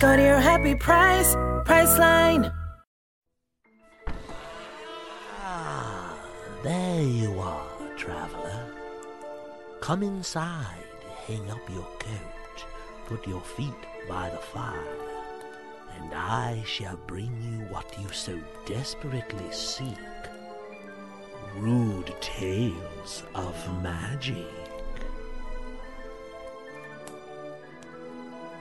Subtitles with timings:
[0.00, 1.34] Go to your happy price,
[1.66, 2.50] Priceline.
[5.42, 6.16] Ah,
[6.62, 7.68] there you are,
[7.98, 8.64] traveler.
[9.82, 10.86] Come inside,
[11.26, 12.64] hang up your coat,
[13.04, 13.74] put your feet
[14.08, 14.96] by the fire,
[15.98, 19.98] and I shall bring you what you so desperately seek
[21.58, 24.59] rude tales of magic.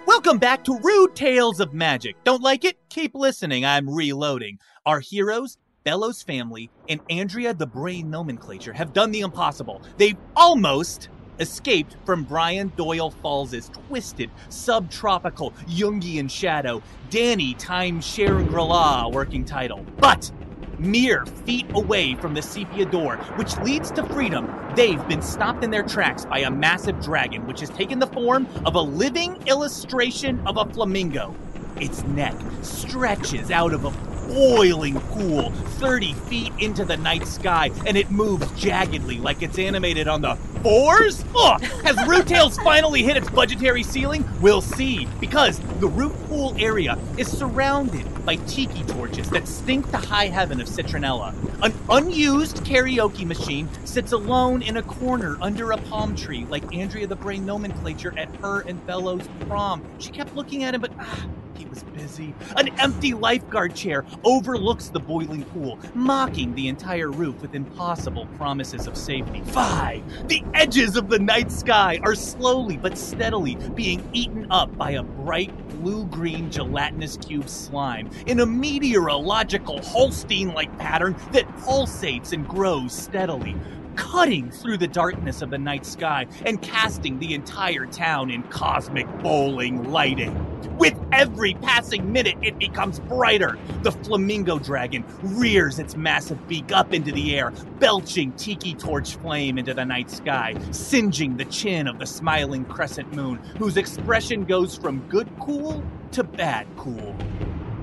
[0.10, 2.16] Welcome back to Rude Tales of Magic.
[2.24, 2.80] Don't like it?
[2.90, 3.64] Keep listening.
[3.64, 4.58] I'm reloading.
[4.84, 9.84] Our heroes, Bello's family, and Andrea the Brain Nomenclature have done the impossible.
[9.98, 19.46] They've almost escaped from Brian Doyle Falls' twisted, subtropical, Jungian shadow, Danny Time Shangri-La working
[19.46, 19.86] title.
[19.98, 20.32] But
[20.80, 25.72] mere feet away from the sepia door, which leads to freedom, they've been stopped in
[25.72, 30.40] their tracks by a massive dragon, which has taken the form of a living illustration
[30.48, 31.36] of a flamingo.
[31.78, 35.50] Its neck stretches out of a boiling pool
[35.80, 40.36] 30 feet into the night sky, and it moves jaggedly like it's animated on the
[40.62, 41.26] fours?
[41.36, 41.62] Ugh!
[41.84, 44.24] Has Rude Tales finally hit its budgetary ceiling?
[44.40, 49.98] We'll see, because the root pool area is surrounded by tiki torches that stink the
[49.98, 51.34] high heaven of citronella.
[51.64, 57.08] An unused karaoke machine sits alone in a corner under a palm tree, like Andrea
[57.08, 59.84] the Brain nomenclature at her and Bello's prom.
[59.98, 61.26] She kept looking at him, but ah,
[61.58, 62.34] he was busy.
[62.58, 68.88] An empty lifeguard chair overlooks the boiling pool, mocking the entire roof with impossible promises
[68.88, 69.42] of safety.
[69.48, 70.04] Five!
[70.28, 75.04] The edges of the night sky are slowly but steadily being eaten up by a
[75.04, 82.48] bright blue green gelatinous cube slime in a meteorological Holstein like pattern that pulsates and
[82.48, 83.56] grows steadily
[83.96, 89.08] cutting through the darkness of the night sky and casting the entire town in cosmic
[89.20, 90.36] bowling lighting.
[90.78, 93.58] With every passing minute, it becomes brighter.
[93.84, 99.58] The flamingo dragon rears its massive beak up into the air, belching tiki torch flame
[99.58, 104.78] into the night sky, singeing the chin of the smiling crescent moon, whose expression goes
[104.78, 107.16] from good cool to bad cool.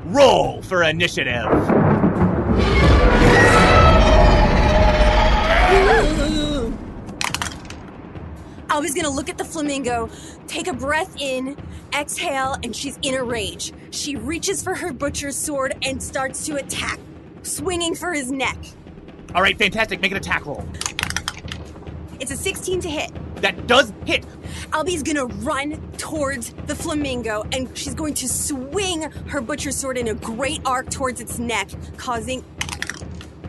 [0.06, 1.50] Roll for initiative.
[8.76, 10.10] Albie's gonna look at the flamingo,
[10.47, 11.56] take a breath in,
[11.98, 13.72] exhale, and she's in a rage.
[13.91, 17.00] She reaches for her butcher's sword and starts to attack,
[17.42, 18.59] swinging for his neck.
[19.34, 20.03] All right, fantastic.
[20.03, 20.62] Make an attack roll.
[22.20, 23.10] It's a 16 to hit.
[23.36, 24.26] That does hit.
[24.75, 30.09] Albie's gonna run towards the flamingo and she's going to swing her butcher's sword in
[30.09, 32.44] a great arc towards its neck, causing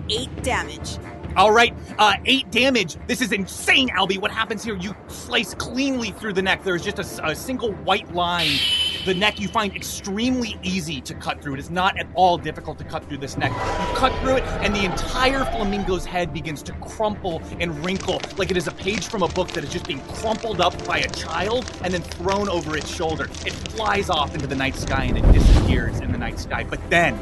[0.09, 0.97] eight damage.
[1.37, 2.97] All right, uh, eight damage.
[3.05, 4.19] This is insane, Albie.
[4.19, 4.75] What happens here?
[4.75, 6.63] You slice cleanly through the neck.
[6.63, 8.57] There's just a single white line.
[9.05, 11.53] The neck you find extremely easy to cut through.
[11.53, 13.51] It is not at all difficult to cut through this neck.
[13.51, 18.49] You cut through it, and the entire flamingo's head begins to crumple and wrinkle like
[18.49, 21.09] it is a page from a book that is just being crumpled up by a
[21.09, 23.25] child and then thrown over its shoulder.
[23.45, 26.63] It flies off into the night sky and it disappears in the night sky.
[26.63, 27.15] But then,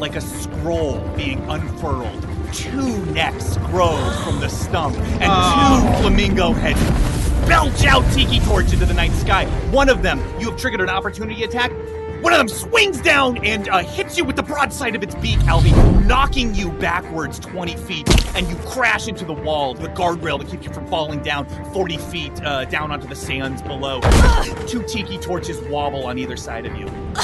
[0.00, 2.26] like a scroll being unfurled.
[2.52, 6.80] Two necks grow from the stump, and two flamingo heads
[7.48, 9.46] belch out tiki torch into the night sky.
[9.70, 11.72] One of them, you have triggered an opportunity attack.
[12.22, 15.38] One of them swings down and uh, hits you with the broadside of its beak,
[15.40, 20.48] Albie, knocking you backwards 20 feet, and you crash into the wall, the guardrail that
[20.48, 24.00] keeps you from falling down 40 feet uh, down onto the sands below.
[24.68, 26.86] Two tiki torches wobble on either side of you.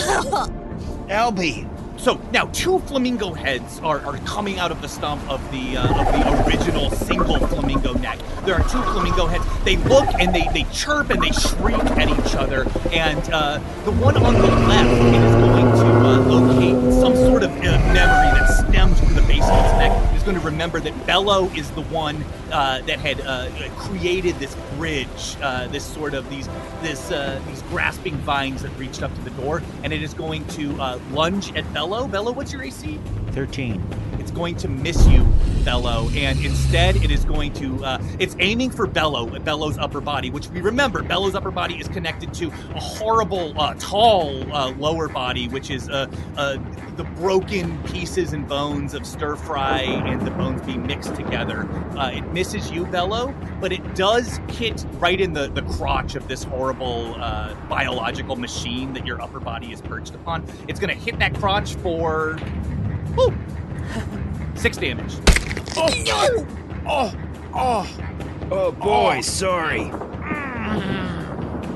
[1.08, 5.76] Albie, So now two flamingo heads are, are coming out of the stump of the
[5.76, 8.20] uh, of the original single flamingo neck.
[8.44, 9.44] There are two flamingo heads.
[9.64, 12.66] They look and they, they chirp and they shriek at each other.
[12.92, 17.50] And uh, the one on the left is going to uh, locate some sort of
[17.50, 17.62] uh,
[17.92, 20.17] memory that stems from the base of its neck.
[20.28, 22.22] Going to remember that Bello is the one
[22.52, 23.48] uh, that had uh,
[23.78, 26.46] created this bridge, uh, this sort of these
[26.82, 30.44] this uh, these grasping vines that reached up to the door, and it is going
[30.48, 32.06] to uh, lunge at Bello.
[32.06, 33.00] Bello, what's your AC?
[33.30, 33.82] 13.
[34.28, 35.24] It's going to miss you,
[35.64, 37.82] Bello, and instead it is going to.
[37.82, 41.88] Uh, it's aiming for Bello, Bello's upper body, which we remember Bello's upper body is
[41.88, 46.58] connected to a horrible, uh, tall uh, lower body, which is uh, uh,
[46.96, 51.66] the broken pieces and bones of stir fry and the bones being mixed together.
[51.96, 56.44] It misses you, Bello, but it does hit right in the, the crotch of this
[56.44, 57.14] horrible
[57.70, 60.44] biological machine that your upper body is perched upon.
[60.68, 62.38] It's going to hit that crotch for.
[63.16, 63.34] Woo,
[64.54, 65.14] six damage.
[65.76, 66.46] Oh,
[66.86, 67.14] oh,
[67.54, 67.98] oh,
[68.50, 69.90] Oh boy, sorry.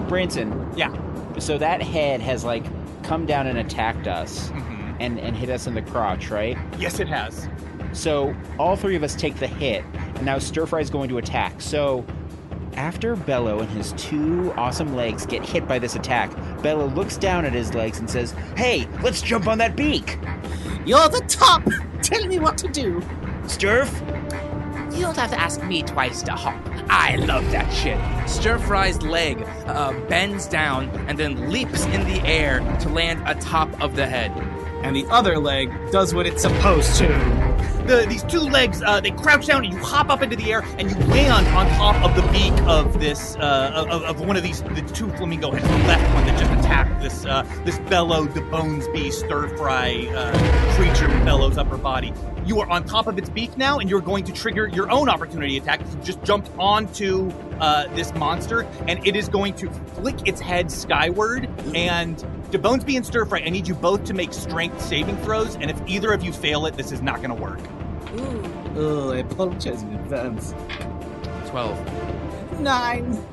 [0.09, 0.69] Branson.
[0.76, 0.93] Yeah.
[1.38, 2.64] So that head has like
[3.03, 4.97] come down and attacked us Mhm.
[5.00, 6.56] and, and hit us in the crotch, right?
[6.79, 7.49] Yes, it has.
[7.93, 9.85] So all three of us take the hit,
[10.17, 11.61] and now Stir Fry is going to attack.
[11.61, 12.05] So
[12.74, 16.32] after Bello and his two awesome legs get hit by this attack,
[16.62, 20.19] Bello looks down at his legs and says, Hey, let's jump on that beak!
[20.84, 21.62] You're the top!
[22.02, 23.00] Tell me what to do.
[23.44, 23.90] Sturf?
[24.94, 26.60] You don't have to ask me twice to hop.
[26.90, 27.98] I love that shit.
[28.28, 33.80] Stir Fry's leg uh, bends down and then leaps in the air to land atop
[33.80, 34.30] of the head.
[34.84, 37.51] And the other leg does what it's supposed to.
[37.87, 40.62] The, these two legs, uh, they crouch down and you hop up into the air
[40.79, 44.43] and you land on top of the beak of this, uh, of, of one of
[44.43, 48.25] these, the two flamingo heads, the left one that just attacked this, uh, this Bello,
[48.25, 52.12] the bones beast, stir fry uh, creature with Bello's upper body.
[52.46, 55.08] You are on top of its beak now, and you're going to trigger your own
[55.08, 55.81] opportunity attack.
[55.81, 57.31] You just jumped onto
[57.61, 61.49] uh, this monster, and it is going to flick its head skyward.
[61.75, 65.56] And to Bonesby and Stir Fry, I need you both to make strength saving throws.
[65.56, 67.60] And if either of you fail it, this is not going to work.
[68.14, 68.43] Ooh.
[68.76, 70.54] Oh, I apologize in advance.
[71.46, 72.60] 12.
[72.60, 73.26] Nine.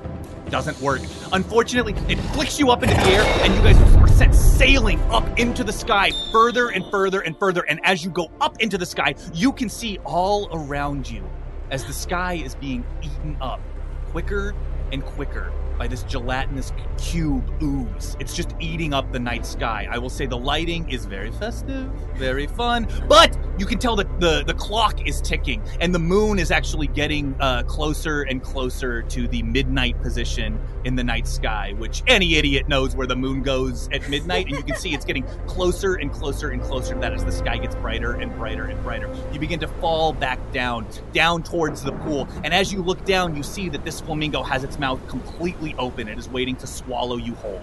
[0.50, 1.02] Doesn't work.
[1.34, 5.38] Unfortunately, it flicks you up into the air, and you guys are sent sailing up
[5.38, 7.62] into the sky further and further and further.
[7.68, 11.30] And as you go up into the sky, you can see all around you
[11.72, 13.60] as the sky is being eaten up
[14.08, 14.56] quicker
[14.92, 18.18] and quicker by this gelatinous cube ooze.
[18.20, 19.88] It's just eating up the night sky.
[19.90, 24.20] I will say the lighting is very festive, very fun, but you can tell that
[24.20, 29.02] the, the clock is ticking and the moon is actually getting uh, closer and closer
[29.04, 33.42] to the midnight position in the night sky, which any idiot knows where the moon
[33.42, 34.48] goes at midnight.
[34.48, 37.32] And you can see it's getting closer and closer and closer to that as the
[37.32, 39.14] sky gets brighter and brighter and brighter.
[39.32, 42.28] You begin to fall back down, down towards the pool.
[42.44, 46.08] And as you look down, you see that this flamingo has its mouth completely open.
[46.08, 47.62] It is waiting to swallow you whole.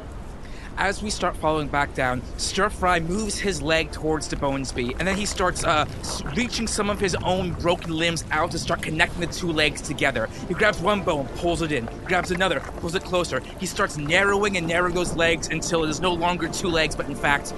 [0.78, 5.16] As we start following back down, Stir Fry moves his leg towards DeBonesby, and then
[5.16, 5.86] he starts uh,
[6.36, 10.28] reaching some of his own broken limbs out to start connecting the two legs together.
[10.48, 13.40] He grabs one bone, pulls it in, grabs another, pulls it closer.
[13.58, 17.06] He starts narrowing and narrowing those legs until it is no longer two legs, but
[17.06, 17.52] in fact,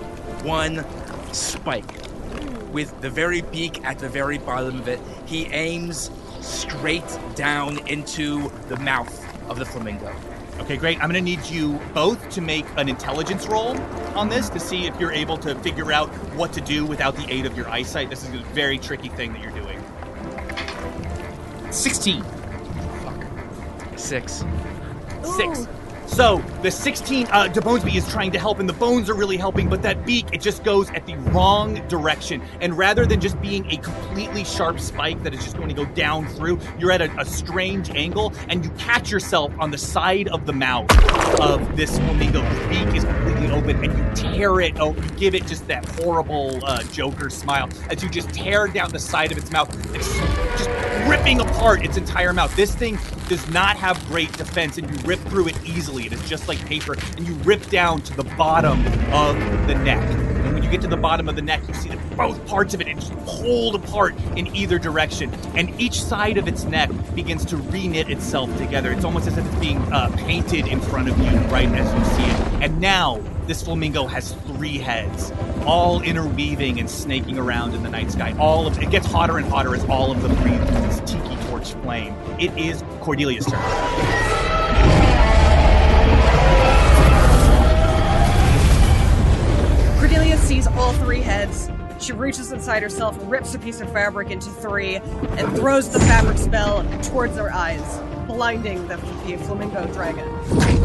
[0.45, 0.87] one
[1.33, 1.91] spike.
[2.73, 8.53] With the very beak at the very bottom of it, he aims straight down into
[8.69, 10.15] the mouth of the flamingo.
[10.61, 10.97] Okay, great.
[11.01, 13.77] I'm going to need you both to make an intelligence roll
[14.17, 17.27] on this to see if you're able to figure out what to do without the
[17.33, 18.11] aid of your eyesight.
[18.11, 19.83] This is a very tricky thing that you're doing.
[21.71, 22.25] 16.
[23.97, 24.45] Six.
[25.37, 25.69] Six.
[26.09, 29.69] So the 16, uh, DeBonesby is trying to help, and the bones are really helping,
[29.69, 32.43] but that beak, it just goes at the wrong direction.
[32.61, 35.85] And rather than just being a completely sharp spike that is just going to go
[35.85, 40.29] down through, you're at a, a strange angle, and you catch yourself on the side
[40.29, 40.91] of the mouth
[41.41, 42.41] of this flamingo.
[42.41, 44.81] The beak is completely open, and you tear it.
[44.81, 48.91] Oh, you give it just that horrible uh, Joker smile as you just tear down
[48.91, 49.69] the side of its mouth.
[49.95, 50.13] It's
[50.59, 50.71] just
[51.09, 52.55] ripping apart its entire mouth.
[52.57, 52.99] This thing
[53.29, 55.98] does not have great defense, and you rip through it easily.
[56.07, 59.37] It is just like paper, and you rip down to the bottom of
[59.67, 60.03] the neck.
[60.03, 62.75] And when you get to the bottom of the neck, you see that both parts
[62.75, 66.65] of it it is just pulled apart in either direction, and each side of its
[66.65, 68.93] neck begins to reknit itself together.
[68.93, 72.17] It's almost as if it's being uh, painted in front of you, right as you
[72.17, 72.63] see it.
[72.65, 75.33] And now this flamingo has three heads,
[75.65, 78.35] all interweaving and snaking around in the night sky.
[78.39, 81.73] All of it gets hotter and hotter as all of them breathe this tiki torch
[81.83, 82.15] flame.
[82.39, 84.28] It is Cordelia's turn.
[90.19, 91.71] Cordelia sees all three heads.
[92.01, 96.39] She reaches inside herself, rips a piece of fabric into three, and throws the fabric
[96.39, 98.01] spell towards their eyes.
[98.27, 100.29] blinding the, the flamingo dragon.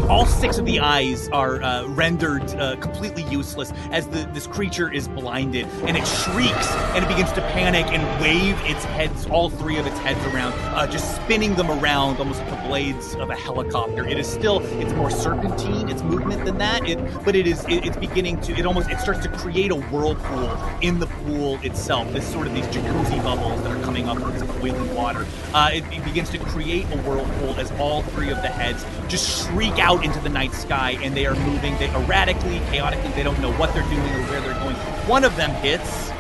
[0.10, 4.92] All six of the eyes are uh, rendered uh, completely useless as the, this creature
[4.92, 9.50] is blinded, and it shrieks and it begins to panic and wave its heads, all
[9.50, 13.30] three of its heads around, uh, just spinning them around almost like the blades of
[13.30, 14.06] a helicopter.
[14.06, 17.86] It is still, it's more serpentine, its movement than that, it, but it is, it,
[17.86, 22.12] it's beginning to, it almost, it starts to create a whirlpool in the pool itself.
[22.12, 25.26] This sort of these jacuzzi bubbles that are coming up from the boiling water.
[25.54, 29.46] Uh, it, it begins to create a whirlpool as all three of the heads just
[29.54, 33.12] shriek out into the night sky and they are moving they erratically, chaotically.
[33.12, 34.76] They don't know what they're doing or where they're going.
[35.08, 36.12] One of them hits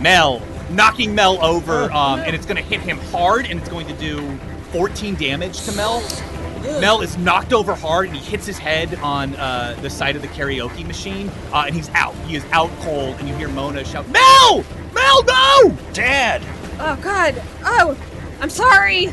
[0.00, 3.86] Mel, knocking Mel over, um, and it's going to hit him hard, and it's going
[3.86, 4.38] to do
[4.72, 6.02] 14 damage to Mel.
[6.80, 10.22] Mel is knocked over hard, and he hits his head on uh, the side of
[10.22, 12.14] the karaoke machine, uh, and he's out.
[12.26, 14.64] He is out cold, and you hear Mona shout, "Mel!
[14.94, 15.76] Mel, no!
[15.92, 16.42] Dad!"
[16.78, 17.40] Oh God!
[17.64, 17.96] Oh,
[18.40, 19.10] I'm sorry.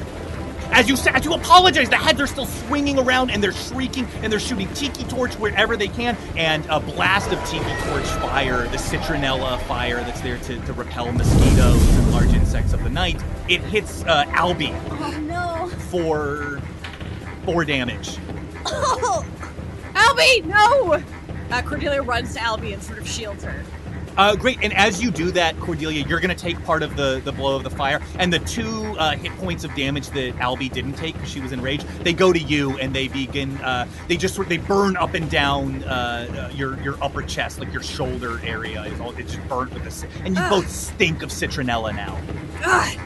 [0.72, 4.32] As you as you apologize, the heads are still swinging around and they're shrieking and
[4.32, 8.78] they're shooting tiki torch wherever they can, and a blast of tiki torch fire, the
[8.78, 13.22] citronella fire that's there to, to repel mosquitoes and large insects of the night.
[13.50, 15.68] It hits uh, Albie Oh no.
[15.90, 16.62] for
[17.46, 18.18] four damage.
[18.64, 19.26] Oh,
[19.94, 20.94] Albie, no!
[21.56, 23.64] Uh, Cordelia runs to Albie and sort of shields her.
[24.18, 27.22] Uh, great, and as you do that, Cordelia, you're going to take part of the,
[27.24, 30.72] the blow of the fire, and the two uh, hit points of damage that Albie
[30.72, 33.58] didn't take because she was enraged, they go to you, and they begin.
[33.58, 37.60] Uh, they just sort they burn up and down uh, uh, your your upper chest,
[37.60, 38.84] like your shoulder area.
[38.84, 40.50] Is all it's just burnt with this, and you Ugh.
[40.50, 42.20] both stink of citronella now.
[42.62, 43.00] God.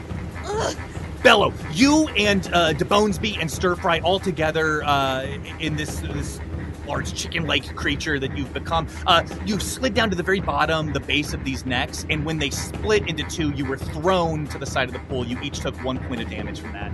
[0.44, 0.76] Ugh.
[1.22, 5.22] Bello, you and uh, DeBonesby and Stir Fry all together uh,
[5.58, 6.40] in this this
[6.86, 8.86] large chicken-like creature that you've become.
[9.06, 12.38] Uh, you slid down to the very bottom, the base of these necks, and when
[12.38, 15.26] they split into two, you were thrown to the side of the pool.
[15.26, 16.92] You each took one point of damage from that.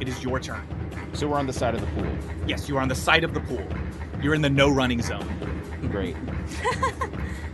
[0.00, 0.66] It is your turn.
[1.12, 2.12] So we're on the side of the pool.
[2.46, 3.66] Yes, you are on the side of the pool.
[4.20, 5.28] You're in the no running zone.
[5.90, 6.16] Great.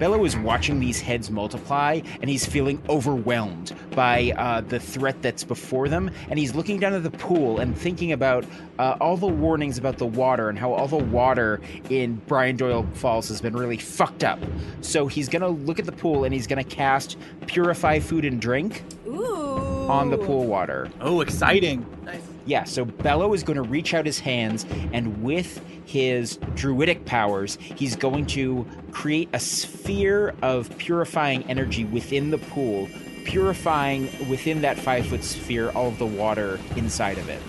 [0.00, 5.44] Bello is watching these heads multiply, and he's feeling overwhelmed by uh, the threat that's
[5.44, 6.10] before them.
[6.30, 8.46] And he's looking down at the pool and thinking about
[8.78, 12.86] uh, all the warnings about the water and how all the water in Brian Doyle
[12.94, 14.38] Falls has been really fucked up.
[14.80, 18.82] So he's gonna look at the pool and he's gonna cast Purify Food and Drink
[19.06, 19.86] Ooh.
[19.90, 20.88] on the pool water.
[21.02, 21.84] Oh, exciting!
[22.06, 22.29] Nice.
[22.50, 27.56] Yeah, so Bello is going to reach out his hands, and with his druidic powers,
[27.60, 32.88] he's going to create a sphere of purifying energy within the pool,
[33.24, 37.40] purifying within that five foot sphere all of the water inside of it.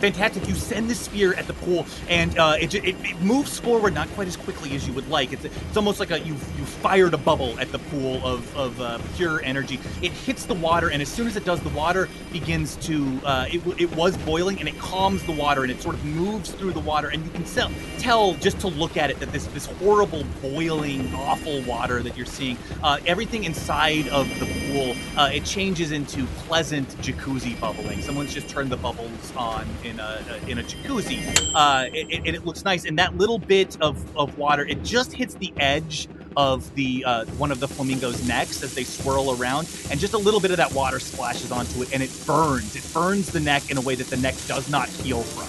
[0.00, 0.48] Fantastic.
[0.48, 4.08] You send the spear at the pool, and uh, it, it, it moves forward not
[4.10, 5.32] quite as quickly as you would like.
[5.32, 8.80] It's, it's almost like a, you you fired a bubble at the pool of, of
[8.80, 9.78] uh, pure energy.
[10.00, 13.20] It hits the water, and as soon as it does, the water begins to.
[13.24, 16.50] Uh, it, it was boiling, and it calms the water, and it sort of moves
[16.52, 19.46] through the water, and you can tell, tell just to look at it that this
[19.48, 25.30] this horrible, boiling, awful water that you're seeing, uh, everything inside of the pool, uh,
[25.30, 28.00] it changes into pleasant jacuzzi bubbling.
[28.00, 32.36] Someone's just turned the bubbles on in a in a jacuzzi, uh, it, it- and
[32.36, 32.84] it looks nice.
[32.84, 36.06] And that little bit of, of water, it just hits the edge
[36.36, 40.18] of the uh, one of the flamingo's necks as they swirl around, and just a
[40.18, 42.76] little bit of that water splashes onto it, and it burns.
[42.76, 45.46] It burns the neck in a way that the neck does not heal from.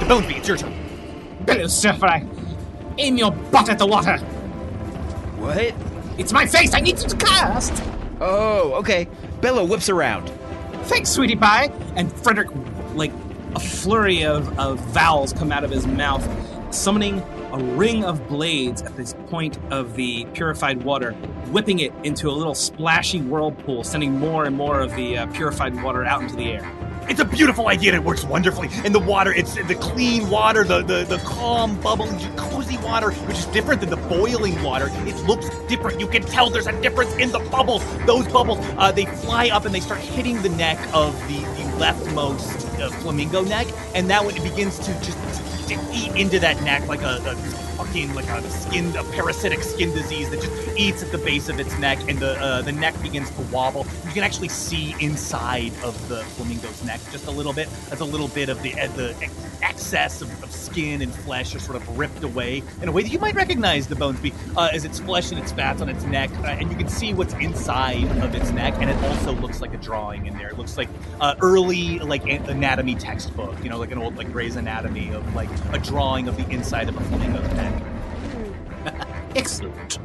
[0.00, 0.72] DeBonesby, it's your turn.
[1.46, 2.26] Bello Stir-Fry!
[2.98, 4.18] Aim your butt at the water!
[5.38, 5.74] What?
[6.18, 6.74] It's my face!
[6.74, 7.82] I need you to cast!
[8.20, 9.08] Oh, okay.
[9.40, 10.30] Bello whips around.
[10.84, 11.72] Thanks, sweetie pie!
[11.96, 12.48] And Frederick,
[12.94, 13.10] like,
[13.54, 16.22] a flurry of, of vowels come out of his mouth,
[16.74, 17.20] summoning
[17.52, 21.12] a ring of blades at this point of the purified water,
[21.52, 25.82] whipping it into a little splashy whirlpool, sending more and more of the uh, purified
[25.82, 26.93] water out into the air.
[27.08, 28.68] It's a beautiful idea and it works wonderfully.
[28.84, 33.38] And the water, it's the clean water, the, the, the calm, bubbling, cozy water, which
[33.38, 34.90] is different than the boiling water.
[35.06, 36.00] It looks different.
[36.00, 37.84] You can tell there's a difference in the bubbles.
[38.06, 41.64] Those bubbles, uh, they fly up and they start hitting the neck of the, the
[41.78, 43.66] leftmost uh, flamingo neck.
[43.94, 45.18] And that one, it begins to just
[45.68, 49.92] to eat into that neck like a, a fucking like a skin, a parasitic skin
[49.92, 53.00] disease that just eats at the base of its neck, and the uh, the neck
[53.02, 53.86] begins to wobble.
[54.06, 57.68] You can actually see inside of the flamingo's neck just a little bit.
[57.88, 61.54] That's a little bit of the uh, the ex- excess of, of skin and flesh
[61.54, 64.32] are sort of ripped away in a way that you might recognize the bones be
[64.56, 67.14] uh, as its flesh and its fats on its neck, uh, and you can see
[67.14, 70.48] what's inside of its neck, and it also looks like a drawing in there.
[70.48, 70.88] It looks like
[71.20, 75.34] uh, early like an- anatomy textbook, you know, like an old like Gray's Anatomy of
[75.34, 77.73] like a drawing of the inside of a flamingo's neck.
[79.36, 79.98] Excellent.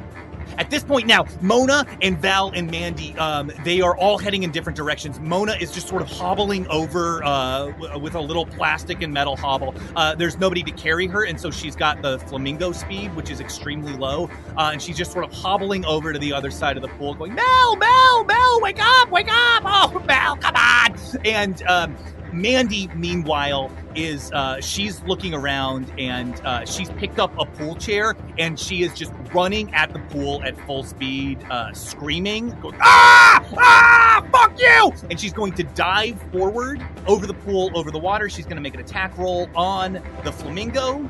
[0.57, 4.51] At this point now, Mona and Val and Mandy, um, they are all heading in
[4.51, 5.17] different directions.
[5.17, 9.38] Mona is just sort of hobbling over uh, w- with a little plastic and metal
[9.38, 9.74] hobble.
[9.95, 13.39] Uh, there's nobody to carry her, and so she's got the flamingo speed, which is
[13.39, 16.81] extremely low, uh, and she's just sort of hobbling over to the other side of
[16.81, 19.63] the pool, going, Mel, Mel, Mel, wake up, wake up!
[19.65, 20.93] Oh, Mel, come on!
[21.24, 21.95] And um,
[22.31, 28.15] Mandy, meanwhile, is uh, she's looking around and uh, she's picked up a pool chair
[28.38, 33.43] and she is just running at the pool at full speed, uh, screaming, going, "Ah!
[33.57, 34.25] Ah!
[34.31, 38.29] Fuck you!" And she's going to dive forward over the pool, over the water.
[38.29, 41.07] She's going to make an attack roll on the flamingo.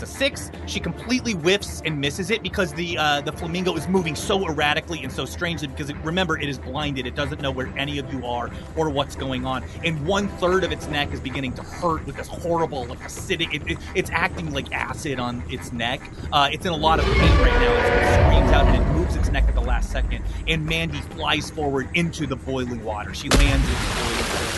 [0.00, 0.50] It's a six.
[0.64, 5.02] She completely whiffs and misses it because the uh, the flamingo is moving so erratically
[5.02, 5.68] and so strangely.
[5.68, 8.88] Because it, remember, it is blinded; it doesn't know where any of you are or
[8.88, 9.62] what's going on.
[9.84, 13.52] And one third of its neck is beginning to hurt with this horrible, like acidic.
[13.52, 16.00] It, it, it's acting like acid on its neck.
[16.32, 17.74] Uh, it's in a lot of pain right now.
[17.74, 20.24] It screams out and it moves its neck at the last second.
[20.48, 23.12] And Mandy flies forward into the boiling water.
[23.12, 24.48] She lands in the boiling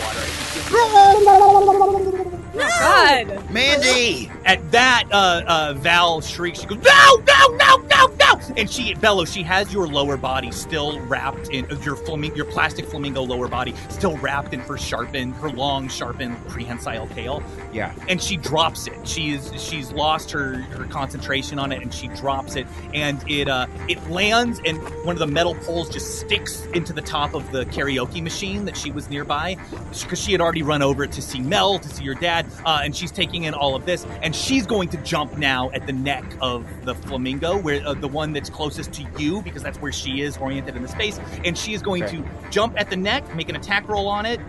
[2.31, 2.39] water.
[2.53, 3.49] God.
[3.51, 4.31] Mandy!
[4.45, 6.61] At that, uh, uh, Val shrieks.
[6.61, 8.22] She goes, "No, no, no, no, no!"
[8.57, 12.85] And she, Bello, she has your lower body still wrapped in your flamingo, your plastic
[12.85, 17.43] flamingo lower body still wrapped in her sharpened, her long, sharpened, prehensile tail.
[17.71, 17.93] Yeah.
[18.07, 19.07] And she drops it.
[19.07, 23.67] She's she's lost her her concentration on it, and she drops it, and it uh
[23.89, 27.65] it lands, and one of the metal poles just sticks into the top of the
[27.65, 29.57] karaoke machine that she was nearby,
[30.01, 32.95] because she had already run over to see Mel, to see your dad, uh, and
[32.95, 36.23] she's taking in all of this, and she's going to jump now at the neck
[36.41, 40.21] of the flamingo, where uh, the one that's closest to you, because that's where she
[40.21, 42.17] is oriented in the space, and she is going Okay.
[42.17, 44.39] to jump at the neck, make an attack roll on it.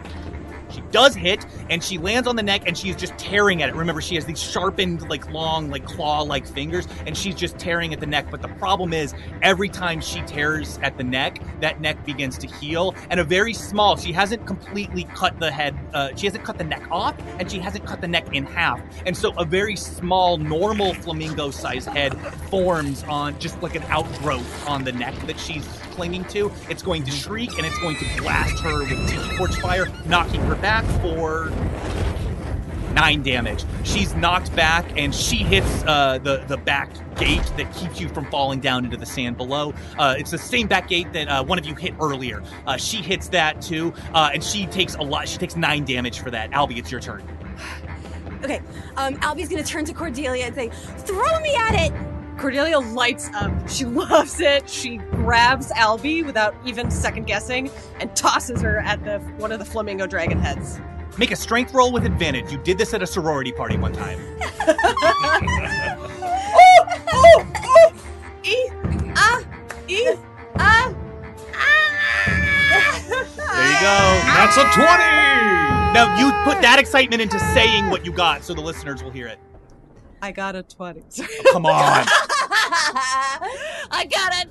[0.71, 3.75] She does hit, and she lands on the neck, and she's just tearing at it.
[3.75, 8.01] Remember, she has these sharpened, like long, like claw-like fingers, and she's just tearing at
[8.01, 8.27] the neck.
[8.31, 12.47] But the problem is, every time she tears at the neck, that neck begins to
[12.47, 13.97] heal, and a very small.
[13.97, 15.79] She hasn't completely cut the head.
[15.93, 18.81] Uh, she hasn't cut the neck off, and she hasn't cut the neck in half.
[19.07, 22.17] And so, a very small, normal flamingo-sized head
[22.51, 26.51] forms on just like an outgrowth on the neck that she's clinging to.
[26.69, 30.41] It's going to shriek, and it's going to blast her with tiki torch fire, knocking
[30.43, 31.51] her back for
[32.95, 33.65] nine damage.
[33.85, 38.25] She's knocked back, and she hits uh, the the back gate that keeps you from
[38.27, 39.75] falling down into the sand below.
[39.99, 42.43] Uh, it's the same back gate that uh, one of you hit earlier.
[42.67, 45.29] Uh, she hits that too, uh, and she takes a lot.
[45.29, 46.51] She takes nine damage for that.
[46.53, 47.23] Albie, it's your turn.
[48.43, 48.61] Okay,
[48.99, 53.53] um, Albie's gonna turn to Cordelia and say, "Throw me at it!" Cordelia lights up.
[53.69, 54.69] She loves it.
[54.69, 57.71] She grabs Albie without even second guessing
[58.01, 60.81] and tosses her at the one of the flamingo dragon heads.
[61.17, 62.51] Make a strength roll with advantage.
[62.51, 64.19] You did this at a sorority party one time.
[64.41, 64.77] oh,
[67.13, 67.95] oh, oh!
[68.43, 68.69] E,
[69.15, 69.43] ah,
[69.87, 70.15] e,
[70.57, 70.93] ah,
[73.07, 74.21] There you go.
[74.35, 75.45] That's a 20!
[75.95, 79.29] Now you put that excitement into saying what you got, so the listeners will hear
[79.29, 79.39] it.
[80.25, 81.03] I got a 20.
[81.53, 82.07] Come on.
[83.91, 84.47] I got a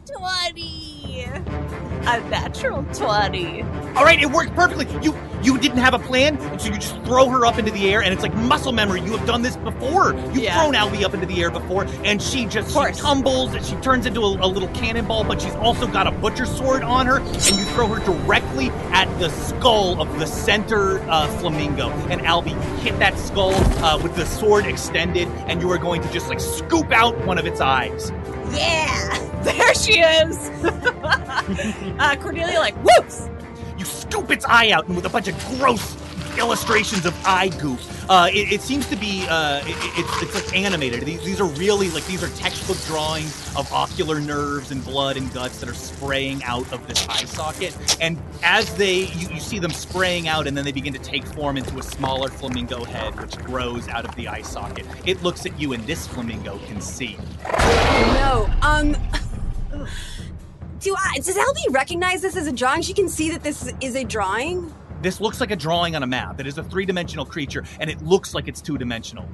[0.54, 1.83] 20.
[2.06, 3.62] A natural 20.
[3.96, 4.88] All right, it worked perfectly.
[5.02, 7.94] You you didn't have a plan, and so you just throw her up into the
[7.94, 9.02] air, and it's like muscle memory.
[9.02, 10.13] You have done this before.
[10.13, 10.58] You've Yeah.
[10.62, 14.06] thrown Albie up into the air before, and she just she tumbles, and she turns
[14.06, 15.26] into a, a little cannonball.
[15.26, 19.06] But she's also got a butcher sword on her, and you throw her directly at
[19.20, 21.89] the skull of the center uh, flamingo.
[22.10, 26.02] And Albie, you hit that skull uh, with the sword extended, and you are going
[26.02, 28.12] to just like scoop out one of its eyes.
[28.54, 29.10] Yeah,
[29.58, 30.38] there she is.
[31.99, 33.29] uh, Cordelia like whoops.
[33.77, 35.97] You scoop its eye out, and with a bunch of gross
[36.38, 37.79] illustrations of eye goop.
[38.10, 41.01] Uh, it, it seems to be uh, it, it's it's like animated.
[41.01, 45.32] These, these are really like these are textbook drawings of ocular nerves and blood and
[45.34, 47.75] guts that are spraying out of this eye socket.
[48.01, 51.25] And as they you, you see them spraying out, and then they begin to take
[51.25, 54.86] form into a smaller flamingo head, which grows out of the eye socket.
[55.06, 57.17] It looks at you, and this flamingo can see.
[57.43, 58.49] No.
[58.62, 58.97] Um.
[60.80, 62.82] Do I, does Albie recognize this as a drawing?
[62.82, 64.74] She can see that this is a drawing.
[65.02, 66.40] This looks like a drawing on a map.
[66.40, 69.28] It is a three-dimensional creature, and it looks like it's two-dimensional.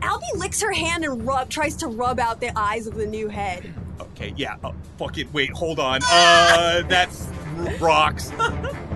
[0.00, 3.28] Albie licks her hand and rub tries to rub out the eyes of the new
[3.28, 3.72] head.
[4.00, 4.56] Okay, yeah.
[4.64, 5.32] Oh, fuck it.
[5.32, 6.00] Wait, hold on.
[6.10, 7.28] Uh, that's
[7.80, 8.32] rocks.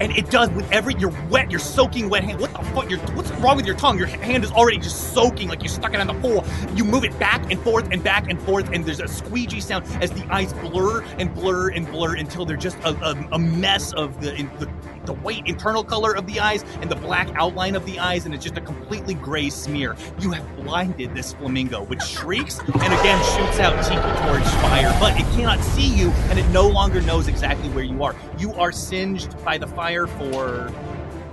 [0.00, 2.40] And it does with every you're wet, you're soaking wet hand.
[2.40, 2.90] What the fuck?
[2.90, 3.98] You're, what's wrong with your tongue?
[3.98, 6.44] Your hand is already just soaking, like you stuck it in the pool.
[6.74, 9.86] You move it back and forth and back and forth, and there's a squeegee sound
[10.02, 13.92] as the eyes blur and blur and blur until they're just a, a, a mess
[13.92, 14.68] of the, the
[15.06, 18.34] the white internal color of the eyes and the black outline of the eyes, and
[18.34, 19.96] it's just a completely gray smear.
[20.20, 25.18] You have blinded this flamingo, which shrieks and again shoots out Tiki towards fire, but
[25.18, 28.14] it cannot see you, and it no longer knows exactly where you are.
[28.38, 30.72] You are singed by the fire for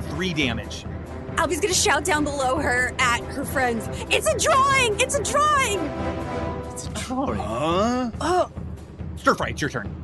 [0.09, 0.85] three damage.
[1.37, 3.87] Albie's gonna shout down below her at her friends.
[4.09, 4.99] It's a drawing!
[4.99, 5.79] It's a drawing!
[6.71, 7.39] It's a drawing!
[7.39, 8.11] Huh?
[8.19, 8.51] Oh,
[9.21, 10.03] Stir fry, it's your turn.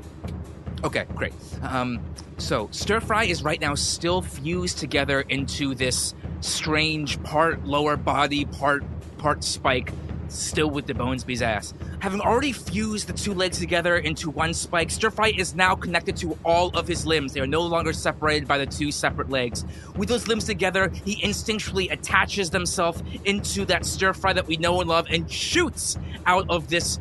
[0.83, 1.33] Okay, great.
[1.63, 1.99] Um,
[2.37, 8.45] so stir fry is right now still fused together into this strange part lower body,
[8.45, 8.83] part
[9.17, 9.91] part spike,
[10.27, 11.73] still with DeBonesby's ass.
[11.99, 16.15] Having already fused the two legs together into one spike, stir fry is now connected
[16.17, 17.33] to all of his limbs.
[17.33, 19.65] They are no longer separated by the two separate legs.
[19.95, 24.79] With those limbs together, he instinctually attaches himself into that stir fry that we know
[24.79, 26.99] and love and shoots out of this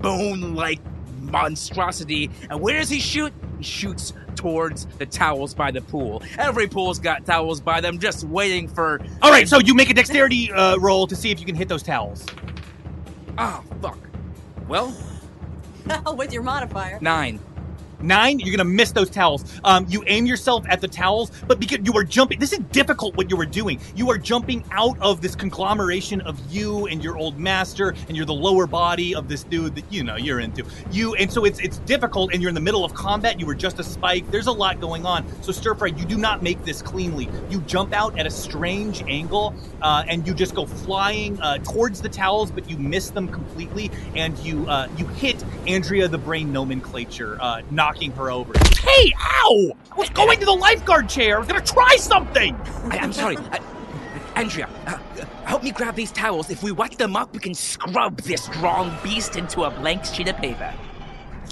[0.00, 0.80] bone-like
[1.20, 2.30] monstrosity.
[2.48, 3.32] And where does he shoot?
[3.58, 6.22] He shoots towards the towels by the pool.
[6.38, 9.00] Every pool's got towels by them, just waiting for.
[9.22, 11.68] All right, so you make a dexterity uh, roll to see if you can hit
[11.68, 12.24] those towels.
[13.38, 13.98] Oh fuck.
[14.68, 14.94] Well,
[16.16, 16.98] with your modifier.
[17.00, 17.40] nine.
[18.02, 19.44] Nine, you're gonna miss those towels.
[19.64, 23.16] Um, you aim yourself at the towels, but because you were jumping, this is difficult
[23.16, 23.80] what you were doing.
[23.94, 28.26] You are jumping out of this conglomeration of you and your old master, and you're
[28.26, 30.64] the lower body of this dude that you know you're into.
[30.90, 33.38] You, and so it's it's difficult, and you're in the middle of combat.
[33.38, 34.30] You were just a spike.
[34.30, 35.24] There's a lot going on.
[35.42, 37.28] So stir fry, you do not make this cleanly.
[37.50, 42.00] You jump out at a strange angle, uh, and you just go flying uh, towards
[42.00, 46.52] the towels, but you miss them completely, and you uh, you hit Andrea the Brain
[46.52, 48.52] nomenclature, uh, knocking her over.
[48.80, 49.72] Hey, ow!
[49.90, 51.36] I was going to the lifeguard chair.
[51.36, 52.54] I was gonna try something.
[52.88, 53.36] I, I'm sorry.
[53.36, 53.60] I,
[54.36, 54.96] Andrea, uh,
[55.44, 56.50] help me grab these towels.
[56.50, 60.28] If we wet them up, we can scrub this strong beast into a blank sheet
[60.28, 60.72] of paper.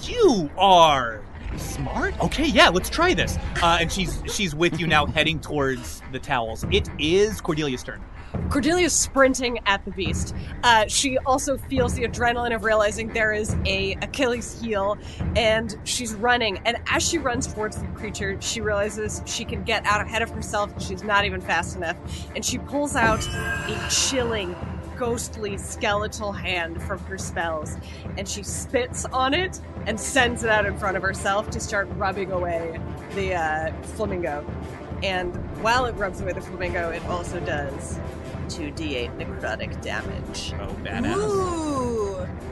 [0.05, 1.25] You are
[1.57, 2.17] smart.
[2.21, 3.37] Okay, yeah, let's try this.
[3.61, 6.65] Uh, and she's she's with you now, heading towards the towels.
[6.71, 8.01] It is Cordelia's turn.
[8.49, 10.35] Cordelia's sprinting at the beast.
[10.63, 14.99] Uh, she also feels the adrenaline of realizing there is a Achilles heel,
[15.37, 16.59] and she's running.
[16.65, 20.31] And as she runs towards the creature, she realizes she can get out ahead of
[20.31, 20.71] herself.
[20.83, 21.97] She's not even fast enough,
[22.35, 24.57] and she pulls out a chilling,
[24.97, 27.77] ghostly skeletal hand from her spells,
[28.17, 31.89] and she spits on it and sends it out in front of herself to start
[31.93, 32.81] rubbing away
[33.15, 34.45] the uh, flamingo.
[35.03, 38.01] And while it rubs away the flamingo, it also does
[38.49, 40.53] 2d8 necrotic damage.
[40.61, 41.17] Oh, badass.
[41.17, 41.79] Ooh.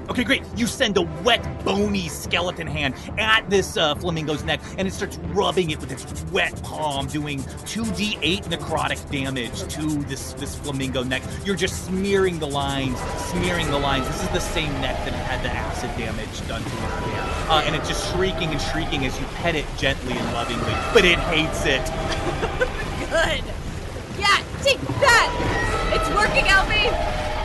[0.09, 0.43] Okay, great.
[0.57, 5.19] You send a wet, bony skeleton hand at this uh, flamingo's neck, and it starts
[5.35, 11.23] rubbing it with its wet palm, doing 2d8 necrotic damage to this this flamingo neck.
[11.45, 12.99] You're just smearing the lines,
[13.31, 14.07] smearing the lines.
[14.07, 17.21] This is the same neck that had the acid damage done to it earlier.
[17.49, 21.05] Uh, and it's just shrieking and shrieking as you pet it gently and lovingly, but
[21.05, 21.83] it hates it.
[23.11, 23.56] Good.
[24.19, 25.29] Yeah, take that.
[25.93, 26.91] It's working, Albie.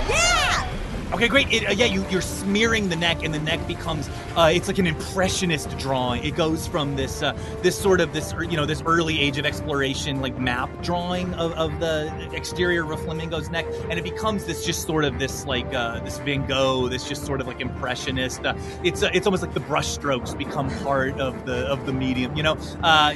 [0.10, 0.81] Yeah.
[1.14, 1.52] Okay, great.
[1.52, 4.78] It, uh, yeah, you, you're smearing the neck, and the neck becomes uh, it's like
[4.78, 6.24] an impressionist drawing.
[6.24, 9.46] It goes from this uh, this sort of this you know this early age of
[9.46, 14.46] exploration like map drawing of, of the exterior of a flamingo's neck, and it becomes
[14.46, 17.60] this just sort of this like uh, this Van Gogh, this just sort of like
[17.60, 18.46] impressionist.
[18.46, 21.92] Uh, it's uh, it's almost like the brush strokes become part of the of the
[21.92, 22.38] medium.
[22.38, 22.56] You know,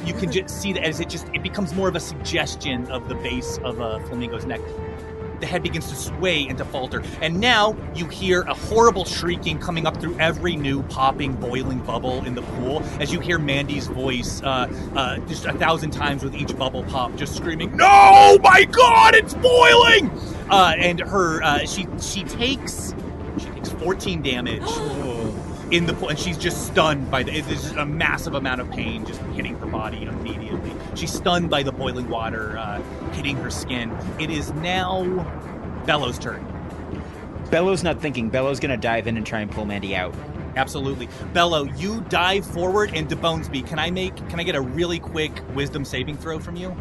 [0.04, 3.08] you can just see that as it just it becomes more of a suggestion of
[3.08, 4.60] the base of a flamingo's neck
[5.40, 7.04] the head begins to sway and to falter.
[7.22, 12.26] And now you hear a horrible shrieking coming up through every new popping, boiling bubble
[12.26, 16.36] in the pool as you hear Mandy's voice uh, uh, just a thousand times with
[16.36, 20.10] each bubble pop, just screaming, No, my God, it's boiling!
[20.50, 22.94] Uh, and her, uh, she, she takes,
[23.38, 24.64] she takes 14 damage.
[25.72, 27.34] In the pool, and she's just stunned by the.
[27.34, 30.72] It's just a massive amount of pain just hitting her body immediately.
[30.94, 32.82] She's stunned by the boiling water uh,
[33.14, 33.92] hitting her skin.
[34.20, 35.04] It is now
[35.86, 36.46] Bello's turn.
[37.50, 38.30] Bello's not thinking.
[38.30, 40.14] Bello's gonna dive in and try and pull Mandy out.
[40.56, 41.64] Absolutely, Bello.
[41.64, 43.68] You dive forward into Bonesby.
[43.68, 44.16] Can I make?
[44.30, 46.76] Can I get a really quick Wisdom saving throw from you?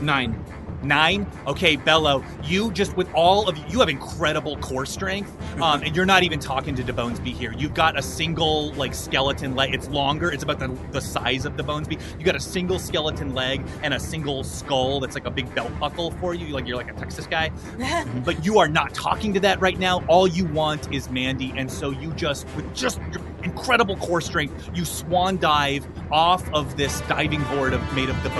[0.00, 0.42] Nine.
[0.84, 1.26] Nine.
[1.46, 6.06] Okay, Bello, You just with all of you have incredible core strength, um, and you're
[6.06, 7.52] not even talking to DeBonesby here.
[7.56, 9.74] You've got a single like skeleton leg.
[9.74, 10.30] It's longer.
[10.30, 12.00] It's about the, the size of DeBonesby.
[12.18, 15.72] You got a single skeleton leg and a single skull that's like a big belt
[15.78, 16.48] buckle for you.
[16.48, 17.50] Like you're like a Texas guy,
[18.24, 20.04] but you are not talking to that right now.
[20.06, 24.70] All you want is Mandy, and so you just with just your incredible core strength,
[24.74, 28.30] you swan dive off of this diving board of made of the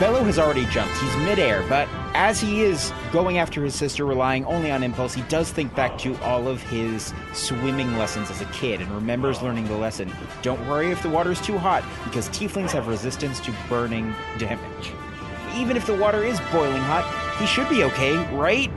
[0.00, 0.96] Bello has already jumped.
[0.96, 5.20] He's midair, but as he is going after his sister, relying only on impulse, he
[5.24, 9.68] does think back to all of his swimming lessons as a kid and remembers learning
[9.68, 10.10] the lesson
[10.40, 14.90] don't worry if the water is too hot, because tieflings have resistance to burning damage.
[15.54, 17.04] Even if the water is boiling hot,
[17.38, 18.70] he should be okay, right?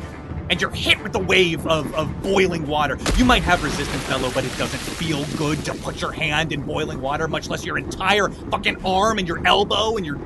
[0.53, 2.95] And you're hit with a wave of, of boiling water.
[3.17, 6.61] You might have resistance, Bello, but it doesn't feel good to put your hand in
[6.61, 10.19] boiling water, much less your entire fucking arm and your elbow and your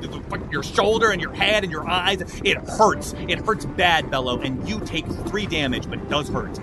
[0.52, 2.22] your shoulder and your head and your eyes.
[2.44, 3.16] It hurts.
[3.30, 6.60] It hurts bad, Bello, and you take three damage, but it does hurt.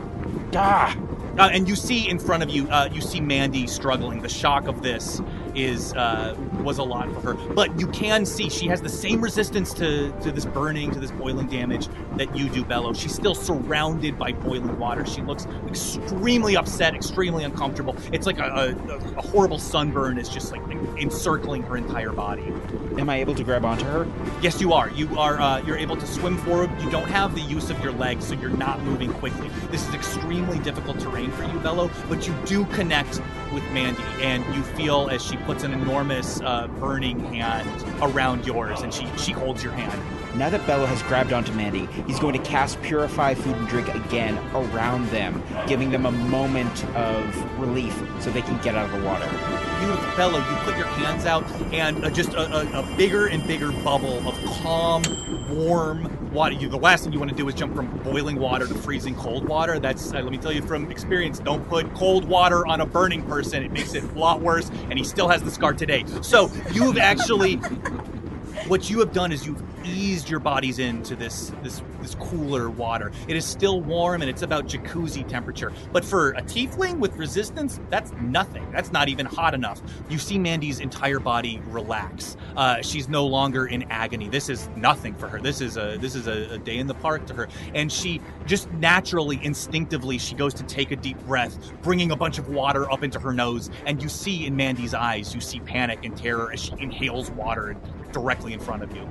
[0.55, 0.95] Ah!
[1.39, 4.21] Uh, and you see in front of you, uh, you see Mandy struggling.
[4.21, 5.23] The shock of this
[5.55, 7.55] is uh, was a lot for her.
[7.55, 11.11] But you can see she has the same resistance to, to this burning, to this
[11.11, 12.93] boiling damage that you do, Bello.
[12.93, 15.05] She's still surrounded by boiling water.
[15.07, 17.97] She looks extremely upset, extremely uncomfortable.
[18.13, 20.63] It's like a, a, a horrible sunburn is just like
[20.97, 22.53] encircling her entire body.
[22.99, 24.07] Am I able to grab onto her?
[24.41, 24.91] Yes, you are.
[24.91, 25.41] You are.
[25.41, 26.71] Uh, you're able to swim forward.
[26.81, 29.49] You don't have the use of your legs, so you're not moving quickly.
[29.71, 31.91] This is extremely difficult terrain for you, Bello.
[32.09, 33.21] But you do connect
[33.55, 37.69] with Mandy, and you feel as she puts an enormous uh, burning hand
[38.03, 40.01] around yours, and she she holds your hand.
[40.37, 43.89] Now that Bello has grabbed onto Mandy, he's going to cast Purify Food and Drink
[43.95, 49.01] again around them, giving them a moment of relief so they can get out of
[49.01, 49.29] the water.
[49.79, 53.47] Beautiful Bello, you put your hands out, and uh, just a, a, a, bigger and
[53.47, 55.03] bigger bubble of calm,
[55.55, 56.55] warm water.
[56.55, 59.15] You, the last thing you want to do is jump from boiling water to freezing
[59.15, 59.79] cold water.
[59.79, 61.39] That's uh, let me tell you from experience.
[61.39, 64.71] Don't put cold water on a burning person; it makes it a lot worse.
[64.91, 66.05] And he still has the scar today.
[66.23, 67.61] So you have actually
[68.69, 73.13] what you have done is you've eased your bodies into this this this cooler water.
[73.29, 75.73] It is still warm and it's about jacuzzi temperature.
[75.93, 78.71] But for a tiefling with resistance, that's nothing.
[78.73, 79.83] That's not even hot enough.
[80.09, 82.37] You see Mandy's entire body relax.
[82.57, 84.29] Uh, she's no longer in agony.
[84.29, 85.41] This is nothing for her.
[85.41, 87.49] This is a this is a, a day in the park to her.
[87.75, 92.39] And she just naturally, instinctively, she goes to take a deep breath, bringing a bunch
[92.39, 93.71] of water up into her nose.
[93.87, 97.77] And you see in Mandy's eyes, you see panic and terror as she inhales water
[98.15, 99.07] directly in front of you.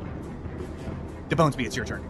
[1.30, 2.04] DeBonesby, it's your turn.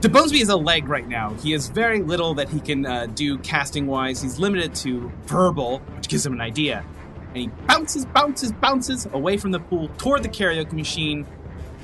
[0.00, 1.34] DeBonesby is a leg right now.
[1.34, 4.20] He has very little that he can uh, do casting wise.
[4.20, 6.84] He's limited to verbal, which gives him an idea.
[7.28, 11.26] And he bounces, bounces, bounces away from the pool toward the karaoke machine.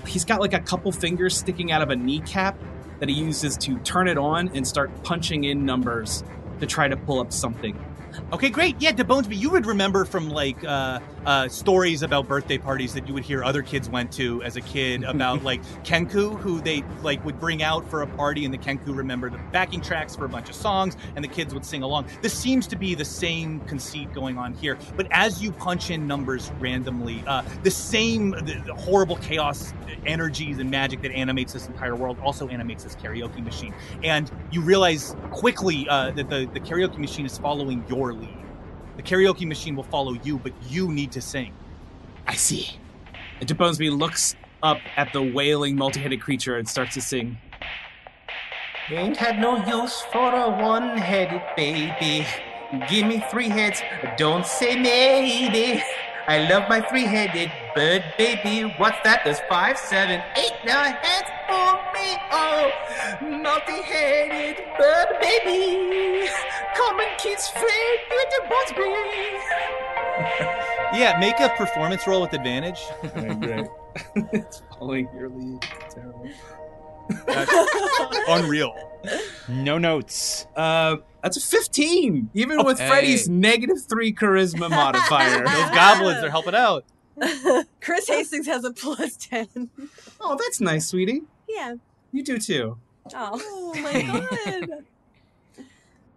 [0.06, 2.58] He's got like a couple fingers sticking out of a kneecap
[2.98, 6.24] that he uses to turn it on and start punching in numbers
[6.60, 7.78] to try to pull up something.
[8.32, 8.76] Okay, great.
[8.78, 13.14] Yeah, DeBonesby, you would remember from like uh, uh, stories about birthday parties that you
[13.14, 17.24] would hear other kids went to as a kid about like Kenku, who they like
[17.24, 20.28] would bring out for a party, and the Kenku remembered the backing tracks for a
[20.28, 22.06] bunch of songs, and the kids would sing along.
[22.20, 26.06] This seems to be the same conceit going on here, but as you punch in
[26.06, 29.72] numbers randomly, uh, the same the, the horrible chaos
[30.06, 34.60] energies and magic that animates this entire world also animates this karaoke machine, and you
[34.60, 38.44] realize quickly uh, that the the karaoke machine is following your lead.
[38.96, 41.54] The karaoke machine will follow you, but you need to sing.
[42.26, 42.68] I see.
[43.40, 47.38] And DeBonesby looks up at the wailing, multi-headed creature and starts to sing.
[48.90, 52.26] Ain't had no use for a one-headed baby.
[52.88, 53.80] Give me three heads,
[54.16, 55.82] don't say maybe.
[56.26, 58.62] I love my three-headed bird, baby.
[58.76, 59.22] What's that?
[59.24, 62.16] There's five, seven, eight, nine heads for me.
[62.32, 62.72] Oh,
[63.22, 66.28] multi-headed bird, baby.
[66.74, 68.82] Come and kiss Fred, you Bosby.
[70.98, 72.80] Yeah, make a performance roll with advantage.
[73.40, 73.66] great.
[74.32, 75.62] it's following your lead.
[75.88, 76.28] Terrible.
[78.28, 78.74] Unreal.
[79.48, 80.48] No notes.
[80.56, 82.88] Uh, that's a 15, even Oh, with hey.
[82.88, 85.44] Freddy's negative three charisma modifier.
[85.44, 86.84] Those goblins are helping out.
[87.80, 89.70] Chris Hastings has a plus 10.
[90.20, 91.22] Oh, that's nice, sweetie.
[91.48, 91.74] Yeah.
[92.12, 92.78] You do too.
[93.14, 94.02] Oh, my
[94.46, 94.84] god.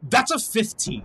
[0.03, 1.03] That's a 15.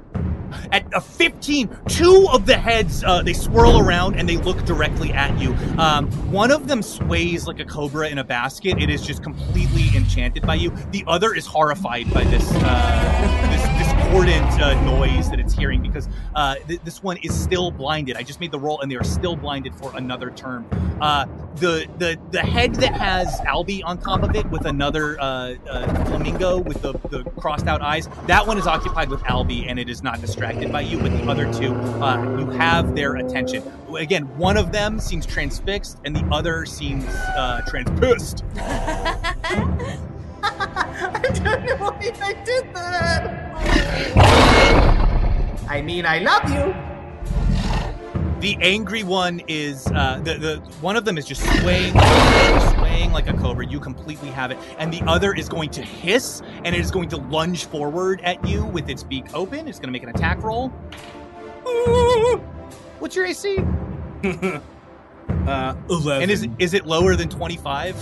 [0.73, 5.13] At a 15, two of the heads uh, they swirl around and they look directly
[5.13, 5.53] at you.
[5.77, 8.81] Um, one of them sways like a cobra in a basket.
[8.81, 10.71] It is just completely enchanted by you.
[10.93, 13.66] The other is horrified by this uh, this
[14.17, 18.17] discordant uh, noise that it's hearing because uh, th- this one is still blinded.
[18.17, 20.67] I just made the roll and they are still blinded for another term.
[21.03, 21.27] Uh,
[21.57, 26.05] the the the head that has Albie on top of it with another uh, uh,
[26.07, 28.09] flamingo with the, the crossed out eyes.
[28.27, 30.99] That one is occupied with Albie and it is not distracted by you.
[30.99, 33.71] But the other two, uh, you have their attention.
[33.95, 38.45] Again, one of them seems transfixed and the other seems uh, transpissed.
[41.15, 43.47] I don't know why I did that.
[45.69, 46.75] I mean, I love you.
[48.41, 51.93] The angry one is uh, the the one of them is just swaying,
[52.75, 53.67] swaying like a cobra.
[53.67, 54.59] You completely have it.
[54.79, 58.47] And the other is going to hiss and it is going to lunge forward at
[58.47, 59.67] you with its beak open.
[59.67, 60.69] It's going to make an attack roll.
[62.99, 63.59] What's your AC?
[65.47, 66.23] uh, 11.
[66.23, 67.97] And is is it lower than 25?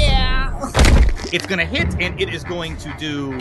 [0.00, 0.72] Yeah.
[1.32, 3.38] It's going to hit and it is going to do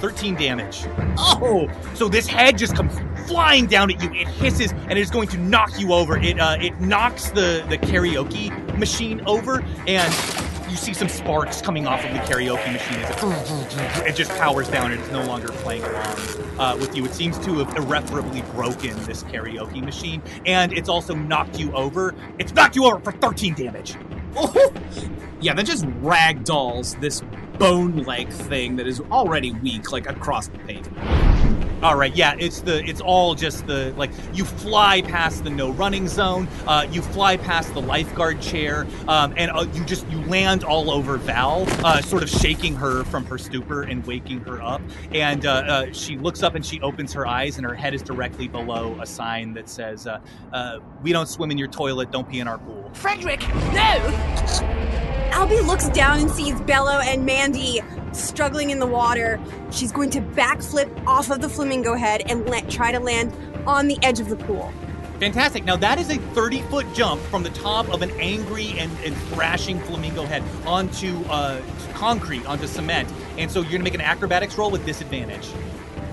[0.00, 0.84] 13 damage.
[1.18, 1.68] Oh!
[1.94, 2.94] So this head just comes
[3.28, 4.10] flying down at you.
[4.12, 6.18] It hisses and it is going to knock you over.
[6.18, 10.12] It uh, it knocks the the karaoke machine over and
[10.68, 14.68] you see some sparks coming off of the karaoke machine as it, it just powers
[14.68, 16.16] down and it's no longer playing along
[16.58, 17.04] uh, with you.
[17.04, 22.14] It seems to have irreparably broken this karaoke machine, and it's also knocked you over.
[22.38, 23.94] It's knocked you over for 13 damage.
[24.36, 24.72] Oh,
[25.40, 27.22] yeah, that just ragdolls this
[27.58, 31.25] bone-like thing that is already weak, like across the pavement.
[31.82, 35.72] All right, yeah, it's the it's all just the like you fly past the no
[35.72, 40.18] running zone, uh, you fly past the lifeguard chair, um, and uh, you just you
[40.22, 44.62] land all over Val, uh, sort of shaking her from her stupor and waking her
[44.62, 44.80] up.
[45.12, 48.02] And uh, uh, she looks up and she opens her eyes, and her head is
[48.02, 50.20] directly below a sign that says, uh,
[50.54, 52.10] uh, "We don't swim in your toilet.
[52.10, 53.40] Don't pee in our pool." Frederick,
[53.74, 53.98] no!
[55.30, 57.82] Albie looks down and sees Bello and Mandy
[58.18, 59.40] struggling in the water.
[59.70, 63.32] She's going to backflip off of the flamingo head and let, try to land
[63.66, 64.72] on the edge of the pool.
[65.20, 65.64] Fantastic.
[65.64, 69.16] Now that is a 30 foot jump from the top of an angry and, and
[69.28, 71.60] thrashing flamingo head onto uh,
[71.94, 73.08] concrete, onto cement.
[73.38, 75.48] And so you're gonna make an acrobatics roll with disadvantage.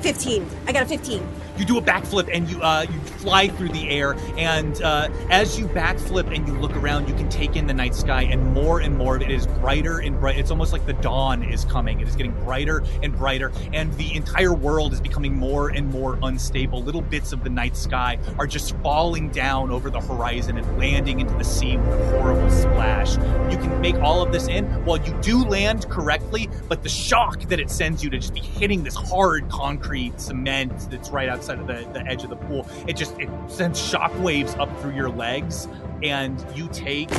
[0.02, 0.50] 15.
[0.68, 1.26] I got a 15.
[1.58, 4.16] You do a backflip and you uh, you fly through the air.
[4.38, 7.94] And uh, as you backflip and you look around, you can take in the night
[7.94, 10.38] sky, and more and more of it is brighter and bright.
[10.38, 12.00] It's almost like the dawn is coming.
[12.00, 16.18] It is getting brighter and brighter, and the entire world is becoming more and more
[16.24, 16.82] unstable.
[16.82, 21.20] Little bits of the night sky are just falling down over the horizon and landing
[21.20, 23.16] into the sea with a horrible splash.
[23.52, 27.42] You can make all of this in while you do land correctly, but the shock
[27.42, 31.43] that it sends you to just be hitting this hard concrete cement that's right outside
[31.50, 34.96] of the, the edge of the pool, it just it sends shock waves up through
[34.96, 35.68] your legs,
[36.02, 37.10] and you take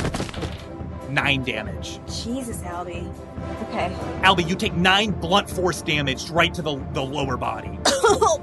[1.10, 2.00] nine damage.
[2.06, 3.12] Jesus, Albie.
[3.68, 3.94] Okay.
[4.22, 7.78] Albie, you take nine blunt force damage right to the, the lower body.
[7.86, 8.40] Oh,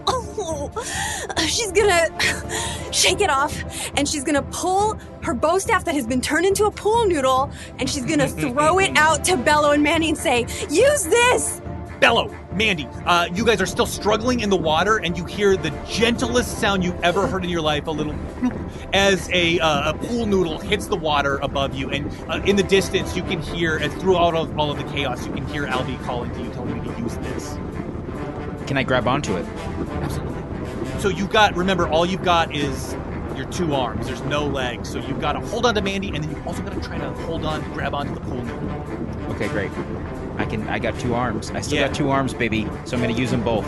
[1.39, 2.07] she's gonna
[2.91, 3.63] shake it off
[3.95, 7.51] and she's gonna pull her bow staff that has been turned into a pool noodle
[7.79, 11.60] and she's gonna throw it out to Bello and Mandy and say, Use this!
[12.01, 15.69] Bello, Mandy, uh, you guys are still struggling in the water, and you hear the
[15.87, 18.15] gentlest sound you've ever heard in your life a little
[18.91, 21.91] as a, uh, a pool noodle hits the water above you.
[21.91, 24.83] And uh, in the distance, you can hear, and throughout all of, all of the
[24.85, 27.49] chaos, you can hear Albie calling to you, telling you to use this.
[28.65, 29.45] Can I grab onto it?
[30.01, 30.99] Absolutely.
[31.01, 32.95] So you've got, remember, all you've got is
[33.35, 34.07] your two arms.
[34.07, 34.89] There's no legs.
[34.89, 36.97] So you've got to hold on to Mandy, and then you've also got to try
[36.97, 39.35] to hold on, grab onto the pool noodle.
[39.35, 39.71] Okay, great.
[40.41, 40.67] I can.
[40.67, 41.51] I got two arms.
[41.51, 41.87] I still Yeah.
[41.87, 42.67] got two arms, baby.
[42.85, 43.67] So I'm gonna use them both.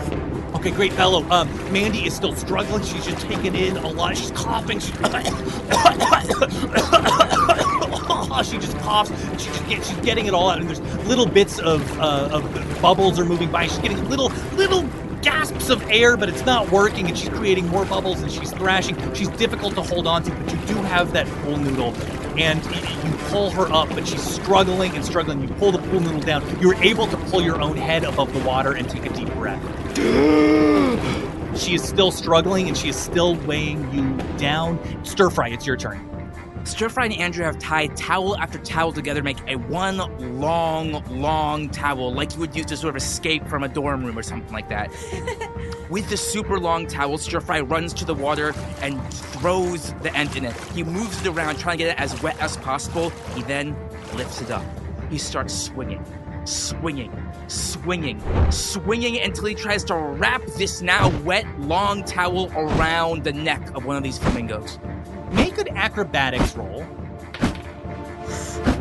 [0.56, 1.24] Okay, great, Bello.
[1.30, 2.82] Um, Mandy is still struggling.
[2.82, 4.16] She's just taking in a lot.
[4.16, 4.80] She's coughing.
[4.80, 4.90] She's
[8.44, 9.10] she just coughs.
[9.10, 12.28] and She just gets, she's getting it all out, and there's little bits of uh,
[12.32, 13.66] of bubbles are moving by.
[13.66, 14.82] She's getting little little
[15.22, 18.96] gasps of air, but it's not working, and she's creating more bubbles, and she's thrashing.
[19.14, 21.92] She's difficult to hold on to, but you do have that pool noodle,
[22.38, 25.42] and you pull her up, but she's struggling and struggling.
[25.42, 26.60] You pull the pool noodle down.
[26.60, 29.62] You're able to pull your own head above the water and take a deep breath.
[31.58, 34.78] She is still struggling and she is still weighing you down.
[35.04, 36.10] Stir fry, it's your turn.
[36.64, 39.98] Stir Fry and Andrew have tied towel after towel together, to make a one
[40.40, 44.18] long, long towel, like you would use to sort of escape from a dorm room
[44.18, 44.90] or something like that.
[45.90, 50.34] With the super long towel, Stir Fry runs to the water and throws the end
[50.34, 50.56] in it.
[50.72, 53.10] He moves it around, trying to get it as wet as possible.
[53.34, 53.76] He then
[54.14, 54.64] lifts it up.
[55.10, 56.02] He starts swinging,
[56.46, 57.12] swinging,
[57.48, 63.76] swinging, swinging until he tries to wrap this now wet, long towel around the neck
[63.76, 64.78] of one of these flamingos.
[65.32, 66.86] Make an acrobatics roll.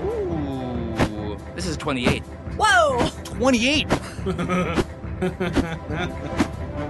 [0.05, 2.23] Ooh, this is 28.
[2.55, 3.09] Whoa!
[3.25, 3.87] 28.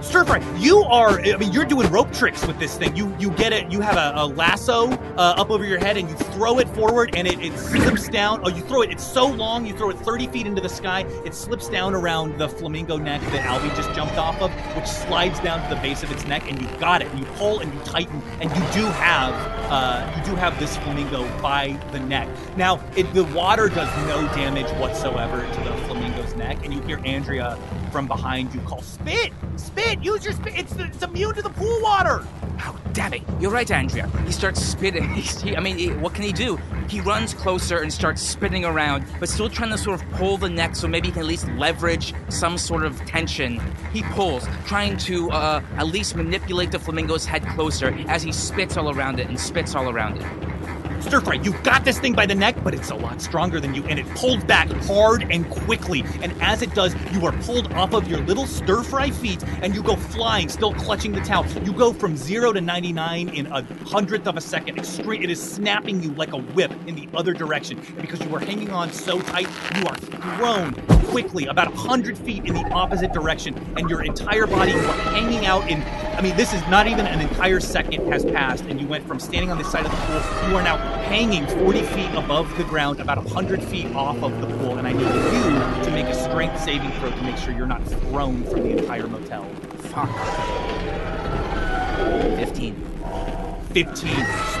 [0.04, 1.18] Stir fry, you are.
[1.20, 2.94] I mean, you're doing rope tricks with this thing.
[2.94, 3.72] You you get it.
[3.72, 7.14] You have a, a lasso uh, up over your head, and you throw it forward,
[7.16, 8.42] and it, it slips down.
[8.44, 8.90] Oh, you throw it.
[8.90, 9.64] It's so long.
[9.64, 11.06] You throw it 30 feet into the sky.
[11.24, 15.40] It slips down around the flamingo neck that Albie just jumped off of, which slides
[15.40, 17.08] down to the base of its neck, and you got it.
[17.08, 19.32] And you pull and you tighten, and you do have
[19.70, 22.28] uh, you do have this flamingo by the neck.
[22.58, 27.00] Now, it, the water does no damage whatsoever to the flamingo's neck, and you hear
[27.06, 27.58] Andrea
[27.94, 30.54] from behind you call, "Spit, spit, use your spit.
[30.58, 32.26] It's, it's immune to the pool water."
[32.58, 33.22] Oh, damn it.
[33.38, 34.08] You're right, Andrea.
[34.26, 35.04] He starts spitting.
[35.44, 36.58] He, I mean, he- what can he do?
[36.88, 40.48] He runs closer and starts spinning around, but still trying to sort of pull the
[40.50, 43.60] neck so maybe he can at least leverage some sort of tension.
[43.92, 48.76] He pulls, trying to uh, at least manipulate the flamingo's head closer as he spits
[48.76, 50.26] all around it and spits all around it.
[51.00, 53.74] Stir fry, you've got this thing by the neck, but it's a lot stronger than
[53.74, 56.04] you, and it pulled back hard and quickly.
[56.22, 59.74] And as it does, you are pulled off of your little stir fry feet, and
[59.74, 61.46] you go flying, still clutching the towel.
[61.64, 64.78] You go from zero to 99 in a hundredth of a second.
[64.78, 67.78] Extreme, it is snapping you like a whip in the other direction.
[67.78, 70.74] And because you are hanging on so tight, you are thrown
[71.06, 75.46] quickly about a hundred feet in the opposite direction, and your entire body you hanging
[75.46, 75.82] out in.
[76.16, 79.20] I mean, this is not even an entire second has passed, and you went from
[79.20, 80.50] standing on the side of the pool.
[80.50, 84.46] You are now hanging 40 feet above the ground, about 100 feet off of the
[84.58, 87.66] pool, and I need you to make a strength saving throw to make sure you're
[87.66, 89.44] not thrown from the entire motel.
[89.78, 90.10] Fuck.
[92.36, 92.93] 15.
[93.74, 93.94] 15.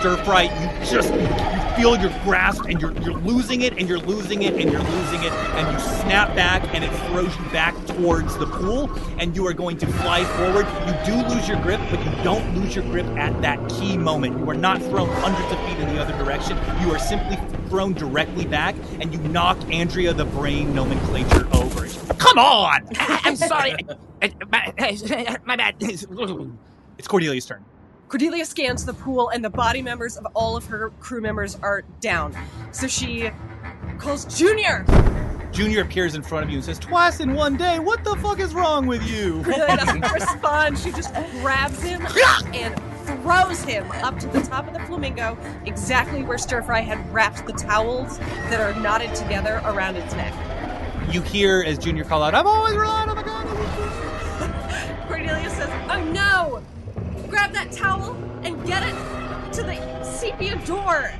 [0.00, 4.00] Stir fry, you just you feel your grasp and you're you're losing it and you're
[4.00, 7.74] losing it and you're losing it and you snap back and it throws you back
[7.86, 10.66] towards the pool and you are going to fly forward.
[10.88, 14.36] You do lose your grip, but you don't lose your grip at that key moment.
[14.40, 16.56] You are not thrown hundreds of feet in the other direction.
[16.82, 17.38] You are simply
[17.68, 21.86] thrown directly back and you knock Andrea the brain nomenclature over.
[22.14, 22.88] Come on!
[22.98, 23.76] I'm sorry.
[24.50, 24.74] My,
[25.44, 25.76] my bad.
[25.78, 26.04] It's
[27.06, 27.64] Cordelia's turn.
[28.14, 31.82] Cordelia scans the pool, and the body members of all of her crew members are
[32.00, 32.32] down.
[32.70, 33.28] So she
[33.98, 34.84] calls Junior.
[35.50, 38.38] Junior appears in front of you and says, Twice in one day, what the fuck
[38.38, 39.42] is wrong with you?
[39.44, 40.78] Cordelia doesn't respond.
[40.78, 41.12] She just
[41.42, 42.06] grabs him
[42.54, 42.80] and
[43.24, 45.36] throws him up to the top of the flamingo,
[45.66, 50.32] exactly where Stir Fry had wrapped the towels that are knotted together around its neck.
[51.12, 55.08] You hear as Junior call out, I'm always relied on the gun.
[55.08, 56.62] Cordelia says, Oh no!
[57.34, 58.12] Grab that towel
[58.44, 58.94] and get it
[59.54, 61.12] to the sepia door.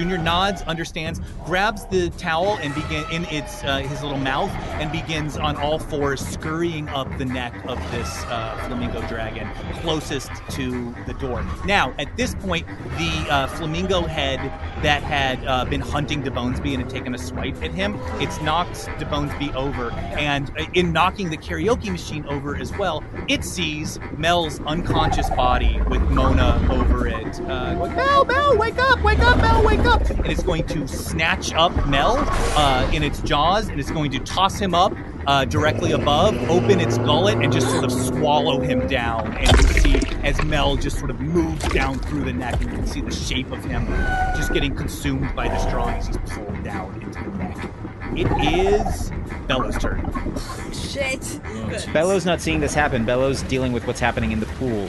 [0.00, 4.48] Junior nods, understands, grabs the towel and begin in its uh, his little mouth
[4.80, 9.46] and begins on all fours scurrying up the neck of this uh, flamingo dragon
[9.82, 11.44] closest to the door.
[11.66, 14.38] Now, at this point, the uh, flamingo head
[14.82, 18.86] that had uh, been hunting DeBonesby and had taken a swipe at him, it's knocked
[18.98, 24.60] DeBonesby over, and uh, in knocking the karaoke machine over as well, it sees Mel's
[24.60, 27.38] unconscious body with Mona over it.
[27.40, 29.89] Uh, Mel, Mel, wake up, wake up, Mel, wake up!
[29.90, 32.16] And it's going to snatch up Mel
[32.56, 34.92] uh, in its jaws, and it's going to toss him up
[35.26, 39.36] uh, directly above, open its gullet, and just sort of swallow him down.
[39.36, 42.76] And you see as Mel just sort of moves down through the neck, and you
[42.76, 43.86] can see the shape of him
[44.36, 47.70] just getting consumed by the straw as he's pulled down into the neck.
[48.16, 49.12] It is
[49.46, 50.00] Bello's turn.
[50.72, 51.40] Shit.
[51.92, 53.04] Bello's not seeing this happen.
[53.04, 54.88] Bello's dealing with what's happening in the pool.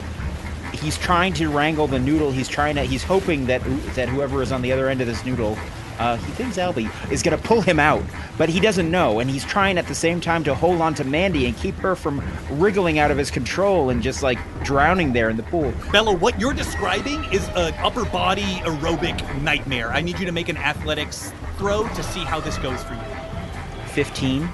[0.72, 2.32] He's trying to wrangle the noodle.
[2.32, 2.82] He's trying to.
[2.82, 3.62] He's hoping that
[3.94, 5.56] that whoever is on the other end of this noodle,
[5.98, 8.02] uh, he thinks Albie is going to pull him out,
[8.38, 9.20] but he doesn't know.
[9.20, 11.94] And he's trying at the same time to hold on to Mandy and keep her
[11.94, 15.72] from wriggling out of his control and just like drowning there in the pool.
[15.92, 19.90] Bello, what you're describing is an upper body aerobic nightmare.
[19.92, 23.86] I need you to make an athletics throw to see how this goes for you.
[23.88, 24.48] Fifteen.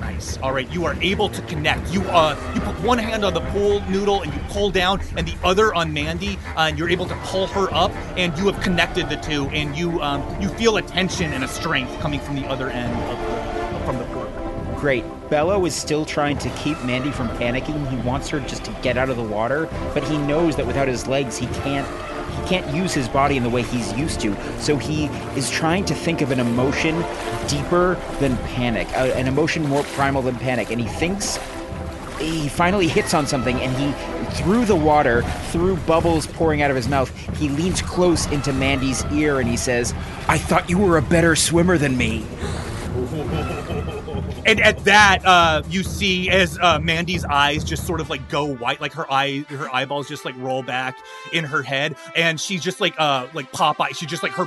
[0.00, 0.38] Nice.
[0.38, 1.92] All right, you are able to connect.
[1.92, 5.26] You uh, you put one hand on the pool noodle and you pull down, and
[5.26, 8.62] the other on Mandy, uh, and you're able to pull her up, and you have
[8.62, 12.36] connected the two, and you um, you feel a tension and a strength coming from
[12.36, 14.78] the other end of the from the pool.
[14.78, 15.04] Great.
[15.28, 17.90] Bello is still trying to keep Mandy from panicking.
[17.90, 20.86] He wants her just to get out of the water, but he knows that without
[20.86, 21.86] his legs, he can't
[22.38, 24.36] he can't use his body in the way he's used to.
[24.60, 27.04] So he is trying to think of an emotion
[27.48, 31.38] deeper than panic, an emotion more primal than panic, and he thinks
[32.18, 33.92] he finally hits on something and he
[34.42, 35.22] through the water
[35.52, 39.56] through bubbles pouring out of his mouth he leans close into mandy's ear and he
[39.56, 39.94] says
[40.26, 42.26] i thought you were a better swimmer than me
[44.48, 48.46] And at that, uh, you see as uh, Mandy's eyes just sort of like go
[48.46, 50.96] white, like her eye, her eyeballs just like roll back
[51.34, 53.94] in her head, and she's just like, uh, like Popeye.
[53.94, 54.46] She just like her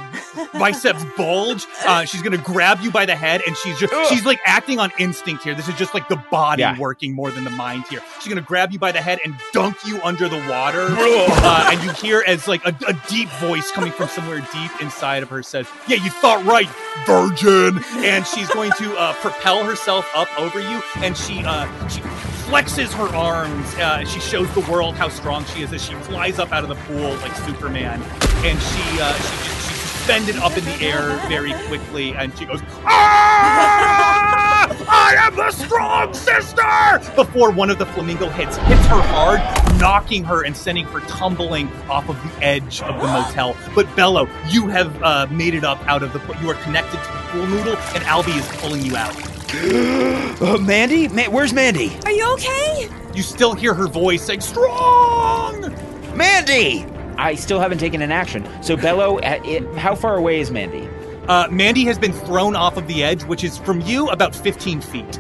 [0.60, 1.66] biceps bulge.
[1.86, 4.92] Uh, she's gonna grab you by the head, and she's just, she's like acting on
[4.98, 5.54] instinct here.
[5.54, 6.78] This is just like the body Yeah.
[6.80, 8.02] working more than the mind here.
[8.20, 11.84] She's gonna grab you by the head and dunk you under the water, uh, and
[11.84, 15.44] you hear as like a, a deep voice coming from somewhere deep inside of her
[15.44, 16.68] says, "Yeah, you thought right,
[17.06, 22.02] virgin." And she's going to uh, propel herself up over you, and she uh, she
[22.48, 23.74] flexes her arms.
[23.76, 26.70] Uh, she shows the world how strong she is as she flies up out of
[26.70, 28.02] the pool like Superman,
[28.44, 32.46] and she uh, she just she's suspended up in the air very quickly, and she
[32.46, 34.68] goes, "Ah!
[34.90, 37.14] I am the strong sister!
[37.16, 39.40] Before one of the flamingo hits hits her hard,
[39.82, 43.58] knocking her and sending her tumbling off of the edge of the motel.
[43.74, 46.20] But Bello, you have uh, made it up out of the.
[46.42, 49.16] You are connected to the pool noodle, and Albie is pulling you out.
[50.42, 51.08] Uh, Mandy?
[51.10, 51.92] Ma- where's Mandy?
[52.06, 52.90] Are you okay?
[53.14, 55.76] You still hear her voice saying, "Strong."
[56.16, 56.86] Mandy!
[57.18, 58.48] I still haven't taken an action.
[58.64, 60.90] So Bello, uh, it, how far away is Mandy?
[61.28, 64.82] Uh, Mandy has been thrown off of the edge, which is from you about 15
[64.82, 65.20] feet.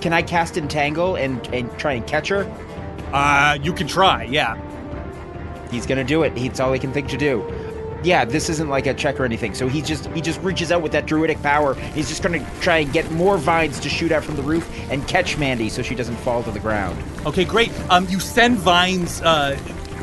[0.00, 2.44] Can I cast Entangle and, and try and catch her?
[3.12, 4.56] Uh, you can try, yeah.
[5.70, 6.32] He's gonna do it.
[6.36, 7.44] It's all he can think to do.
[8.02, 9.54] Yeah, this isn't like a check or anything.
[9.54, 11.74] So he just he just reaches out with that druidic power.
[11.74, 15.06] He's just gonna try and get more vines to shoot out from the roof and
[15.08, 17.02] catch Mandy so she doesn't fall to the ground.
[17.24, 17.72] Okay, great.
[17.90, 19.58] Um, you send vines uh,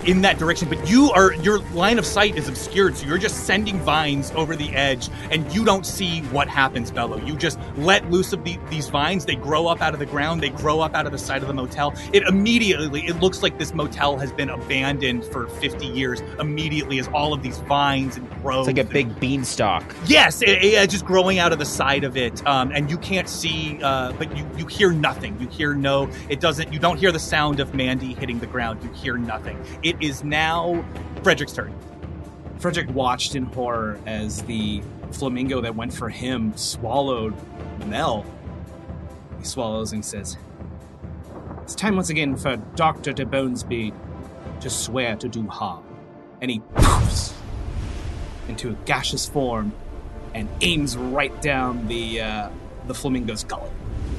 [0.05, 3.45] in that direction, but you are your line of sight is obscured, so you're just
[3.45, 7.17] sending vines over the edge, and you don't see what happens, Bello.
[7.17, 9.25] You just let loose of the, these vines.
[9.25, 10.41] They grow up out of the ground.
[10.41, 11.93] They grow up out of the side of the motel.
[12.13, 16.21] It immediately it looks like this motel has been abandoned for 50 years.
[16.39, 19.83] Immediately, as all of these vines and grows, It's like a big beanstalk.
[20.05, 23.27] Yes, it, it- just growing out of the side of it, um, and you can't
[23.29, 25.39] see, uh, but you you hear nothing.
[25.39, 26.09] You hear no.
[26.29, 26.71] It doesn't.
[26.73, 28.83] You don't hear the sound of Mandy hitting the ground.
[28.83, 29.57] You hear nothing.
[29.81, 30.83] It is now
[31.23, 31.73] Frederick's turn.
[32.59, 34.81] Frederick watched in horror as the
[35.11, 37.33] flamingo that went for him swallowed
[37.87, 38.25] Mel.
[39.39, 40.37] He swallows and says,
[41.61, 43.13] It's time once again for Dr.
[43.13, 43.93] DeBonesby
[44.61, 45.83] to swear to do harm.
[46.41, 47.33] And he poofs
[48.47, 49.73] into a gaseous form
[50.33, 52.49] and aims right down the uh,
[52.87, 53.71] the flamingo's gullet.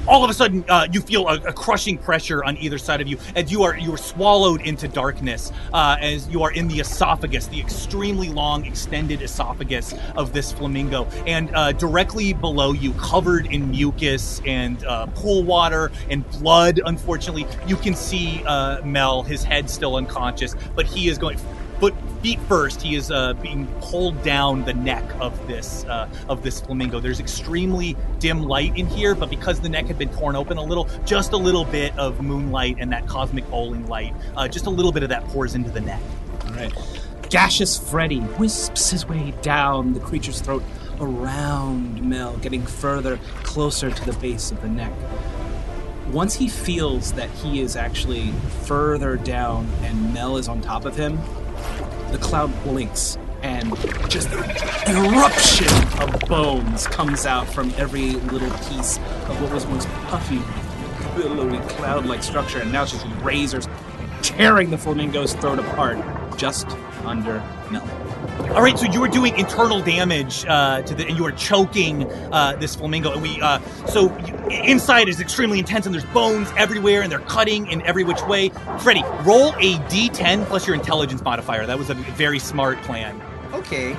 [0.07, 3.07] All of a sudden, uh, you feel a, a crushing pressure on either side of
[3.07, 5.51] you, and you are you are swallowed into darkness.
[5.73, 11.05] Uh, as you are in the esophagus, the extremely long, extended esophagus of this flamingo,
[11.25, 16.79] and uh, directly below you, covered in mucus and uh, pool water and blood.
[16.85, 21.39] Unfortunately, you can see uh, Mel, his head still unconscious, but he is going
[21.79, 22.81] foot feet first.
[22.81, 26.99] He is uh, being pulled down the neck of this uh, of this flamingo.
[26.99, 30.63] There's extremely dim light in here, but because the neck had been torn open a
[30.63, 34.69] little, just a little bit of moonlight and that cosmic bowling light, uh, just a
[34.69, 36.01] little bit of that pours into the neck.
[36.47, 36.73] All right.
[37.29, 40.63] Gaseous Freddy wisps his way down the creature's throat
[41.01, 44.93] around Mel, getting further closer to the base of the neck.
[46.11, 48.31] Once he feels that he is actually
[48.63, 51.19] further down and Mel is on top of him,
[52.15, 53.75] the cloud blinks and
[54.09, 55.67] just an eruption
[55.99, 58.97] of bones comes out from every little piece
[59.27, 60.39] of what was once puffy,
[61.17, 63.67] billowy, cloud-like structure, and now it's just razors
[64.21, 65.97] tearing the flamingo's throat apart
[66.37, 66.67] just
[67.03, 68.14] under Mel.
[68.53, 72.09] All right, so you were doing internal damage uh, to the, and you were choking
[72.31, 73.41] uh, this flamingo, and we.
[73.41, 74.33] Uh, so you,
[74.63, 78.49] inside is extremely intense, and there's bones everywhere, and they're cutting in every which way.
[78.79, 81.65] Freddy, roll a d10 plus your intelligence modifier.
[81.65, 83.21] That was a very smart plan.
[83.53, 83.95] Okay.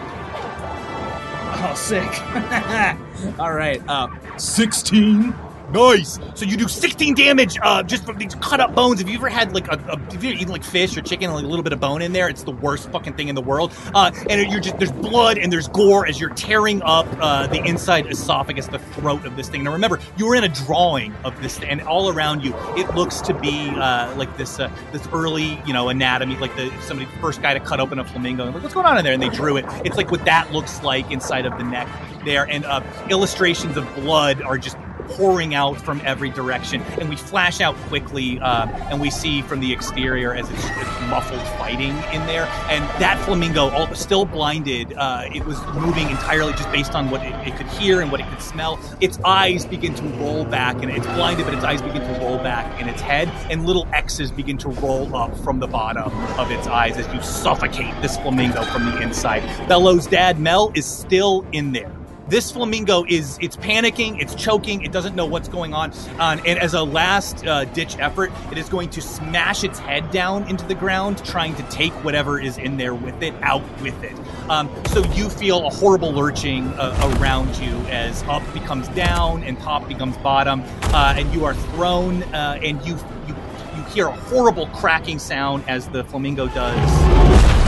[1.59, 2.03] Oh, sick.
[3.39, 3.83] All right.
[3.89, 5.35] Uh, 16.
[5.71, 6.21] Nice.
[6.35, 9.01] So you do 16 damage uh, just from these cut up bones.
[9.01, 11.45] If you ever had like a, a if you're eating like fish or chicken, like
[11.45, 13.73] a little bit of bone in there, it's the worst fucking thing in the world.
[13.95, 17.63] Uh, and you're just there's blood and there's gore as you're tearing up uh, the
[17.65, 19.65] inside esophagus, the throat of this thing.
[19.65, 23.21] Now remember, you were in a drawing of this, and all around you, it looks
[23.23, 27.43] to be uh, like this uh, this early you know anatomy, like the somebody first
[27.43, 28.45] guy to cut open a flamingo.
[28.45, 29.15] And like, what's going on in there?
[29.15, 29.65] And they drew it.
[29.85, 31.89] It's like what that looks like inside of the neck
[32.25, 34.77] there, and uh, illustrations of blood are just
[35.09, 36.83] pouring out from every direction.
[37.01, 41.01] And we flash out quickly, uh, and we see from the exterior as it's, it's
[41.09, 42.47] muffled fighting in there.
[42.69, 47.23] And that flamingo, all, still blinded, uh, it was moving entirely just based on what
[47.23, 48.79] it, it could hear and what it could smell.
[49.01, 52.39] Its eyes begin to roll back, and it's blinded, but its eyes begin to roll
[52.39, 56.51] back in its head, and little X's begin to roll up from the bottom of
[56.51, 59.43] its eyes as you suffocate this flamingo from the inside.
[59.69, 61.93] Bello's dad, Mel, is still in there
[62.29, 66.59] this flamingo is it's panicking it's choking it doesn't know what's going on uh, and
[66.59, 70.65] as a last uh, ditch effort it is going to smash its head down into
[70.67, 74.17] the ground trying to take whatever is in there with it out with it.
[74.49, 79.59] Um, so you feel a horrible lurching uh, around you as up becomes down and
[79.61, 82.97] top becomes bottom uh, and you are thrown uh, and you,
[83.27, 83.37] you
[83.77, 87.66] you hear a horrible cracking sound as the flamingo does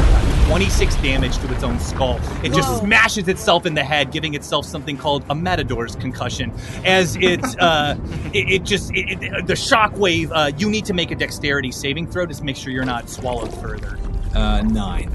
[0.49, 2.19] 26 damage to its own skull.
[2.43, 2.81] It just Whoa.
[2.81, 6.55] smashes itself in the head, giving itself something called a matador's concussion.
[6.87, 7.97] As it, uh,
[8.33, 12.07] it, it just, it, it, the shockwave, uh, you need to make a dexterity saving
[12.07, 13.99] throw to make sure you're not swallowed further.
[14.39, 15.13] Uh, nine.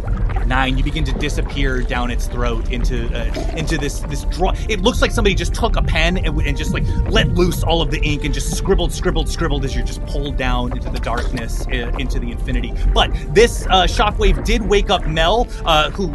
[0.48, 0.78] Nine.
[0.78, 4.52] You begin to disappear down its throat into uh, into this this draw.
[4.68, 7.82] It looks like somebody just took a pen and, and just like let loose all
[7.82, 11.00] of the ink and just scribbled, scribbled, scribbled as you're just pulled down into the
[11.00, 12.74] darkness, uh, into the infinity.
[12.94, 16.12] But this uh, shockwave did wake up Mel, uh, who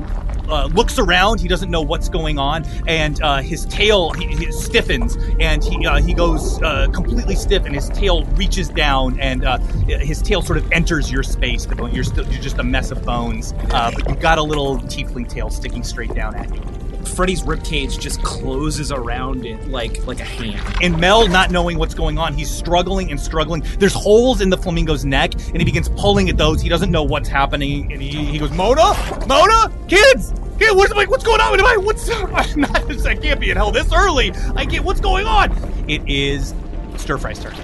[0.48, 1.40] uh, looks around.
[1.40, 5.86] He doesn't know what's going on, and uh, his tail he, he stiffens, and he
[5.86, 10.42] uh, he goes uh, completely stiff, and his tail reaches down, and uh, his tail
[10.42, 11.66] sort of enters your space.
[11.66, 15.28] Bone, you're still you're just a mess of bones, but you've got a little tiefling
[15.28, 16.87] tail sticking straight down at you.
[17.04, 20.60] Freddy's ribcage just closes around it like like a hand.
[20.82, 23.64] And Mel, not knowing what's going on, he's struggling and struggling.
[23.78, 26.60] There's holes in the flamingo's neck, and he begins pulling at those.
[26.60, 28.94] He doesn't know what's happening, and he, he goes, "Mona,
[29.26, 31.58] Mona, kids, kid, what's like, what's going on?
[31.58, 32.08] Am I what's?
[32.10, 33.06] I'm not.
[33.06, 34.32] I can't be in hell this early.
[34.54, 34.84] I can't.
[34.84, 35.52] What's going on?
[35.88, 36.54] It is
[36.96, 37.54] Stir Fry's turn.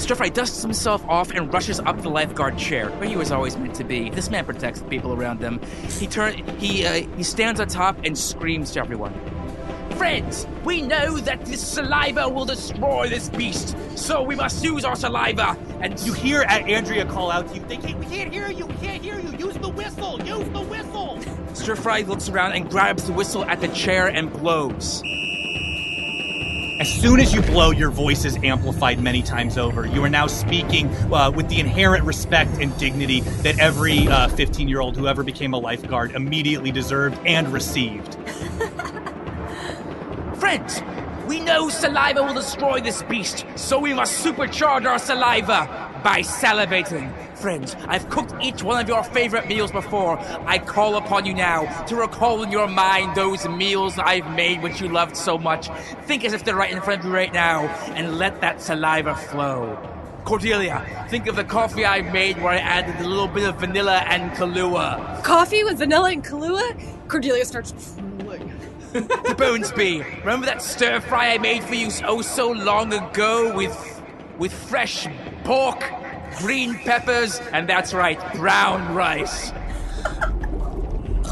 [0.00, 3.56] Stir Fry dusts himself off and rushes up the lifeguard chair, where he was always
[3.58, 4.08] meant to be.
[4.10, 5.60] This man protects the people around him.
[5.98, 9.12] He turn he uh, he stands on top and screams to everyone.
[9.96, 14.96] Friends, we know that this saliva will destroy this beast, so we must use our
[14.96, 15.54] saliva.
[15.82, 17.64] And You hear A- Andrea call out to you.
[17.66, 18.64] They can't, we can't hear you.
[18.64, 19.36] We can't hear you.
[19.36, 20.18] Use the whistle.
[20.22, 21.20] Use the whistle.
[21.52, 25.02] Stir Fry looks around and grabs the whistle at the chair and blows.
[26.80, 29.86] As soon as you blow, your voice is amplified many times over.
[29.86, 34.80] You are now speaking uh, with the inherent respect and dignity that every 15 year
[34.80, 38.14] old who ever became a lifeguard immediately deserved and received.
[40.36, 40.80] Friends,
[41.28, 47.12] we know saliva will destroy this beast, so we must supercharge our saliva by salivating.
[47.40, 50.18] Friends, I've cooked each one of your favorite meals before.
[50.46, 54.82] I call upon you now to recall in your mind those meals I've made which
[54.82, 55.70] you loved so much.
[56.04, 57.62] Think as if they're right in front of you right now,
[57.94, 59.78] and let that saliva flow.
[60.26, 64.04] Cordelia, think of the coffee I made where I added a little bit of vanilla
[64.06, 65.24] and Kahlua.
[65.24, 67.08] Coffee with vanilla and Kahlua?
[67.08, 68.52] Cordelia starts drooling.
[68.92, 70.20] DeBonesby.
[70.20, 73.74] Remember that stir fry I made for you oh so long ago with
[74.40, 75.06] with fresh
[75.44, 75.80] pork,
[76.38, 79.52] green peppers, and that's right, brown rice.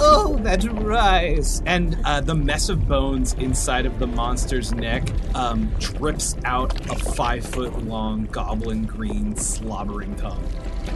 [0.00, 1.60] Oh, that rice!
[1.66, 6.94] And uh, the mess of bones inside of the monster's neck um, drips out a
[6.94, 10.44] five foot long goblin green slobbering tongue.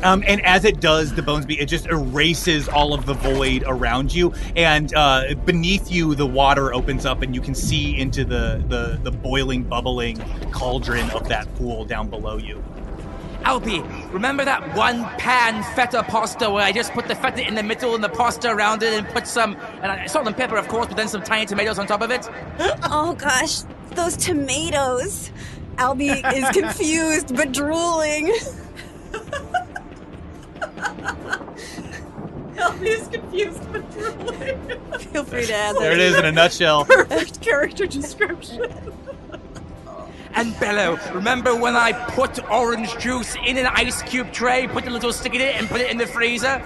[0.04, 3.64] Um, and as it does, the bones be it just erases all of the void
[3.66, 8.24] around you, and uh, beneath you, the water opens up, and you can see into
[8.24, 10.18] the, the the boiling, bubbling
[10.52, 12.62] cauldron of that pool down below you.
[13.44, 13.82] Albie,
[14.12, 17.94] remember that one pan feta pasta where I just put the feta in the middle
[17.94, 20.86] and the pasta around it and put some and I- salt and pepper, of course,
[20.86, 22.28] but then some tiny tomatoes on top of it?
[22.84, 25.30] oh gosh, those tomatoes.
[25.76, 28.32] Albie is confused but drooling.
[32.56, 34.68] Albie is confused but drooling.
[35.00, 35.80] Feel free to add that.
[35.80, 36.84] There it is in a nutshell.
[36.84, 38.92] Perfect character description.
[40.34, 44.90] And Bello, remember when I put orange juice in an ice cube tray, put a
[44.90, 46.62] little stick in it, and put it in the freezer?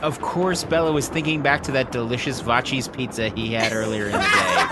[0.00, 4.12] Of course, Bello was thinking back to that delicious Vachi's pizza he had earlier in
[4.12, 4.66] the day.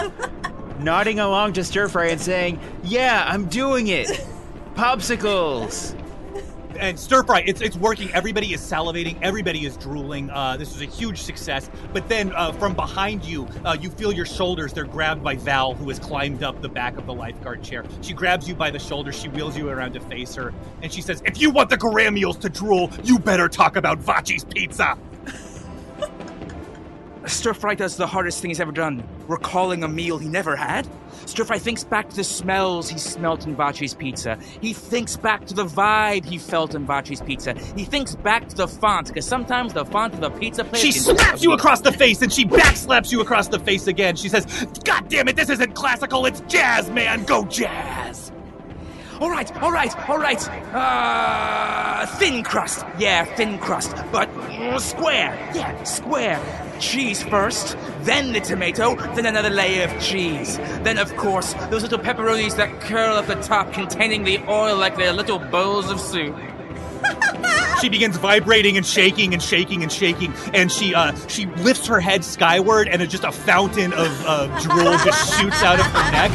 [0.00, 4.08] But nodding along to Stir Fry and saying, Yeah, I'm doing it.
[4.74, 5.94] Popsicles.
[6.82, 8.12] And stir fry it's it's working.
[8.12, 9.16] Everybody is salivating.
[9.22, 10.28] Everybody is drooling.
[10.30, 11.70] Uh, this is a huge success.
[11.92, 14.72] But then uh, from behind you uh, you feel your shoulders.
[14.72, 17.84] They're grabbed by val who has climbed up the back of the lifeguard chair.
[18.02, 20.52] She grabs you by the shoulder she wheels you around to face her.
[20.82, 24.44] And she says if you want the garamiels to drool you better talk about vachi's
[24.44, 24.98] pizza
[27.26, 30.88] Stir Fry does the hardest thing he's ever done, recalling a meal he never had.
[31.26, 34.38] Stir Fry thinks back to the smells he smelt in Vachi's pizza.
[34.60, 37.54] He thinks back to the vibe he felt in Vachi's pizza.
[37.76, 40.92] He thinks back to the font, because sometimes the font of the pizza place she
[40.92, 44.66] slaps you across the face and she backslaps you across the face again she says
[44.84, 48.31] god damn it this isn't classical it's jazz man go jazz
[49.22, 50.48] All right, all right, all right.
[50.74, 52.84] Uh, thin crust.
[52.98, 53.94] Yeah, thin crust.
[54.10, 55.32] But uh, square.
[55.54, 56.40] Yeah, square.
[56.80, 60.56] Cheese first, then the tomato, then another layer of cheese.
[60.82, 64.96] Then, of course, those little pepperonis that curl at the top containing the oil like
[64.96, 66.34] they're little bowls of soup.
[67.80, 71.98] She begins vibrating and shaking and shaking and shaking and she uh she lifts her
[71.98, 76.30] head skyward and just a fountain of uh, drool just shoots out of her neck.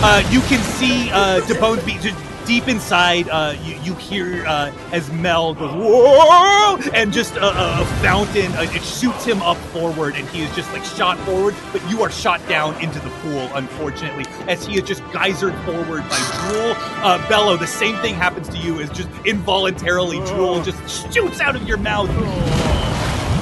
[0.00, 2.00] Uh, you can see uh, DeBonesby,
[2.48, 7.82] deep inside, uh, you, you hear uh, as Mel goes whoa, and just a, a,
[7.82, 8.50] a fountain.
[8.52, 11.54] Uh, it shoots him up forward, and he is just like shot forward.
[11.72, 16.08] But you are shot down into the pool, unfortunately, as he is just geysered forward
[16.08, 16.16] by
[16.48, 16.72] Drool.
[17.04, 18.78] Uh, Bello, the same thing happens to you.
[18.80, 22.08] Is just involuntarily Drool just shoots out of your mouth.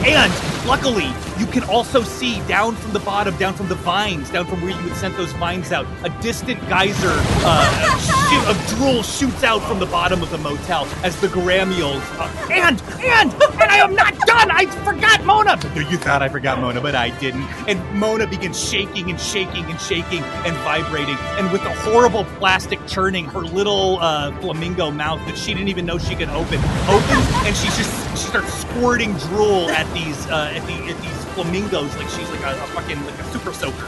[0.04, 1.06] And luckily,
[1.38, 4.70] you can also see down from the bottom, down from the vines, down from where
[4.70, 7.12] you had sent those vines out, a distant geyser
[7.44, 12.02] uh, shoot, of drool shoots out from the bottom of the motel as the Gramials.
[12.18, 14.50] Uh, and, and, and I am not done!
[14.50, 15.58] I forgot Mona!
[15.76, 17.44] You thought I forgot Mona, but I didn't.
[17.68, 21.16] And Mona begins shaking and shaking and shaking and vibrating.
[21.38, 25.86] And with a horrible plastic churning, her little uh, flamingo mouth that she didn't even
[25.86, 26.58] know she could open
[26.88, 31.24] opens, and she just she starts squirting drool at these uh, at, the, at these
[31.34, 33.86] flamingos like she's like a, a fucking like a super soaker.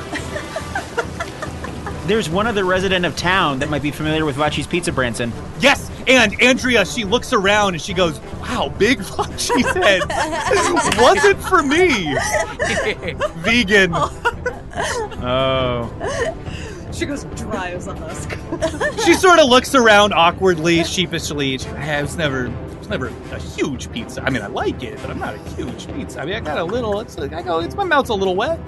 [2.06, 5.32] There's one other resident of town that might be familiar with Vachi's Pizza, Branson.
[5.60, 10.02] Yes, and Andrea, she looks around and she goes, "Wow, big Vachi head
[10.50, 12.16] This wasn't for me."
[13.42, 13.92] Vegan.
[15.20, 15.92] Oh.
[16.92, 18.30] She goes dry as a husk.
[19.04, 21.58] she sort of looks around awkwardly, sheepishly.
[21.58, 22.48] She, I was never,
[22.88, 24.22] never a huge pizza.
[24.22, 26.20] I mean, I like it, but I'm not a huge pizza.
[26.20, 27.00] I mean, I got a little.
[27.00, 27.60] It's like I go.
[27.60, 28.58] It's my mouth's a little wet.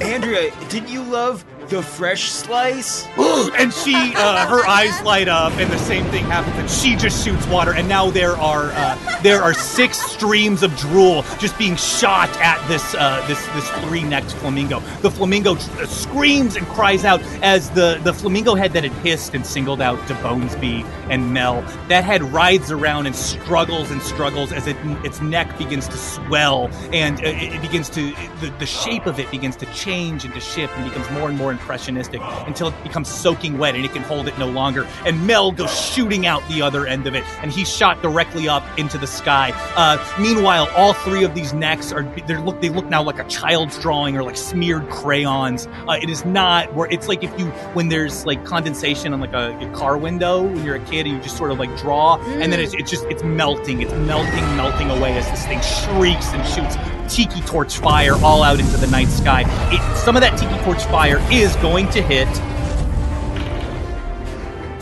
[0.00, 3.06] Andrea, did you love the fresh slice?
[3.16, 7.24] and she, uh, her eyes light up, and the same thing happens, and she just
[7.24, 7.72] shoots water.
[7.72, 12.64] And now there are uh, there are six streams of drool just being shot at
[12.68, 14.80] this uh, this this three necked flamingo.
[15.00, 19.34] The flamingo tr- screams and cries out as the the flamingo head that had hissed
[19.34, 21.62] and singled out DeBonesby and Mel.
[21.88, 26.68] That head writhes around and struggles and struggles as it its neck begins to swell
[26.92, 30.34] and uh, it, it begins to the, the shape of it begins to change and
[30.34, 33.92] to shift and becomes more and more impressionistic until it becomes soaking wet and it
[33.92, 34.86] can hold it no longer.
[35.06, 38.64] And Mel goes shooting out the other end of it, and he's shot directly up
[38.78, 39.52] into the sky.
[39.76, 43.24] Uh, meanwhile, all three of these necks are they look they look now like a
[43.24, 45.68] child's drawing or like smeared crayons.
[45.88, 49.32] Uh, it is not where it's like if you when there's like condensation on like
[49.32, 52.16] a, a car window when you're a kid and you just sort of like draw,
[52.40, 56.32] and then it's, it's just it's melting, it's melting, melting away as this thing shrieks
[56.32, 56.76] and shoots
[57.12, 59.44] tiki torch fire all out into the night sky.
[59.70, 62.28] It, some of that tiki torch fire is going to hit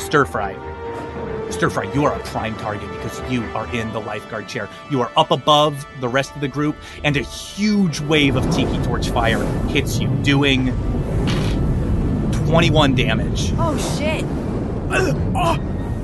[0.01, 0.55] Stir Fry.
[1.51, 4.69] Stir Fry, you are a prime target because you are in the lifeguard chair.
[4.91, 8.81] You are up above the rest of the group, and a huge wave of tiki
[8.85, 10.67] torch fire hits you, doing
[12.47, 13.53] 21 damage.
[13.59, 14.25] Oh shit.
[15.37, 15.59] Ah!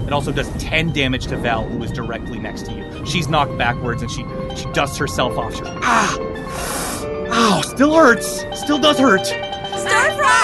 [0.07, 3.07] It also does 10 damage to Val, who is directly next to you.
[3.07, 4.25] She's knocked backwards and she
[4.57, 5.55] she dusts herself off.
[5.55, 6.19] She goes, ah!
[7.29, 8.45] Ow, still hurts.
[8.59, 9.27] Still does hurt.
[9.27, 10.37] Stir fry!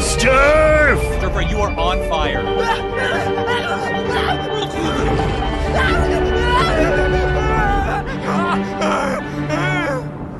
[0.00, 0.96] Stir!
[1.18, 2.42] Stir Fry, you are on fire.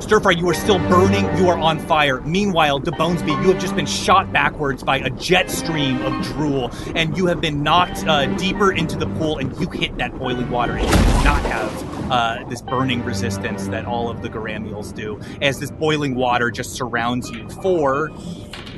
[0.05, 1.25] Stir Fry, you are still burning.
[1.35, 2.21] You are on fire.
[2.21, 7.17] Meanwhile, DeBonesby, you have just been shot backwards by a jet stream of drool, and
[7.17, 10.73] you have been knocked uh, deeper into the pool, and you hit that boiling water,
[10.73, 15.19] and you do not have uh, this burning resistance that all of the Garamiels do,
[15.41, 18.09] as this boiling water just surrounds you for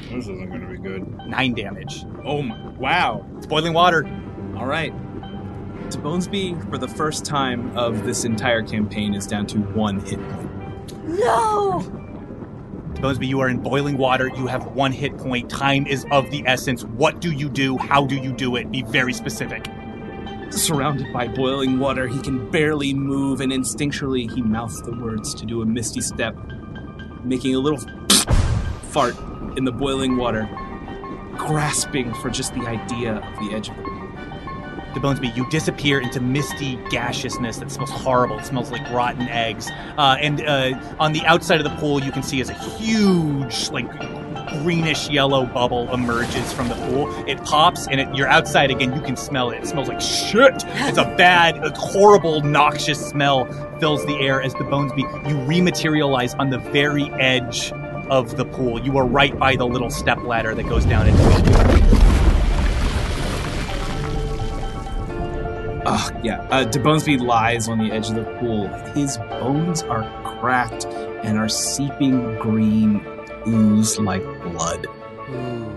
[0.09, 1.05] This isn't going to be good.
[1.27, 2.05] nine damage.
[2.23, 2.57] Oh my!
[2.77, 3.25] Wow.
[3.35, 4.05] It's boiling water.
[4.55, 4.93] All right.
[5.89, 10.46] DeBonesby, for the first time of this entire campaign, is down to one hit point.
[11.07, 11.79] No!
[12.95, 14.27] Bonesby, you are in boiling water.
[14.35, 15.49] You have one hit point.
[15.49, 16.83] Time is of the essence.
[16.83, 17.77] What do you do?
[17.77, 18.71] How do you do it?
[18.71, 19.67] Be very specific.
[20.49, 25.45] Surrounded by boiling water, he can barely move, and instinctually he mouths the words to
[25.45, 26.35] do a misty step,
[27.23, 27.79] making a little
[28.89, 29.15] fart
[29.57, 30.49] in the boiling water,
[31.37, 33.96] grasping for just the idea of the edge of the pool.
[34.97, 38.39] DeBonesby, you disappear into misty gaseousness that smells horrible.
[38.39, 39.69] It smells like rotten eggs.
[39.97, 43.69] Uh, and uh, on the outside of the pool, you can see as a huge,
[43.69, 43.87] like,
[44.63, 47.13] greenish yellow bubble emerges from the pool.
[47.27, 48.95] It pops, and it, you're outside again.
[48.95, 49.63] You can smell it.
[49.63, 50.63] It smells like shit.
[50.65, 53.45] It's a bad, a horrible, noxious smell
[53.79, 55.29] fills the air as the bones Bonesby.
[55.29, 57.71] You rematerialize on the very edge
[58.09, 58.79] of the pool.
[58.79, 61.96] You are right by the little step ladder that goes down into
[65.89, 66.41] Ah, yeah.
[66.51, 68.67] Uh, DeBonesby lies on the edge of the pool.
[68.93, 70.03] His bones are
[70.39, 70.85] cracked
[71.23, 73.01] and are seeping green
[73.47, 74.85] ooze like blood.
[74.89, 75.76] Oh,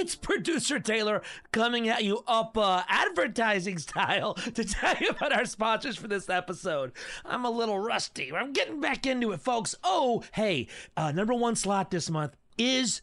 [0.00, 1.20] It's producer Taylor
[1.52, 6.30] coming at you up uh, advertising style to tell you about our sponsors for this
[6.30, 6.92] episode.
[7.22, 8.32] I'm a little rusty.
[8.32, 9.74] I'm getting back into it, folks.
[9.84, 13.02] Oh, hey, uh, number one slot this month is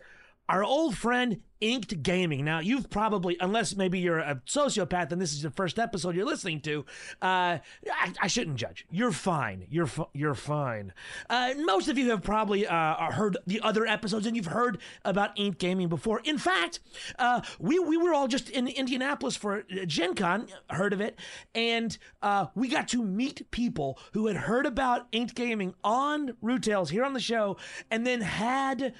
[0.50, 2.45] our old friend Inked Gaming.
[2.45, 6.26] Now, you've probably, unless maybe you're a sociopath and this is the first episode you're
[6.26, 6.86] listening to,
[7.22, 7.58] uh,
[7.91, 8.86] I, I shouldn't judge.
[8.91, 9.66] You're fine.
[9.70, 10.93] You're fu- you're fine.
[11.30, 15.38] Uh, most of you have probably uh, heard the other episodes and you've heard about
[15.38, 16.22] Inked Gaming before.
[16.24, 16.80] In fact,
[17.18, 21.18] uh, we we were all just in Indianapolis for Gen Con, heard of it,
[21.56, 26.64] and uh, we got to meet people who had heard about Inked Gaming on Rude
[26.64, 27.58] Tales here on the show,
[27.89, 28.93] and then had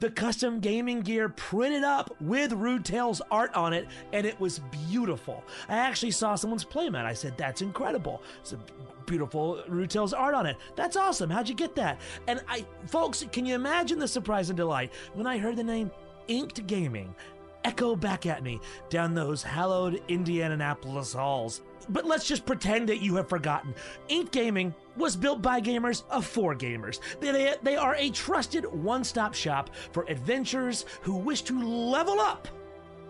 [0.00, 4.60] the custom gaming gear printed up with Rude Tales art on it, and it was
[4.88, 5.44] beautiful.
[5.68, 7.04] I actually saw someone's playmat.
[7.04, 8.22] I said, That's incredible.
[8.40, 8.58] It's a
[9.06, 10.56] beautiful Rude Tales art on it.
[10.74, 11.30] That's awesome.
[11.30, 12.00] How'd you get that?
[12.26, 15.90] And I, folks, can you imagine the surprise and delight when I heard the name
[16.28, 17.14] Inked Gaming?
[17.62, 21.60] Echo back at me down those hallowed Indianapolis halls.
[21.88, 23.74] But let's just pretend that you have forgotten.
[24.08, 27.00] Inked Gaming was built by gamers of for gamers.
[27.20, 32.20] They, they, they are a trusted one stop shop for adventurers who wish to level
[32.20, 32.48] up.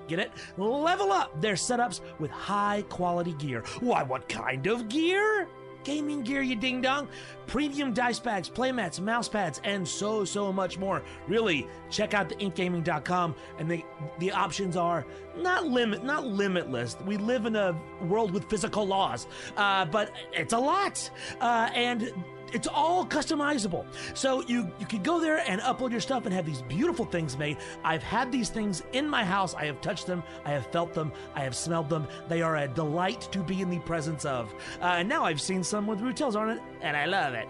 [0.08, 0.32] Get it?
[0.56, 3.62] Level up their setups with high quality gear.
[3.80, 5.48] Why, what kind of gear?
[5.84, 7.08] Gaming gear, you ding dong,
[7.46, 11.02] premium dice bags, playmats, mouse pads, and so, so much more.
[11.26, 13.84] Really, check out the inkedgaming.com and the
[14.18, 15.06] the options are
[15.36, 16.96] not limit not limitless.
[17.06, 19.26] We live in a world with physical laws,
[19.56, 21.10] uh, but it's a lot.
[21.40, 22.12] Uh, and
[22.52, 23.84] it's all customizable.
[24.14, 27.36] So you you can go there and upload your stuff and have these beautiful things
[27.36, 27.58] made.
[27.84, 29.54] I've had these things in my house.
[29.54, 30.22] I have touched them.
[30.44, 31.12] I have felt them.
[31.34, 32.06] I have smelled them.
[32.28, 34.54] They are a delight to be in the presence of.
[34.80, 37.48] Uh, and now I've seen some with Rude Tales on it, and I love it.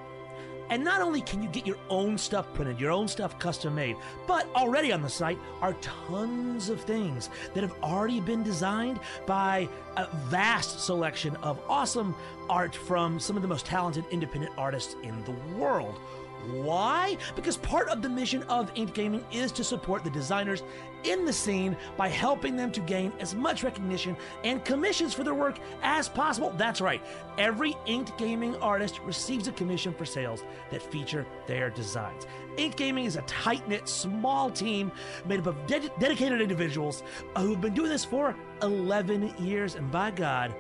[0.70, 3.96] And not only can you get your own stuff printed, your own stuff custom made,
[4.28, 9.68] but already on the site are tons of things that have already been designed by
[9.96, 12.14] a vast selection of awesome
[12.48, 15.98] art from some of the most talented independent artists in the world.
[16.46, 17.16] Why?
[17.36, 20.62] Because part of the mission of Inked Gaming is to support the designers
[21.04, 25.34] in the scene by helping them to gain as much recognition and commissions for their
[25.34, 26.52] work as possible.
[26.56, 27.02] That's right,
[27.38, 32.26] every Inked Gaming artist receives a commission for sales that feature their designs.
[32.56, 34.90] Inked Gaming is a tight knit, small team
[35.26, 37.02] made up of ded- dedicated individuals
[37.36, 40.54] who have been doing this for 11 years, and by God,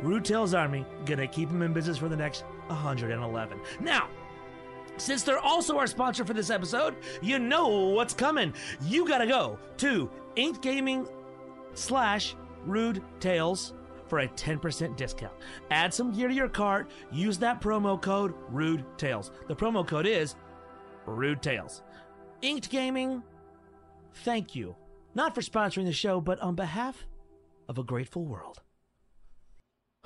[0.00, 3.60] Rude Tales Army gonna keep them in business for the next 111.
[3.80, 4.08] Now,
[4.96, 8.54] since they're also our sponsor for this episode, you know what's coming.
[8.82, 11.06] You gotta go to Inked Gaming
[11.74, 12.34] slash
[12.64, 13.74] Rude Tales
[14.08, 15.32] for a 10% discount.
[15.70, 19.30] Add some gear to your cart, use that promo code Rude Tales.
[19.48, 20.36] The promo code is
[21.06, 21.82] Rude Tales.
[22.42, 23.22] Inked Gaming,
[24.24, 24.76] thank you.
[25.14, 27.06] Not for sponsoring the show, but on behalf
[27.68, 28.60] of a grateful world.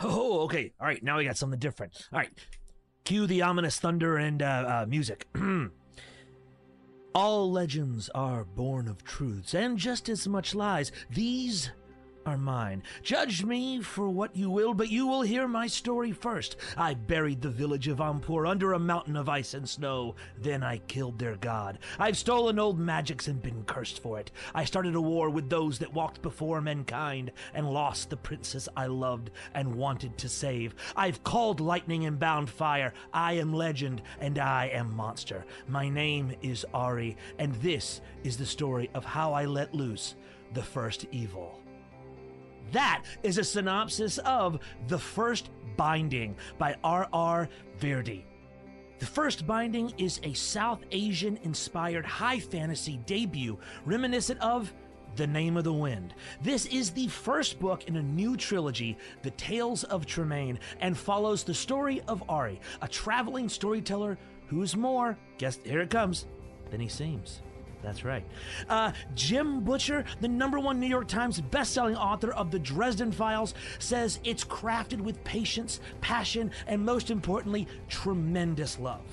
[0.01, 0.73] Oh, okay.
[0.81, 2.09] All right, now we got something different.
[2.13, 2.31] All right,
[3.09, 5.27] Cue the ominous thunder and uh, uh, music.
[7.15, 10.93] All legends are born of truths, and just as much lies.
[11.09, 11.71] These
[12.29, 12.83] are mine.
[13.03, 16.57] Judge me for what you will, but you will hear my story first.
[16.77, 20.15] I buried the village of Ampur under a mountain of ice and snow.
[20.37, 21.79] Then I killed their god.
[21.99, 24.31] I've stolen old magics and been cursed for it.
[24.55, 28.89] I started a war with those that walked before mankind and lost the princess I
[28.89, 30.75] loved and wanted to save.
[30.97, 32.93] I've called lightning and bound fire.
[33.11, 35.47] I am legend and I am monster.
[35.67, 40.15] My name is Ari, and this is the story of how I let loose
[40.53, 41.59] the first evil.
[42.73, 47.49] That is a synopsis of The First Binding by R.R.
[47.79, 48.25] Virdi.
[48.99, 54.73] The First Binding is a South Asian inspired high fantasy debut reminiscent of
[55.17, 56.15] The Name of the Wind.
[56.43, 61.45] This is the first book in a new trilogy, The Tales of Tremaine, and follows
[61.45, 66.27] the story of Ari, a traveling storyteller who's more, guess here it comes,
[66.71, 67.41] than he seems.
[67.83, 68.25] That's right.
[68.69, 73.55] Uh, Jim Butcher, the number one New York Times bestselling author of The Dresden Files,
[73.79, 79.05] says it's crafted with patience, passion, and most importantly, tremendous love.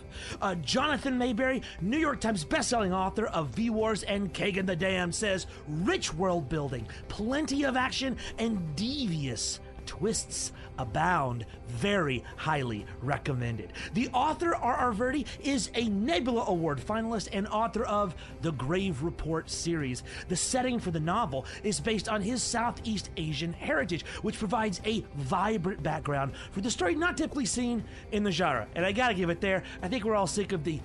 [0.41, 5.13] Uh, Jonathan Maberry, New York Times bestselling author of V Wars and Kagen the Damned,
[5.13, 11.45] says rich world building, plenty of action, and devious twists abound.
[11.67, 13.73] Very highly recommended.
[13.93, 14.93] The author, R.R.
[14.93, 20.03] Virdi, is a Nebula Award finalist and author of the Grave Report series.
[20.27, 25.03] The setting for the novel is based on his Southeast Asian heritage, which provides a
[25.15, 28.67] vibrant background for the story not typically seen in the genre.
[28.75, 29.63] And I gotta give it there.
[29.81, 30.79] I think we're all sick of the,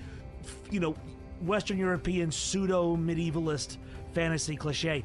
[0.69, 0.95] you know,
[1.41, 3.77] Western European pseudo medievalist
[4.13, 5.03] fantasy cliche.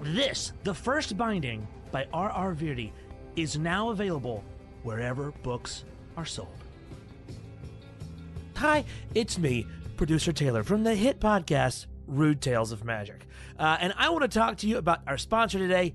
[0.00, 2.54] This, the first binding by R.R.
[2.54, 2.90] Virdi,
[3.36, 4.44] is now available
[4.82, 5.84] wherever books
[6.16, 6.48] are sold.
[8.56, 9.66] Hi, it's me,
[9.96, 13.26] producer Taylor from the hit podcast Rude Tales of Magic.
[13.58, 15.94] Uh, and I want to talk to you about our sponsor today,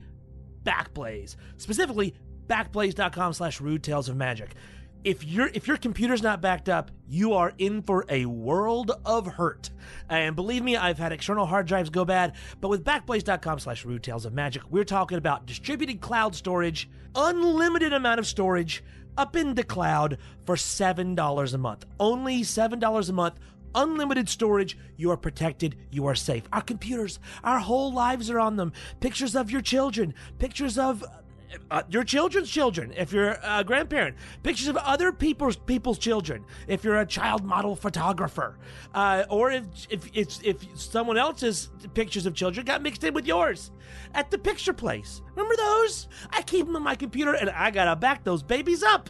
[0.64, 1.36] Backblaze.
[1.58, 2.14] Specifically,
[2.48, 4.56] backblaze.com slash rude tales of magic.
[5.04, 9.28] If your if your computer's not backed up, you are in for a world of
[9.28, 9.70] hurt.
[10.10, 14.04] And believe me, I've had external hard drives go bad, but with backblaze.com slash rude
[14.04, 18.84] tales of magic, we're talking about distributed cloud storage, unlimited amount of storage,
[19.18, 21.86] up in the cloud for $7 a month.
[22.00, 23.40] Only $7 a month
[23.76, 26.44] unlimited storage, you are protected, you are safe.
[26.52, 28.74] Our computers, our whole lives are on them.
[29.00, 31.04] Pictures of your children, pictures of
[31.72, 36.84] uh, your children's children, if you're a grandparent, pictures of other people's people's children, if
[36.84, 38.58] you're a child model photographer,
[38.94, 43.26] uh, or if if if, if someone else's pictures of children got mixed in with
[43.26, 43.72] yours
[44.14, 45.22] at the picture place.
[45.36, 46.08] Remember those?
[46.32, 49.10] I keep them on my computer, and I gotta back those babies up.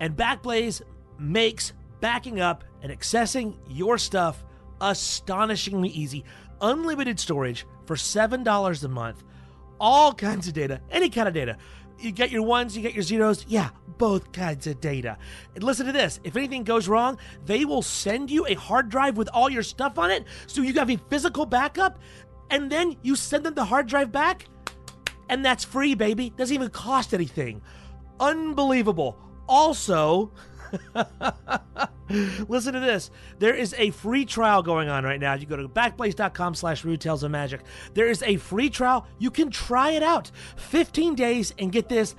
[0.00, 0.82] And Backblaze
[1.18, 4.44] makes backing up and accessing your stuff
[4.80, 6.24] astonishingly easy.
[6.60, 9.24] Unlimited storage for $7 a month.
[9.78, 11.56] All kinds of data, any kind of data.
[11.98, 13.44] You get your ones, you get your zeros.
[13.48, 15.16] Yeah, both kinds of data.
[15.54, 19.16] And listen to this if anything goes wrong, they will send you a hard drive
[19.16, 20.24] with all your stuff on it.
[20.46, 21.98] So you have a physical backup,
[22.50, 24.46] and then you send them the hard drive back,
[25.28, 26.30] and that's free, baby.
[26.30, 27.62] Doesn't even cost anything.
[28.20, 29.18] Unbelievable.
[29.48, 30.32] Also,
[32.48, 33.10] Listen to this.
[33.38, 35.34] There is a free trial going on right now.
[35.34, 37.62] You go to backblaze.com slash tales of magic.
[37.94, 39.06] There is a free trial.
[39.18, 40.30] You can try it out.
[40.56, 42.14] 15 days and get this.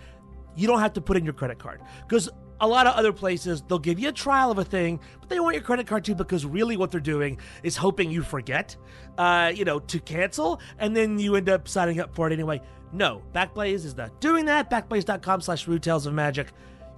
[0.56, 1.82] You don't have to put in your credit card.
[2.02, 2.30] Because
[2.60, 5.39] a lot of other places, they'll give you a trial of a thing, but they
[5.39, 8.76] want your credit card too because really what they're doing is hoping you forget,
[9.18, 12.62] uh, you know, to cancel, and then you end up signing up for it anyway.
[12.91, 14.72] No, Backblaze is not doing that.
[14.72, 16.48] Backblaze.com slash tales of magic.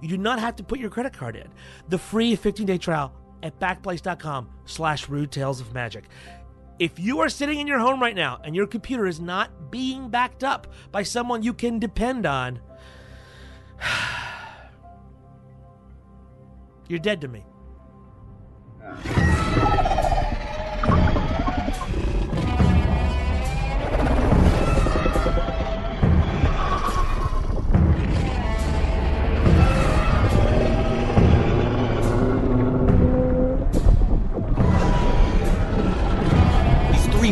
[0.00, 1.48] You do not have to put your credit card in.
[1.88, 6.04] The free 15-day trial at backblaze.com slash rude tales of magic.
[6.78, 10.08] If you are sitting in your home right now and your computer is not being
[10.08, 12.60] backed up by someone you can depend on,
[16.88, 17.44] you're dead to me.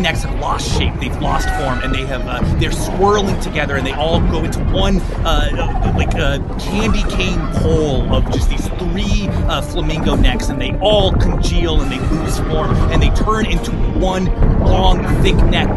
[0.08, 0.94] Necks have lost shape.
[1.00, 4.60] They've lost form, and they have uh, they're swirling together, and they all go into
[4.72, 10.48] one uh, uh, like a candy cane pole of just these three uh, flamingo necks,
[10.48, 14.26] and they all congeal and they lose form, and they turn into one
[14.60, 15.68] long, thick neck.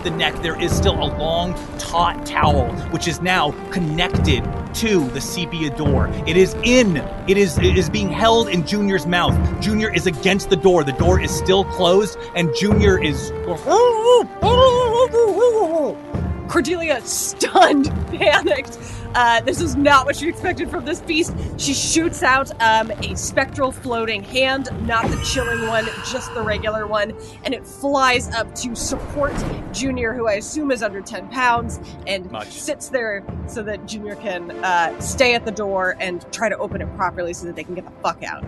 [0.00, 0.34] Of the neck.
[0.42, 4.42] There is still a long, taut towel, which is now connected
[4.74, 6.08] to the sepia door.
[6.26, 6.98] It is in.
[7.28, 7.58] It is.
[7.58, 9.34] It is being held in Junior's mouth.
[9.60, 10.84] Junior is against the door.
[10.84, 13.32] The door is still closed, and Junior is.
[16.48, 18.78] Cordelia, stunned, panicked.
[19.14, 21.34] Uh, this is not what she expected from this beast.
[21.58, 26.86] She shoots out um, a spectral floating hand, not the chilling one, just the regular
[26.86, 29.32] one, and it flies up to support
[29.72, 32.52] Junior, who I assume is under 10 pounds, and Much.
[32.52, 36.80] sits there so that Junior can uh, stay at the door and try to open
[36.80, 38.44] it properly so that they can get the fuck out.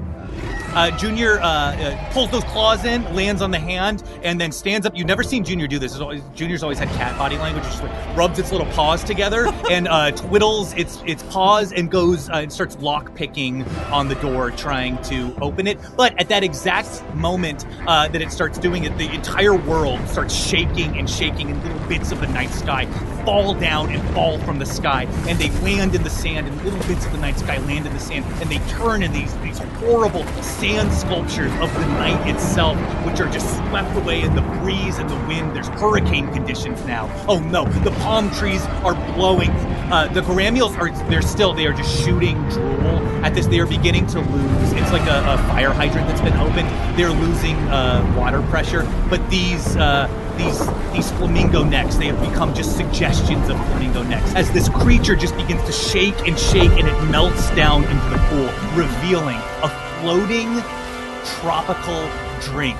[0.75, 4.87] Uh, Junior uh, uh, pulls those claws in, lands on the hand, and then stands
[4.87, 4.97] up.
[4.97, 5.93] You've never seen Junior do this.
[5.93, 7.65] It's always, Junior's always had cat body language.
[7.65, 10.13] Just like rubs its little paws together and uh,
[10.75, 15.35] its its paws and goes uh, and starts lock picking on the door, trying to
[15.41, 15.79] open it.
[15.97, 20.35] But at that exact moment uh, that it starts doing it, the entire world starts
[20.35, 22.87] shaking and shaking, and little bits of the night sky
[23.25, 26.83] fall down and fall from the sky, and they land in the sand, and little
[26.89, 29.59] bits of the night sky land in the sand, and they turn in these these
[29.81, 32.77] horrible sand sculptures of the night itself,
[33.07, 35.55] which are just swept away in the breeze and the wind.
[35.55, 37.11] There's hurricane conditions now.
[37.29, 39.51] Oh no, the palm trees are blowing.
[39.93, 43.47] Uh, the Garamules are they're still they are just shooting drool at this.
[43.47, 44.73] They are beginning to lose.
[44.73, 46.69] It's like a, a fire hydrant that's been opened.
[46.99, 49.77] They're losing uh, water pressure, but these.
[49.77, 54.67] Uh, these these flamingo necks they have become just suggestions of flamingo necks as this
[54.71, 59.37] creature just begins to shake and shake and it melts down into the pool revealing
[59.63, 59.69] a
[60.01, 60.49] floating
[61.43, 62.09] tropical
[62.41, 62.79] drink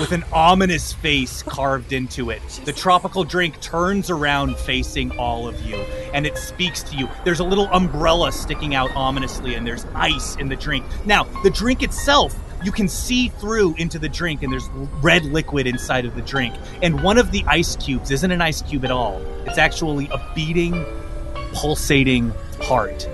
[0.00, 2.42] with an ominous face carved into it.
[2.68, 5.76] The tropical drink turns around facing all of you
[6.12, 7.08] and it speaks to you.
[7.24, 10.84] There's a little umbrella sticking out ominously and there's ice in the drink.
[11.06, 14.68] Now, the drink itself you can see through into the drink and there's
[15.02, 16.54] red liquid inside of the drink.
[16.82, 19.22] And one of the ice cubes isn't an ice cube at all.
[19.46, 20.84] It's actually a beating,
[21.52, 23.08] pulsating heart.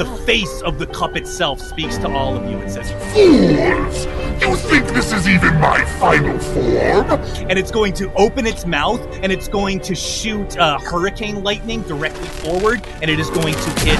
[0.00, 2.56] The face of the cup itself speaks to all of you.
[2.60, 4.06] It says, Fools!
[4.40, 7.20] You think this is even my final form?
[7.50, 11.82] and it's going to open its mouth and it's going to shoot uh, hurricane lightning
[11.82, 13.98] directly forward and it is going to hit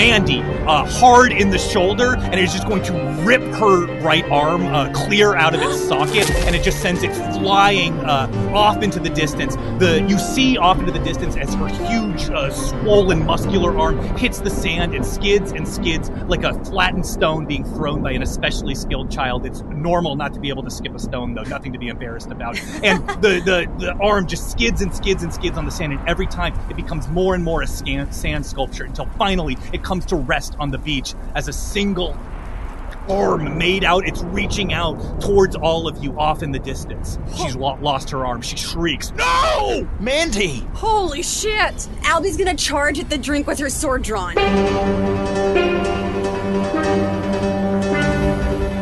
[0.00, 2.92] Mandy uh, hard in the shoulder and it is just going to
[3.22, 7.12] rip her right arm uh, clear out of its socket and it just sends it
[7.38, 9.56] flying uh, off into the distance.
[9.78, 14.40] The you see off into the distance as her huge, uh, swollen, muscular arm hits
[14.40, 18.74] the sand and skids and skids like a flattened stone being thrown by an especially
[18.74, 19.44] skilled child.
[19.44, 22.30] It's normal not to be able to skip a stone though, nothing to be embarrassed
[22.30, 22.58] about.
[22.82, 26.08] And the the, the arm just skids and skids and skids on the sand, and
[26.08, 30.14] every time it becomes more and more a sand sculpture until finally it comes to
[30.14, 32.16] rest on the beach as a single
[33.08, 34.06] arm made out.
[34.06, 37.18] It's reaching out towards all of you off in the distance.
[37.36, 38.40] She's lo- lost her arm.
[38.40, 39.88] She shrieks, No!
[39.98, 40.64] Mandy!
[40.74, 41.88] Holy shit!
[42.04, 44.38] Albie's gonna charge at the drink with her sword drawn.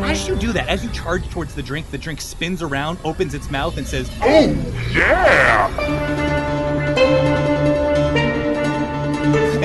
[0.04, 3.32] As you do that, as you charge towards the drink, the drink spins around, opens
[3.32, 4.50] its mouth, and says, Oh,
[4.92, 6.07] yeah!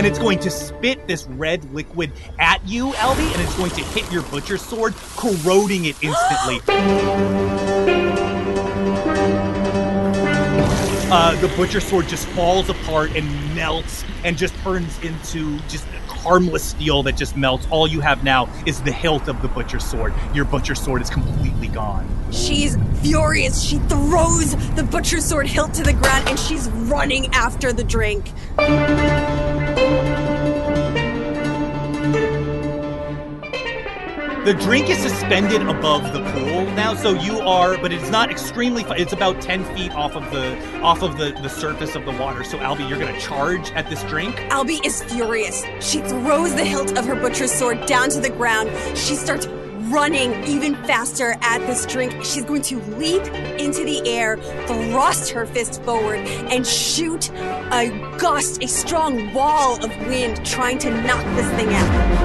[0.03, 3.81] And it's going to spit this red liquid at you, Albie, and it's going to
[3.81, 6.59] hit your butcher sword, corroding it instantly.
[11.15, 16.63] Uh, the butcher sword just falls apart and melts and just turns into just harmless
[16.63, 17.67] steel that just melts.
[17.69, 20.11] All you have now is the hilt of the butcher sword.
[20.33, 22.09] Your butcher sword is completely gone.
[22.31, 23.61] She's furious.
[23.61, 28.31] She throws the butcher sword hilt to the ground and she's running after the drink.
[34.45, 38.83] The drink is suspended above the pool now, so you are, but it's not extremely.
[38.83, 42.11] Fi- it's about ten feet off of the off of the the surface of the
[42.11, 42.43] water.
[42.43, 44.35] So, Albie, you're gonna charge at this drink.
[44.49, 45.63] Albie is furious.
[45.79, 48.69] She throws the hilt of her butcher's sword down to the ground.
[48.97, 49.47] She starts
[49.91, 52.13] running even faster at this drink.
[52.23, 53.23] She's going to leap
[53.59, 59.89] into the air, thrust her fist forward, and shoot a gust, a strong wall of
[60.07, 62.23] wind, trying to knock this thing out.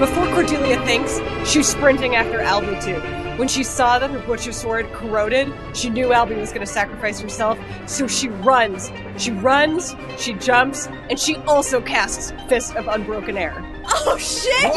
[0.00, 3.27] Before Cordelia thinks, she's sprinting after Albie too.
[3.38, 7.20] When she saw that her butcher sword corroded, she knew Albie was going to sacrifice
[7.20, 8.90] herself, so she runs.
[9.16, 13.64] She runs, she jumps, and she also casts Fist of Unbroken Air.
[13.86, 14.72] Oh shit!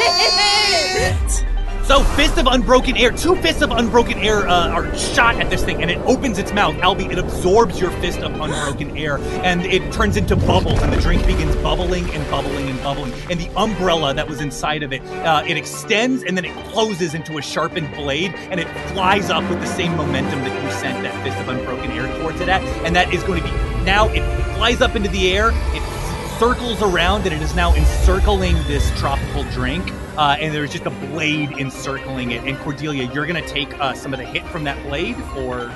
[1.84, 5.64] So, Fist of Unbroken Air, two Fists of Unbroken Air uh, are shot at this
[5.64, 6.76] thing, and it opens its mouth.
[6.76, 11.02] Albie, it absorbs your Fist of Unbroken Air, and it turns into bubbles, and the
[11.02, 13.12] drink begins bubbling and bubbling and bubbling.
[13.30, 17.14] And the umbrella that was inside of it, uh, it extends, and then it closes
[17.14, 21.04] into a sharpened blade, and it flies up with the same momentum that you sent
[21.04, 22.62] that Fist of Unbroken Air towards it at.
[22.86, 24.22] And that is going to be now it
[24.56, 25.52] flies up into the air.
[25.74, 29.92] It circles around and it is now encircling this tropical drink.
[30.22, 32.44] Uh, and there's just a blade encircling it.
[32.44, 35.74] And Cordelia, you're gonna take uh, some of the hit from that blade for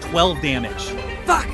[0.00, 0.84] 12 damage.
[1.26, 1.46] Fuck!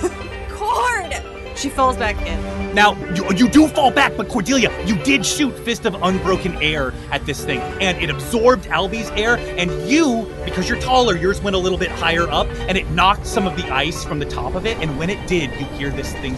[0.50, 1.12] Cord!
[1.58, 2.74] She falls back in.
[2.76, 6.94] Now, you, you do fall back, but Cordelia, you did shoot Fist of Unbroken Air
[7.10, 11.56] at this thing, and it absorbed Albie's air, and you, because you're taller, yours went
[11.56, 14.54] a little bit higher up, and it knocked some of the ice from the top
[14.54, 16.36] of it, and when it did, you hear this thing.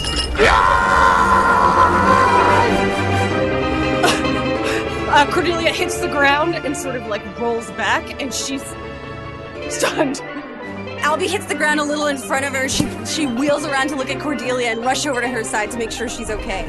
[5.14, 8.62] Uh, Cordelia hits the ground and sort of like rolls back, and she's
[9.68, 10.16] stunned.
[11.02, 12.66] Albie hits the ground a little in front of her.
[12.66, 15.76] She she wheels around to look at Cordelia and rush over to her side to
[15.76, 16.64] make sure she's okay.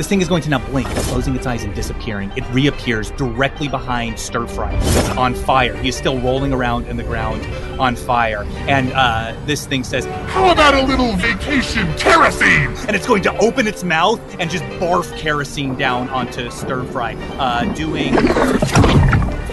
[0.00, 2.32] This thing is going to now blink, closing its eyes and disappearing.
[2.34, 4.74] It reappears directly behind Stir Fry.
[4.74, 5.76] It's on fire.
[5.76, 7.44] He is still rolling around in the ground
[7.78, 8.44] on fire.
[8.66, 12.74] And uh, this thing says, How about a little vacation kerosene?
[12.86, 17.12] And it's going to open its mouth and just barf kerosene down onto Stir Fry,
[17.36, 18.16] uh, doing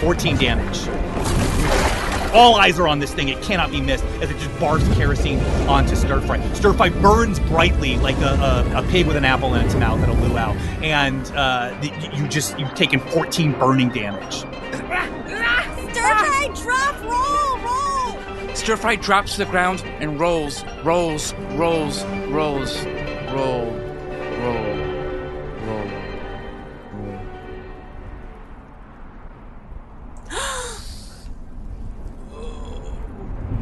[0.00, 1.07] 14 damage.
[2.38, 3.28] All eyes are on this thing.
[3.28, 6.40] It cannot be missed as it just barfs kerosene onto Stir Fry.
[6.52, 10.00] Stir Fry burns brightly like a, a, a pig with an apple in its mouth
[10.00, 10.52] at a luau.
[10.80, 14.34] And uh, the, you just, you've taken 14 burning damage.
[14.34, 18.54] Stir fry, drop, roll, roll.
[18.54, 23.87] Stir Fry drops to the ground and rolls, rolls, rolls, rolls, roll, roll,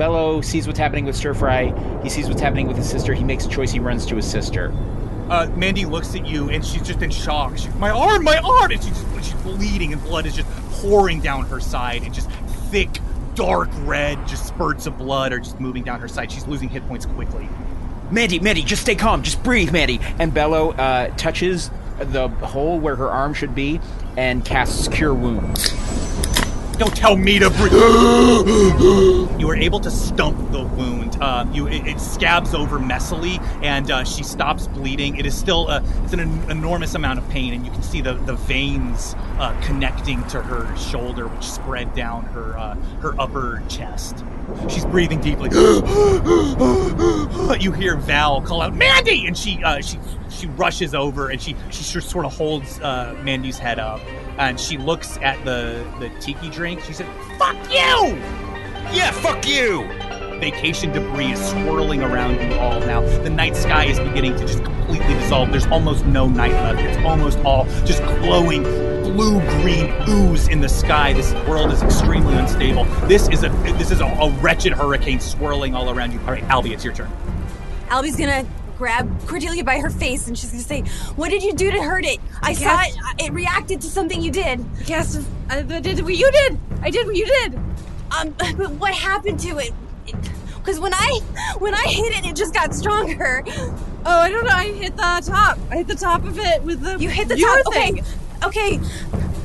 [0.06, 1.74] Bello sees what's happening with Stir Fry.
[2.04, 3.12] He sees what's happening with his sister.
[3.12, 3.72] He makes a choice.
[3.72, 4.72] He runs to his sister.
[5.28, 7.58] Uh, Mandy looks at you and she's just in shock.
[7.58, 8.70] She, my arm, my arm!
[8.70, 10.48] And she's, she's bleeding and blood is just
[10.80, 12.30] pouring down her side and just
[12.70, 13.00] thick,
[13.34, 16.30] dark red, just spurts of blood are just moving down her side.
[16.30, 17.48] She's losing hit points quickly.
[18.12, 19.24] Mandy, Mandy, just stay calm.
[19.24, 19.98] Just breathe, Mandy.
[20.20, 21.68] And Bello uh, touches
[21.98, 23.80] the hole where her arm should be
[24.16, 25.74] and casts Cure Wounds.
[26.78, 27.72] Don't tell me to breathe.
[29.40, 31.16] you are able to stump the wound.
[31.20, 35.16] Uh, you it, it scabs over messily, and uh, she stops bleeding.
[35.16, 38.02] It is still uh, it's an en- enormous amount of pain, and you can see
[38.02, 43.62] the the veins uh, connecting to her shoulder, which spread down her uh, her upper
[43.68, 44.22] chest.
[44.68, 45.48] She's breathing deeply.
[47.58, 49.98] you hear Val call out, "Mandy!" and she uh, she
[50.28, 54.00] she rushes over and she she sort sort of holds uh, Mandy's head up,
[54.38, 56.80] and she looks at the the tiki drink.
[56.82, 57.06] She said,
[57.38, 58.16] "Fuck you!"
[58.92, 59.84] Yeah, fuck you!
[60.40, 63.00] Vacation debris is swirling around you all now.
[63.00, 65.50] The night sky is beginning to just completely dissolve.
[65.50, 66.80] There's almost no night left.
[66.80, 71.14] It's almost all just glowing blue green ooze in the sky.
[71.14, 72.84] This world is extremely unstable.
[73.06, 73.48] This is a
[73.78, 76.20] this is a, a wretched hurricane swirling all around you.
[76.20, 77.10] All right, Albie, it's your turn.
[77.88, 78.44] Albie's gonna
[78.76, 80.82] grab Cordelia by her face and she's gonna say,
[81.16, 82.18] "What did you do to hurt it?
[82.42, 82.96] I, I saw it.
[83.26, 86.58] It reacted to something you did." Yes, I did what you did.
[86.82, 87.54] I did what you did.
[88.18, 89.72] Um, but what happened to it?
[90.56, 91.20] Because when I
[91.58, 93.42] when I hit it, it just got stronger.
[94.08, 94.50] Oh, I don't know.
[94.52, 95.58] I hit the top.
[95.70, 97.72] I hit the top of it with the You hit the top.
[97.74, 98.00] thing.
[98.00, 98.04] Okay,
[98.44, 98.80] okay.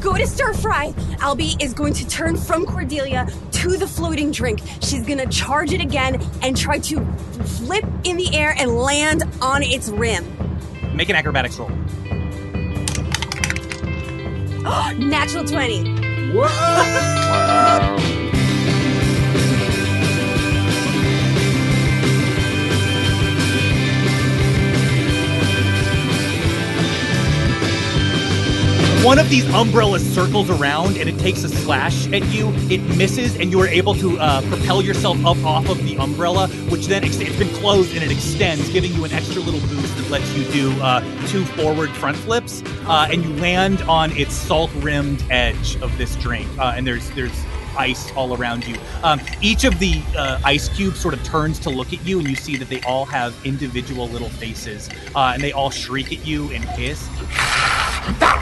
[0.02, 0.94] Go to stir fry.
[1.20, 4.62] Albie is going to turn from Cordelia to the floating drink.
[4.82, 7.06] She's gonna charge it again and try to
[7.46, 10.26] flip in the air and land on its rim.
[10.96, 11.70] Make an acrobatics roll.
[14.98, 15.84] Natural twenty.
[29.12, 32.54] One of these umbrellas circles around and it takes a slash at you.
[32.70, 36.48] It misses, and you are able to uh, propel yourself up off of the umbrella,
[36.70, 39.98] which then ex- it's been closed and it extends, giving you an extra little boost
[39.98, 44.34] that lets you do uh, two forward front flips, uh, and you land on its
[44.34, 46.48] salt-rimmed edge of this drink.
[46.58, 47.38] Uh, and there's there's
[47.78, 48.78] ice all around you.
[49.04, 52.30] Um, each of the uh, ice cubes sort of turns to look at you, and
[52.30, 56.26] you see that they all have individual little faces, uh, and they all shriek at
[56.26, 57.10] you and hiss.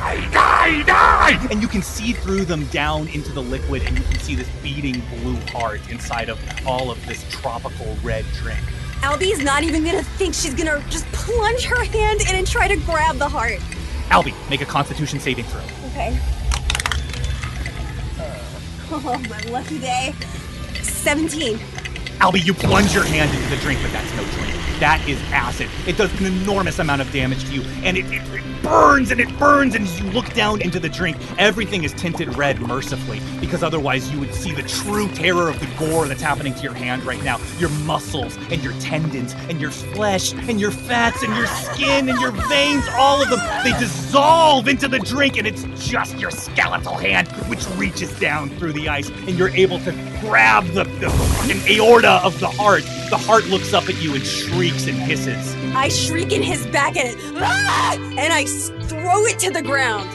[0.10, 1.48] Die, die, die!
[1.52, 4.50] And you can see through them down into the liquid, and you can see this
[4.64, 8.60] beating blue heart inside of all of this tropical red drink.
[9.02, 12.68] Albie is not even gonna think she's gonna just plunge her hand in and try
[12.68, 13.60] to grab the heart.
[14.10, 15.62] Albie, make a Constitution saving throw.
[15.92, 16.18] Okay.
[18.20, 18.40] Uh,
[18.92, 20.16] oh, my lucky day.
[20.82, 21.60] 17.
[22.18, 24.56] Albie, you plunge your hand into the drink, but that's no drink.
[24.80, 25.70] That is acid.
[25.86, 29.20] It does an enormous amount of damage to you, and it, it, it burns and
[29.20, 29.76] it burns.
[29.76, 34.12] And as you look down into the drink, everything is tinted red mercifully, because otherwise
[34.12, 37.24] you would see the true terror of the gore that's happening to your hand right
[37.24, 37.40] now.
[37.58, 42.20] Your muscles and your tendons and your flesh and your fats and your skin and
[42.20, 46.96] your veins, all of them, they dissolve into the drink, and it's just your skeletal
[46.96, 49.92] hand which reaches down through the ice, and you're able to
[50.22, 52.84] grab the, the fucking aorta of the heart.
[53.10, 55.56] The heart looks up at you and shrieks and hisses.
[55.76, 58.46] I shriek in his back at it, "Ah!" and I
[58.88, 60.10] throw it to the ground.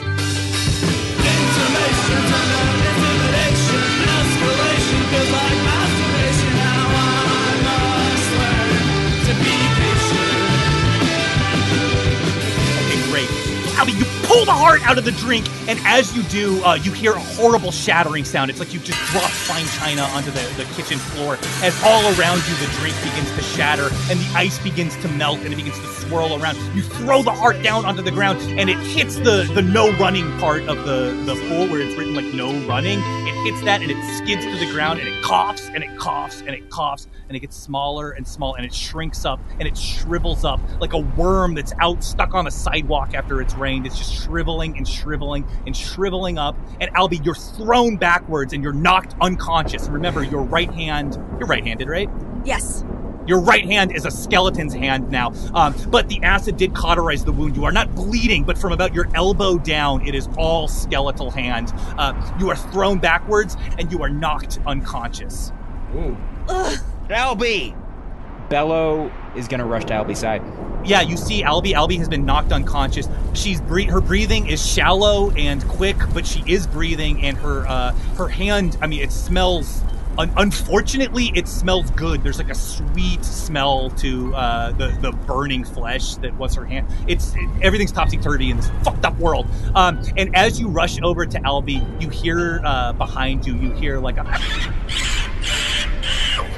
[13.11, 13.29] Great.
[13.77, 16.91] Albie, you pull the heart out of the drink, and as you do, uh, you
[16.91, 18.51] hear a horrible shattering sound.
[18.51, 21.37] It's like you just dropped fine china onto the, the kitchen floor.
[21.63, 25.39] As all around you, the drink begins to shatter, and the ice begins to melt,
[25.39, 26.57] and it begins to swirl around.
[26.75, 30.29] You throw the heart down onto the ground, and it hits the, the no running
[30.37, 32.99] part of the, the pool where it's written like no running.
[32.99, 36.41] It hits that, and it skids to the ground, and it coughs, and it coughs,
[36.41, 39.77] and it coughs, and it gets smaller and smaller, and it shrinks up, and it
[39.77, 43.85] shrivels up like a worm that's out stuck on a sidewalk after it's rained.
[43.85, 46.57] It's just shriveling and shriveling and shriveling up.
[46.79, 49.87] And Albie, you're thrown backwards and you're knocked unconscious.
[49.87, 52.09] Remember, your right hand, you're right handed, right?
[52.43, 52.83] Yes.
[53.27, 55.33] Your right hand is a skeleton's hand now.
[55.53, 57.55] Um, but the acid did cauterize the wound.
[57.55, 61.73] You are not bleeding, but from about your elbow down, it is all skeletal hand.
[61.97, 65.51] Uh, you are thrown backwards and you are knocked unconscious.
[65.95, 66.15] Ooh.
[67.09, 67.75] Albie!
[68.49, 70.41] Bello is gonna rush to Albie's side.
[70.85, 71.73] Yeah, you see Albie.
[71.73, 73.07] Albie has been knocked unconscious.
[73.33, 77.91] She's bre- her breathing is shallow and quick, but she is breathing, and her uh,
[78.17, 78.77] her hand.
[78.81, 79.81] I mean, it smells.
[80.17, 82.23] Un- unfortunately, it smells good.
[82.23, 86.87] There's like a sweet smell to uh, the the burning flesh that was her hand.
[87.07, 89.47] It's it, everything's topsy turvy in this fucked up world.
[89.73, 93.55] Um, and as you rush over to Albie, you hear uh, behind you.
[93.55, 94.23] You hear like a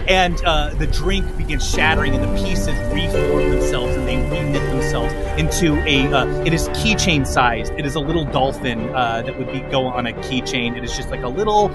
[0.07, 5.13] and uh, the drink begins shattering and the pieces reform themselves and they reknit themselves
[5.39, 7.73] into a uh, it is keychain sized.
[7.73, 10.77] It is a little dolphin uh, that would be go on a keychain.
[10.77, 11.69] It is just like a little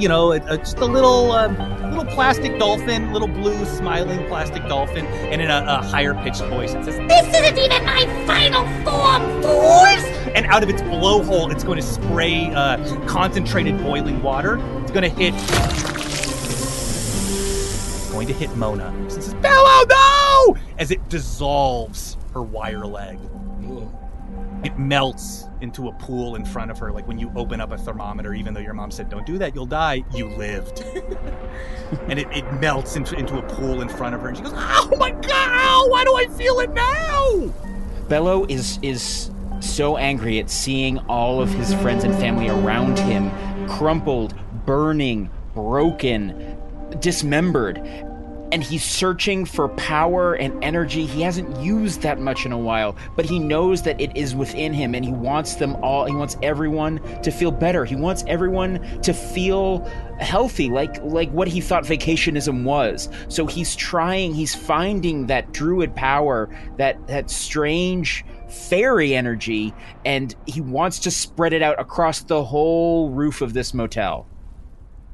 [0.00, 1.56] you know uh, just a little um,
[1.90, 6.74] little plastic dolphin little blue smiling plastic dolphin and in a, a higher pitched voice
[6.74, 10.16] it says This isn't even my final form, fools!
[10.34, 14.58] and out of its blowhole it's going to spray uh, concentrated boiling water.
[14.82, 15.34] It's going to hit
[18.16, 18.94] going to hit Mona.
[19.10, 20.56] She says, Bello, no!
[20.78, 23.18] As it dissolves her wire leg.
[24.64, 27.76] It melts into a pool in front of her, like when you open up a
[27.78, 30.02] thermometer, even though your mom said, don't do that, you'll die.
[30.14, 30.80] You lived.
[32.08, 34.54] and it, it melts into, into a pool in front of her, and she goes,
[34.56, 37.52] Oh my god, why do I feel it now?
[38.08, 39.30] Bello is is
[39.60, 43.30] so angry at seeing all of his friends and family around him
[43.68, 44.34] crumpled,
[44.64, 46.56] burning, broken,
[47.00, 47.78] dismembered.
[48.52, 51.04] And he's searching for power and energy.
[51.04, 54.72] He hasn't used that much in a while, but he knows that it is within
[54.72, 57.84] him and he wants them all, he wants everyone to feel better.
[57.84, 59.84] He wants everyone to feel
[60.20, 63.08] healthy, like like what he thought vacationism was.
[63.28, 69.74] So he's trying, he's finding that druid power, that that strange fairy energy,
[70.04, 74.26] and he wants to spread it out across the whole roof of this motel.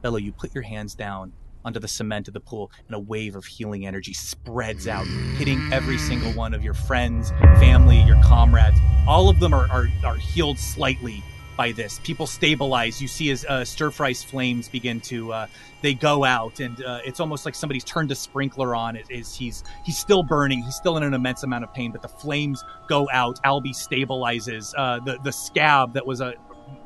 [0.02, 1.32] Bello, you put your hands down
[1.64, 5.06] onto the cement of the pool, and a wave of healing energy spreads out,
[5.36, 8.78] hitting every single one of your friends, family, your comrades.
[9.06, 11.22] All of them are, are, are healed slightly
[11.56, 12.00] by this.
[12.02, 13.00] People stabilize.
[13.00, 15.46] You see as uh, stir fry's flames begin to uh,
[15.80, 18.96] they go out, and uh, it's almost like somebody's turned a sprinkler on.
[18.96, 20.62] It is he's he's still burning.
[20.62, 23.42] He's still in an immense amount of pain, but the flames go out.
[23.44, 24.72] Albie stabilizes.
[24.76, 26.34] Uh, the the scab that was a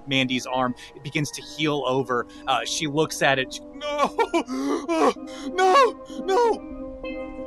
[0.07, 0.75] Mandy's arm.
[0.95, 2.27] It begins to heal over.
[2.47, 3.55] Uh, she looks at it.
[3.55, 4.15] She, no,
[5.53, 6.73] no, no.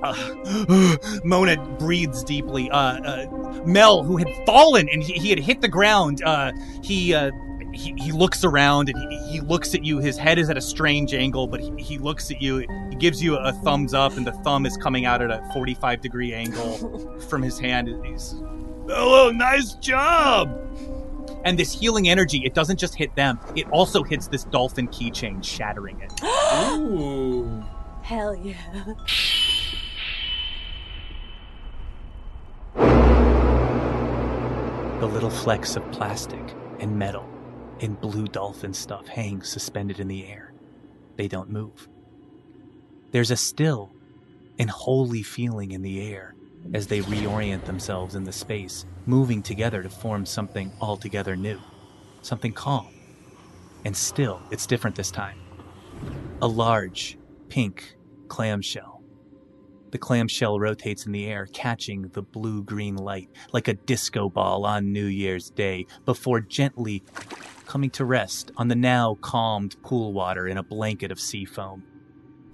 [0.02, 2.70] Uh, Mona breathes deeply.
[2.70, 7.14] Uh, uh, Mel, who had fallen and he, he had hit the ground, uh, he,
[7.14, 7.32] uh,
[7.74, 10.00] he he looks around and he, he looks at you.
[10.00, 12.66] His head is at a strange angle, but he, he looks at you.
[12.90, 16.02] He gives you a thumbs up, and the thumb is coming out at a 45
[16.02, 17.90] degree angle from his hand.
[18.06, 18.36] He's,
[18.88, 20.50] hello, nice job.
[21.44, 25.44] And this healing energy, it doesn't just hit them, it also hits this dolphin keychain,
[25.44, 26.12] shattering it.
[26.78, 27.64] Ooh.
[28.02, 28.94] Hell yeah.
[35.00, 37.26] The little flecks of plastic and metal
[37.80, 40.52] and blue dolphin stuff hang suspended in the air.
[41.16, 41.88] They don't move.
[43.12, 43.94] There's a still
[44.60, 46.36] and holy feeling in the air
[46.74, 51.60] as they reorient themselves in the space, moving together to form something altogether new,
[52.22, 52.88] something calm.
[53.86, 55.40] And still, it's different this time.
[56.42, 57.18] A large,
[57.48, 57.96] pink
[58.28, 59.04] clamshell.
[59.92, 64.66] The clamshell rotates in the air, catching the blue green light like a disco ball
[64.66, 67.04] on New Year's Day before gently
[67.66, 71.84] coming to rest on the now calmed pool water in a blanket of sea foam.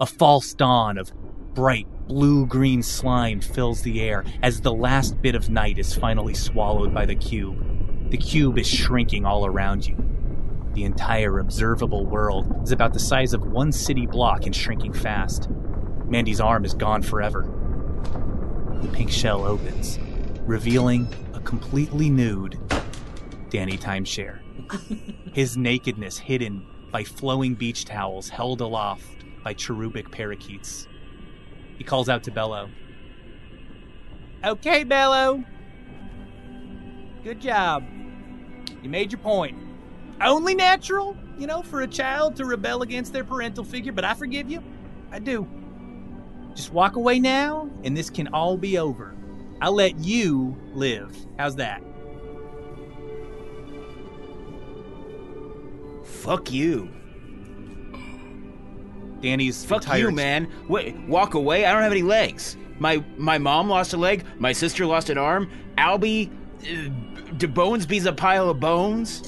[0.00, 1.12] A false dawn of
[1.54, 6.34] bright blue green slime fills the air as the last bit of night is finally
[6.34, 8.10] swallowed by the cube.
[8.10, 9.96] The cube is shrinking all around you.
[10.74, 15.48] The entire observable world is about the size of one city block and shrinking fast.
[16.06, 17.42] Mandy's arm is gone forever.
[18.82, 19.98] The pink shell opens,
[20.42, 22.58] revealing a completely nude
[23.50, 24.40] Danny Timeshare.
[25.32, 30.86] His nakedness hidden by flowing beach towels held aloft by cherubic parakeets.
[31.76, 32.70] He calls out to Bello.
[34.44, 35.44] Okay, Bello.
[37.24, 37.84] Good job.
[38.82, 39.58] You made your point.
[40.20, 44.14] Only natural, you know, for a child to rebel against their parental figure, but I
[44.14, 44.62] forgive you.
[45.10, 45.46] I do.
[46.54, 49.14] Just walk away now, and this can all be over.
[49.60, 51.14] I'll let you live.
[51.38, 51.82] How's that?
[56.04, 56.88] Fuck you.
[59.26, 59.98] Danny's Fuck retired.
[60.00, 60.48] you, man.
[60.68, 61.64] Wait, walk away.
[61.66, 62.56] I don't have any legs.
[62.78, 64.24] My my mom lost a leg.
[64.38, 65.50] My sister lost an arm.
[65.78, 66.30] Albie,
[66.62, 66.90] uh,
[67.36, 69.22] DeBonesby's a pile of bones.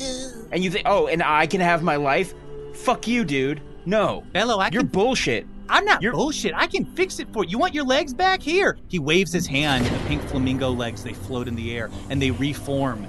[0.53, 2.33] And you think, oh, and I can have my life?
[2.75, 3.61] Fuck you, dude.
[3.87, 5.47] No, Bello, I you're can- bullshit.
[5.71, 6.55] I'm not You're bullshit.
[6.55, 7.51] I can fix it for you.
[7.51, 8.43] You want your legs back?
[8.43, 8.79] Here.
[8.89, 12.23] He waves his hand, and the pink flamingo legs they float in the air and
[12.23, 13.07] they reform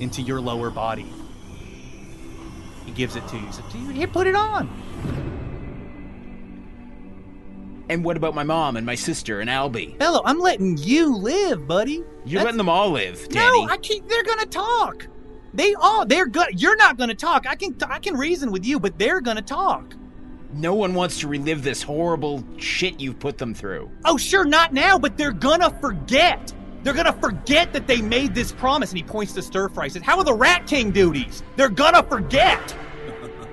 [0.00, 1.06] into your lower body.
[2.86, 3.52] He gives it to you.
[3.52, 4.68] So here, put it on.
[7.92, 9.98] And what about my mom and my sister and Albie?
[9.98, 11.96] Bello, I'm letting you live, buddy.
[12.24, 13.66] You're That's- letting them all live, Danny.
[13.66, 14.08] No, I can't.
[14.08, 15.06] They're gonna talk.
[15.52, 16.06] They all.
[16.06, 16.58] They're good.
[16.58, 17.46] You're not gonna talk.
[17.46, 17.76] I can.
[17.86, 19.94] I can reason with you, but they're gonna talk.
[20.54, 23.90] No one wants to relive this horrible shit you've put them through.
[24.06, 26.50] Oh, sure, not now, but they're gonna forget.
[26.84, 28.88] They're gonna forget that they made this promise.
[28.90, 29.84] And he points to Stir Fry.
[29.84, 31.42] He says, "How are the Rat King duties?
[31.56, 32.74] They're gonna forget."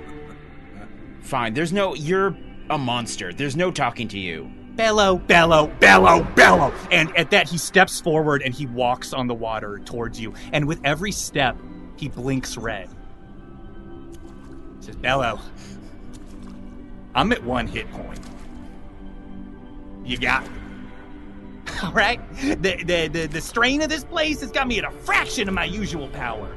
[1.24, 1.54] Fine.
[1.56, 1.94] There's no.
[1.94, 2.38] You're
[2.70, 3.34] a monster.
[3.34, 4.52] There's no talking to you.
[4.76, 6.74] Bello, bellow, bellow, bellow.
[6.92, 10.34] And at that, he steps forward and he walks on the water towards you.
[10.54, 11.58] And with every step,
[11.98, 12.90] he blinks red.
[14.80, 15.40] He says, Bello,
[17.14, 18.22] I'm at one hit point.
[20.06, 20.60] You got me.
[21.84, 22.22] All right?
[22.38, 25.54] The, the, the, the strain of this place has got me at a fraction of
[25.54, 26.56] my usual power.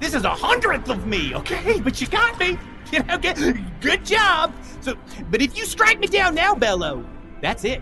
[0.00, 1.78] This is a hundredth of me, okay?
[1.80, 2.58] But you got me.
[3.06, 4.52] Know, good, job.
[4.80, 4.96] So,
[5.30, 7.04] but if you strike me down now, Bello,
[7.40, 7.80] that's it.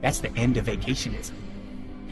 [0.00, 1.32] That's the end of vacationism.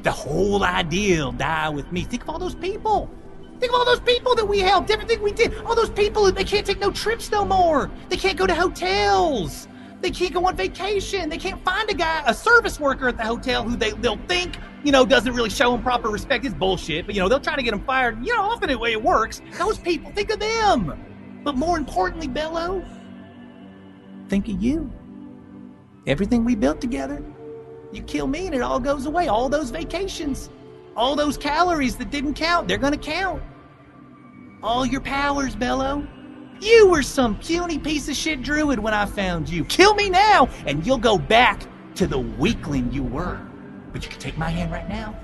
[0.02, 2.04] The whole idea'll die with me.
[2.04, 3.10] Think of all those people.
[3.58, 5.58] Think of all those people that we helped, everything we did.
[5.62, 7.90] All those people, they can't take no trips no more.
[8.08, 9.66] They can't go to hotels.
[10.00, 11.28] They can't go on vacation.
[11.28, 14.56] They can't find a guy, a service worker at the hotel who they, they'll think,
[14.84, 16.44] you know, doesn't really show them proper respect.
[16.46, 18.24] It's bullshit, but, you know, they'll try to get them fired.
[18.24, 21.09] You know, often the way it works, those people, think of them.
[21.42, 22.84] But more importantly, Bello,
[24.28, 24.90] think of you.
[26.06, 27.22] Everything we built together.
[27.92, 29.28] You kill me and it all goes away.
[29.28, 30.50] All those vacations,
[30.96, 33.42] all those calories that didn't count, they're gonna count.
[34.62, 36.06] All your powers, Bello.
[36.60, 39.64] You were some puny piece of shit druid when I found you.
[39.64, 41.62] Kill me now, and you'll go back
[41.94, 43.40] to the weakling you were.
[43.92, 45.18] But you can take my hand right now,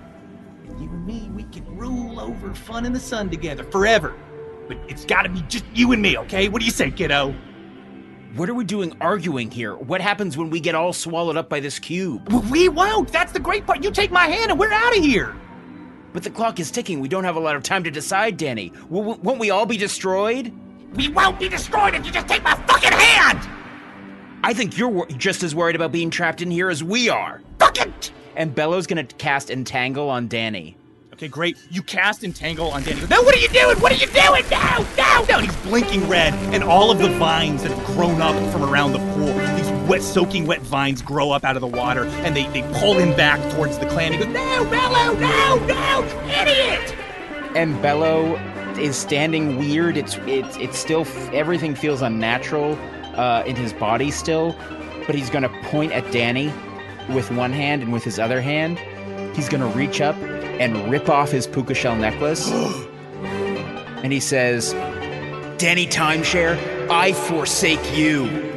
[0.64, 4.14] and you and me, we can rule over fun in the sun together forever.
[4.68, 6.48] But it's gotta be just you and me, okay?
[6.48, 7.34] What do you say, kiddo?
[8.34, 9.74] What are we doing arguing here?
[9.74, 12.30] What happens when we get all swallowed up by this cube?
[12.50, 13.10] We won't.
[13.10, 13.82] That's the great part.
[13.82, 15.34] You take my hand and we're out of here.
[16.12, 17.00] But the clock is ticking.
[17.00, 18.70] We don't have a lot of time to decide, Danny.
[18.90, 20.52] W- won't we all be destroyed?
[20.94, 23.48] We won't be destroyed if you just take my fucking hand!
[24.42, 27.42] I think you're wor- just as worried about being trapped in here as we are.
[27.58, 27.92] Fucking.
[28.36, 30.76] And Bello's gonna cast Entangle on Danny.
[31.16, 31.56] Okay, great.
[31.70, 33.00] You cast Entangle on Danny.
[33.06, 33.80] No, what are you doing?
[33.80, 34.44] What are you doing?
[34.50, 35.38] No, no, no.
[35.38, 38.92] And he's blinking red, and all of the vines that have grown up from around
[38.92, 42.46] the pool, these wet, soaking wet vines grow up out of the water, and they,
[42.48, 44.12] they pull him back towards the clan.
[44.12, 46.94] He goes, No, Bello, no, no, idiot!
[47.56, 48.36] And Bello
[48.76, 49.96] is standing weird.
[49.96, 52.78] It's it's it's still everything feels unnatural
[53.16, 54.54] uh, in his body still,
[55.06, 56.52] but he's gonna point at Danny
[57.08, 58.78] with one hand and with his other hand,
[59.34, 60.14] he's gonna reach up
[60.60, 64.72] and rip off his puka shell necklace, and he says,
[65.58, 68.52] "Danny Timeshare, I forsake you.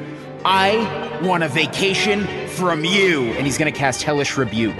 [0.45, 4.77] I want a vacation from you." And he's gonna cast Hellish Rebuke.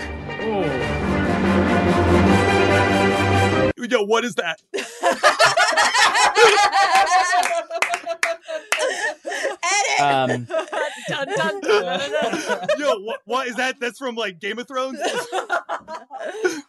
[3.90, 4.62] Yo, what is that?
[10.00, 10.46] Um,
[11.08, 12.68] dun, dun, dun, dun, dun.
[12.78, 13.80] Yo, what, what is that?
[13.80, 15.00] That's from like Game of Thrones?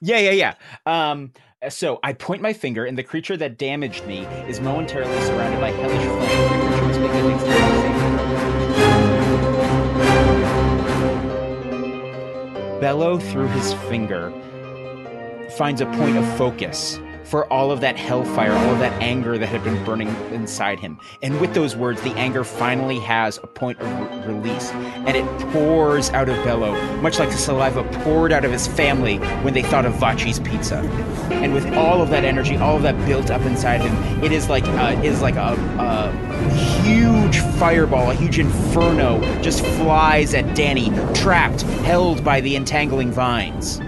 [0.01, 0.55] Yeah, yeah, yeah.
[0.86, 1.32] Um,
[1.69, 5.73] so I point my finger, and the creature that damaged me is momentarily surrounded by
[5.73, 6.70] hellish flame.
[6.70, 7.90] The creature must make a dexterity.
[12.81, 14.32] Bello through his finger
[15.59, 16.98] finds a point of focus
[17.31, 20.98] for all of that hellfire, all of that anger that had been burning inside him.
[21.23, 25.24] And with those words, the anger finally has a point of re- release, and it
[25.52, 29.62] pours out of Bello, much like the saliva poured out of his family when they
[29.62, 30.78] thought of Vachi's pizza.
[31.31, 34.48] And with all of that energy, all of that built up inside him, it is
[34.48, 36.52] like uh, it is like a, a
[36.82, 43.78] huge fireball, a huge inferno, just flies at Danny, trapped, held by the entangling vines.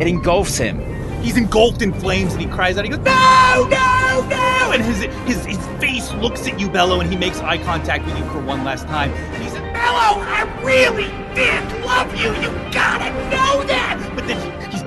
[0.00, 0.91] It engulfs him.
[1.22, 2.84] He's engulfed in flames and he cries out.
[2.84, 7.08] He goes, "No, no, no!" And his his his face looks at you, Bello, and
[7.08, 9.12] he makes eye contact with you for one last time.
[9.12, 12.32] And he says, "Bello, I really did love you.
[12.42, 14.01] You gotta know that."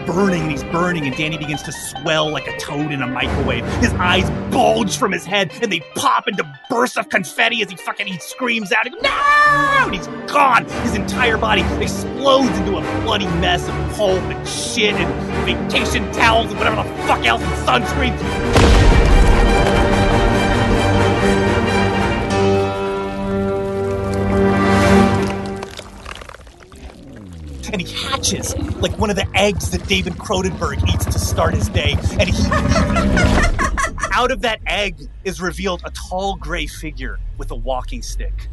[0.05, 3.65] Burning and he's burning, and Danny begins to swell like a toad in a microwave.
[3.75, 7.75] His eyes bulge from his head, and they pop into bursts of confetti as he
[7.75, 9.09] fucking he screams out, "No!"
[9.85, 10.65] And he's gone.
[10.83, 16.49] His entire body explodes into a bloody mess of pulp and shit and vacation towels
[16.49, 19.04] and whatever the fuck else and sunscreen.
[27.75, 31.67] And he hatches like one of the eggs that David Cronenberg eats to start his
[31.67, 31.97] day.
[32.17, 32.43] And he,
[34.13, 38.47] out of that egg is revealed a tall gray figure with a walking stick.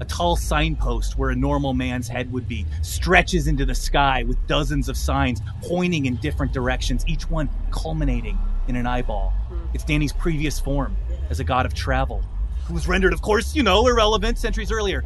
[0.00, 4.38] A tall signpost where a normal man's head would be stretches into the sky with
[4.46, 9.34] dozens of signs pointing in different directions, each one culminating in an eyeball.
[9.48, 9.58] Hmm.
[9.74, 10.96] It's Danny's previous form
[11.28, 12.24] as a god of travel,
[12.64, 15.04] who was rendered, of course, you know, irrelevant centuries earlier.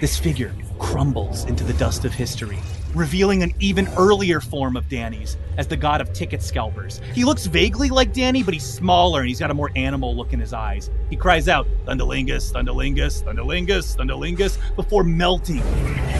[0.00, 2.58] This figure crumbles into the dust of history,
[2.94, 7.00] revealing an even earlier form of Danny's as the god of ticket scalpers.
[7.14, 10.32] He looks vaguely like Danny, but he's smaller and he's got a more animal look
[10.32, 10.90] in his eyes.
[11.08, 15.62] He cries out, Thunderlingus, Thunderlingus, Thunderlingus, Thunderlingus, before melting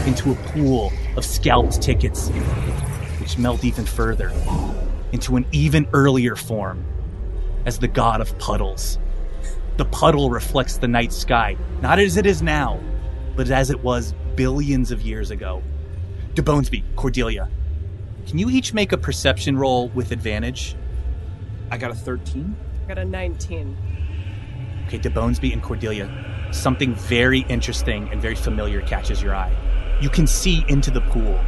[0.07, 2.29] into a pool of scalped tickets,
[3.19, 4.31] which melt even further
[5.11, 6.83] into an even earlier form
[7.65, 8.97] as the god of puddles.
[9.77, 12.79] The puddle reflects the night sky, not as it is now,
[13.35, 15.61] but as it was billions of years ago.
[16.35, 17.49] DeBonesby, Cordelia,
[18.27, 20.75] can you each make a perception roll with advantage?
[21.69, 22.55] I got a 13.
[22.83, 23.77] I got a 19.
[24.87, 26.09] Okay, DeBonesby and Cordelia,
[26.51, 29.51] something very interesting and very familiar catches your eye.
[30.01, 31.39] You can see into the pool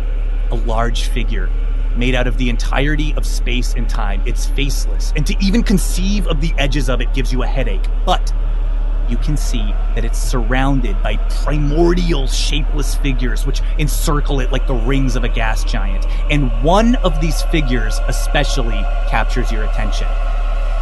[0.52, 1.50] a large figure
[1.96, 4.22] made out of the entirety of space and time.
[4.26, 7.86] It's faceless, and to even conceive of the edges of it gives you a headache.
[8.06, 8.34] But
[9.10, 14.74] you can see that it's surrounded by primordial shapeless figures which encircle it like the
[14.74, 16.06] rings of a gas giant.
[16.32, 20.08] And one of these figures especially captures your attention.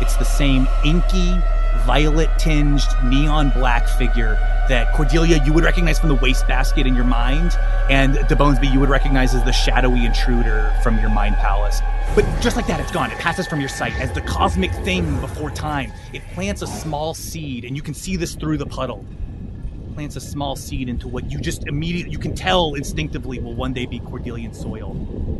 [0.02, 1.38] It's the same inky,
[1.86, 4.36] violet tinged, neon black figure
[4.70, 7.58] that Cordelia you would recognize from the wastebasket in your mind,
[7.90, 11.82] and DeBonesby you would recognize as the shadowy intruder from your mind palace.
[12.16, 13.12] But just like that, it's gone.
[13.12, 15.92] It passes from your sight as the cosmic thing before time.
[16.14, 19.06] It plants a small seed, and you can see this through the puddle.
[19.84, 23.56] It plants a small seed into what you just immediately you can tell instinctively will
[23.56, 24.92] one day be Cordelian soil.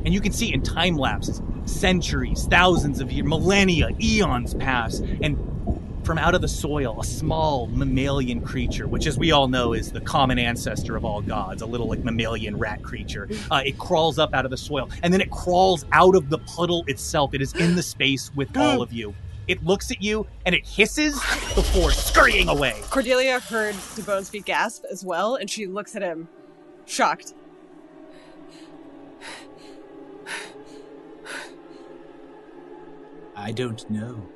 [0.04, 5.38] And you can see in time lapses, centuries, thousands of years, millennia, eons pass, and
[6.04, 9.92] from out of the soil, a small mammalian creature, which, as we all know, is
[9.92, 13.30] the common ancestor of all gods, a little like mammalian rat creature.
[13.50, 16.40] Uh, it crawls up out of the soil, and then it crawls out of the
[16.40, 17.34] puddle itself.
[17.34, 19.14] It is in the space with all of you.
[19.48, 21.16] It looks at you and it hisses
[21.54, 22.80] before scurrying away.
[22.90, 26.30] Cordelia heard DeBonesby gasp as well, and she looks at him,
[26.86, 27.34] shocked.
[33.36, 34.30] I don't know.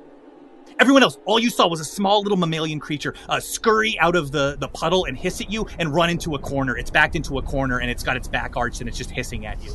[0.80, 4.30] Everyone else, all you saw was a small little mammalian creature uh, scurry out of
[4.30, 6.76] the, the puddle and hiss at you and run into a corner.
[6.76, 9.44] It's backed into a corner and it's got its back arched and it's just hissing
[9.44, 9.72] at you.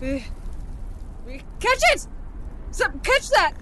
[0.00, 0.24] We,
[1.24, 2.06] we catch it!
[2.72, 3.52] Some, catch that!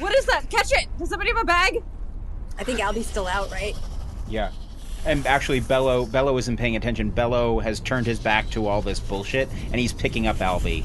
[0.00, 0.50] What is that?
[0.50, 0.88] Catch it!
[0.98, 1.82] Does somebody have a bag?
[2.58, 3.76] I think Albie's still out, right?
[4.28, 4.50] Yeah.
[5.04, 7.10] And actually, Bello Bello isn't paying attention.
[7.10, 10.82] Bello has turned his back to all this bullshit, and he's picking up Albie.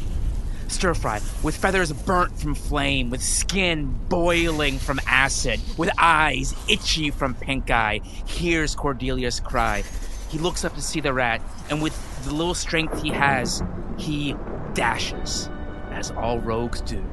[0.71, 7.11] Stir fried, with feathers burnt from flame, with skin boiling from acid, with eyes itchy
[7.11, 9.83] from pink eye, hears Cordelia's cry.
[10.29, 13.61] He looks up to see the rat, and with the little strength he has,
[13.97, 14.33] he
[14.73, 15.49] dashes,
[15.91, 17.03] as all rogues do.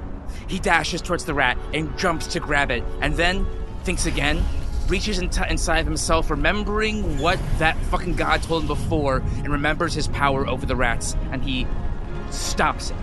[0.46, 3.44] He dashes towards the rat and jumps to grab it, and then
[3.82, 4.42] thinks again,
[4.86, 10.06] reaches in inside himself, remembering what that fucking god told him before, and remembers his
[10.08, 11.66] power over the rats, and he
[12.30, 12.96] stops it.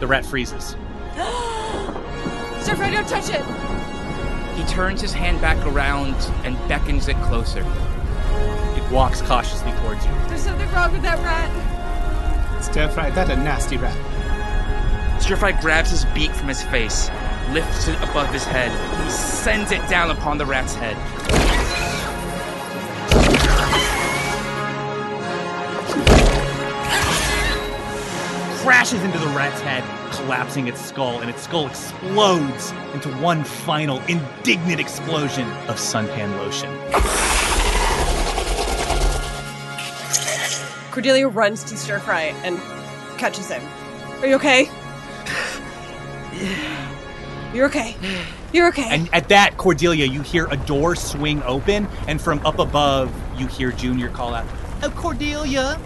[0.00, 0.64] The rat freezes.
[2.62, 3.44] Stir Fry, don't touch it!
[4.56, 6.14] He turns his hand back around
[6.44, 7.60] and beckons it closer.
[7.60, 10.12] It walks cautiously towards you.
[10.28, 12.62] There's something wrong with that rat.
[12.62, 13.96] Stir fry, that a nasty rat.
[15.20, 17.10] Stir Fry grabs his beak from his face,
[17.50, 18.70] lifts it above his head.
[19.04, 20.96] He sends it down upon the rat's head.
[28.64, 34.00] Crashes into the rat's head, collapsing its skull, and its skull explodes into one final
[34.08, 36.70] indignant explosion of suntan lotion.
[40.90, 42.58] Cordelia runs to Stir Fry and
[43.18, 43.62] catches him.
[44.22, 44.70] Are you okay?
[47.52, 47.94] You're okay.
[48.54, 48.88] You're okay.
[48.88, 53.46] And at that, Cordelia, you hear a door swing open, and from up above, you
[53.46, 54.46] hear Junior call out,
[54.82, 55.78] Oh, Cordelia!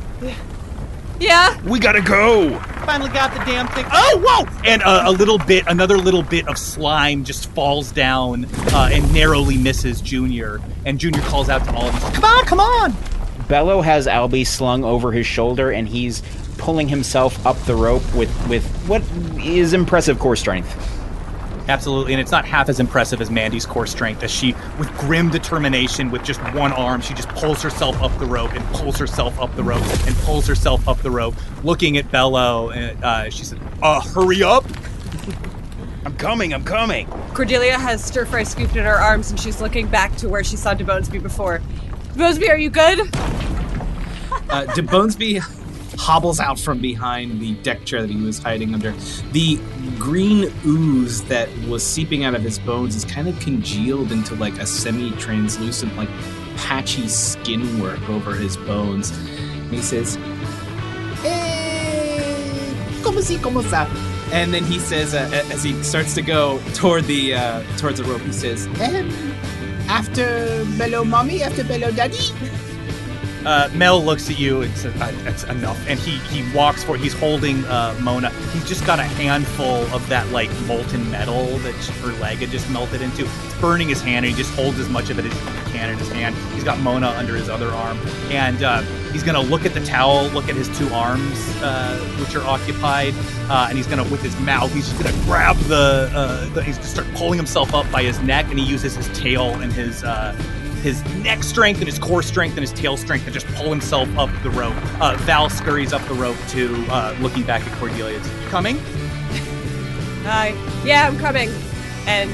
[1.21, 1.61] Yeah?
[1.63, 2.59] We gotta go!
[2.87, 3.85] Finally got the damn thing.
[3.93, 4.61] Oh, whoa!
[4.65, 9.13] And uh, a little bit, another little bit of slime just falls down uh, and
[9.13, 10.61] narrowly misses Junior.
[10.87, 12.95] And Junior calls out to all of us, Come on, come on!
[13.49, 16.23] Bello has Albie slung over his shoulder, and he's
[16.59, 19.03] pulling himself up the rope with, with what
[19.39, 20.98] is impressive core strength.
[21.69, 25.29] Absolutely, and it's not half as impressive as Mandy's core strength as she, with grim
[25.29, 29.39] determination, with just one arm, she just pulls herself up the rope and pulls herself
[29.39, 32.71] up the rope and pulls herself up the rope, looking at Bello.
[32.71, 34.65] And uh, she said, "Uh, hurry up!
[36.07, 39.89] I'm coming, I'm coming." Cordelia has Stir Fry scooped in her arms, and she's looking
[39.89, 41.61] back to where she saw DeBonesby before.
[42.15, 43.01] DeBonesby, are you good?
[44.51, 45.58] Uh, DeBonesby
[45.99, 48.93] hobbles out from behind the deck chair that he was hiding under.
[49.33, 49.59] The
[49.99, 54.57] green ooze that was seeping out of his bones is kind of congealed into like
[54.59, 56.09] a semi-translucent, like
[56.57, 59.11] patchy skin work over his bones.
[59.11, 60.17] And he says,
[61.25, 63.87] "Eh, como si, como sa?"
[64.31, 68.05] And then he says, uh, as he starts to go toward the uh, towards the
[68.05, 68.67] rope, he says,
[69.89, 72.19] after Bello Mommy, after Bello Daddy.
[73.45, 76.97] Uh, Mel looks at you and says, "That's enough." And he he walks for.
[76.97, 78.31] He's holding uh, Mona.
[78.53, 82.69] He's just got a handful of that like molten metal that her leg had just
[82.71, 83.25] melted into.
[83.25, 85.91] It's burning his hand, and he just holds as much of it as he can
[85.91, 86.35] in his hand.
[86.55, 87.99] He's got Mona under his other arm,
[88.31, 88.83] and uh,
[89.13, 93.15] he's gonna look at the towel, look at his two arms, uh, which are occupied,
[93.49, 96.63] uh, and he's gonna with his mouth, he's just gonna grab the, uh, the.
[96.63, 99.73] He's gonna start pulling himself up by his neck, and he uses his tail and
[99.73, 100.03] his.
[100.83, 104.09] His neck strength and his core strength and his tail strength to just pull himself
[104.17, 104.75] up the rope.
[105.01, 108.19] Uh, Val scurries up the rope too, uh, looking back at Cordelia.
[108.19, 108.79] You coming?
[110.25, 110.55] Hi.
[110.85, 111.51] Yeah, I'm coming.
[112.07, 112.31] And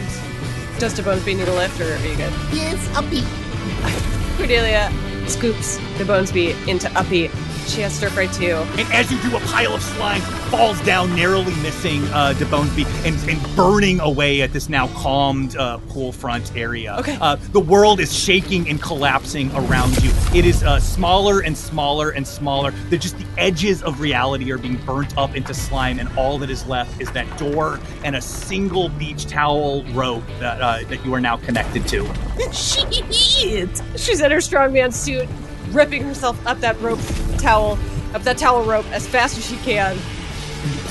[0.79, 2.33] does DeBonesby need a lift, or are you good?
[2.53, 3.23] Yes, uppy.
[4.37, 4.93] Cordelia
[5.29, 7.29] scoops DeBonesby into Uppy.
[7.67, 8.57] She has Stir Fry too.
[8.79, 10.21] And as you do, a pile of slime
[10.51, 15.79] falls down, narrowly missing uh, DeBonesby and, and burning away at this now calmed uh,
[15.89, 16.97] pool front area.
[16.99, 17.19] Okay.
[17.21, 20.11] Uh, the world is shaking and collapsing around you.
[20.35, 22.71] It is uh, smaller and smaller and smaller.
[22.89, 26.51] They're just the edges of reality are being burnt up into slime, and all that
[26.51, 31.15] is left is that door and a single beach towel rope that uh, that you
[31.15, 32.05] are now connected to.
[32.53, 33.83] Shit!
[33.97, 35.29] She's in her strongman suit,
[35.75, 37.01] ripping herself up that rope
[37.39, 37.79] towel,
[38.15, 39.99] up that towel rope as fast as she can.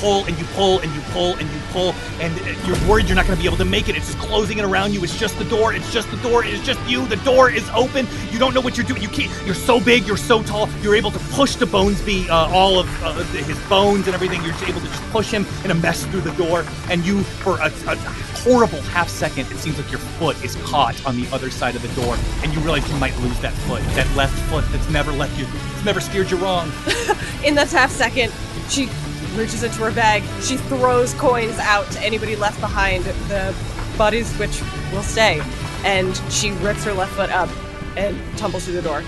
[0.04, 2.36] And you pull and you pull and you pull and you pull and
[2.68, 3.96] you're worried you're not going to be able to make it.
[3.96, 5.02] It's just closing it around you.
[5.02, 5.74] It's just the door.
[5.74, 6.44] It's just the door.
[6.44, 7.08] It's just you.
[7.08, 8.06] The door is open.
[8.30, 9.02] You don't know what you're doing.
[9.02, 10.68] You can't you're so big you're so tall.
[10.82, 14.44] You're able to push DeBonesby uh, all of uh, his bones and everything.
[14.44, 16.66] You're able to just push him in a mess through the door.
[16.90, 17.96] And you for a, a
[18.44, 21.82] horrible half second it seems like your foot is caught on the other side of
[21.82, 25.14] the door and you realize you might lose that foot that left foot that's never
[25.14, 25.48] left you
[25.84, 26.68] it's never steered you wrong.
[27.44, 28.32] In that half second,
[28.70, 28.90] she
[29.36, 30.24] reaches into her bag.
[30.42, 33.56] She throws coins out to anybody left behind, the
[33.98, 34.62] bodies which
[34.92, 35.42] will stay.
[35.84, 37.50] And she rips her left foot up
[37.98, 39.04] and tumbles through the door.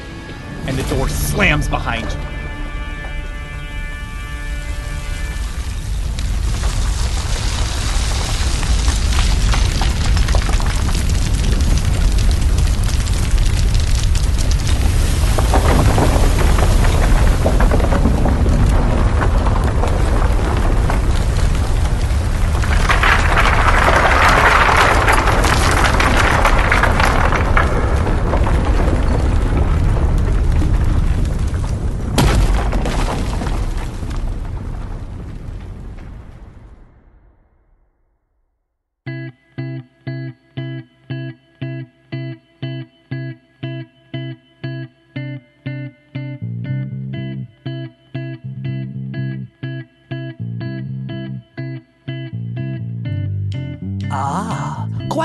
[0.68, 2.35] and the door slams behind you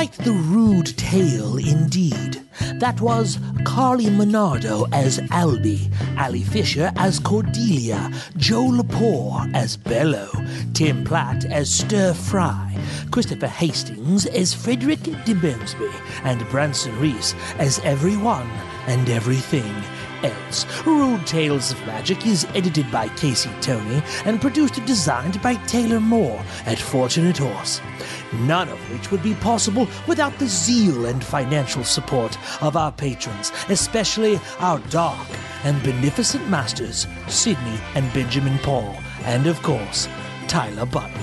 [0.01, 2.43] quite the rude tale indeed.
[2.77, 10.31] That was Carly Monardo as Albie, Ali Fisher as Cordelia, Joe Lepore as Bello,
[10.73, 12.79] Tim Platt as Stir Fry,
[13.11, 15.93] Christopher Hastings as Frederick DeBonesby,
[16.25, 18.49] and Branson Reese as everyone
[18.87, 19.75] and everything
[20.25, 20.67] else.
[20.87, 26.01] Rude Tales of Magic is edited by Casey Tony and produced and designed by Taylor
[26.01, 27.81] Moore at Fortunate Horse.
[28.33, 33.53] None of which would be possible without the zeal and financial support of our patrons,
[33.69, 35.27] especially our dark
[35.65, 40.09] and beneficent masters, Sydney and Benjamin Paul, and of course,
[40.49, 41.21] Tyler Button.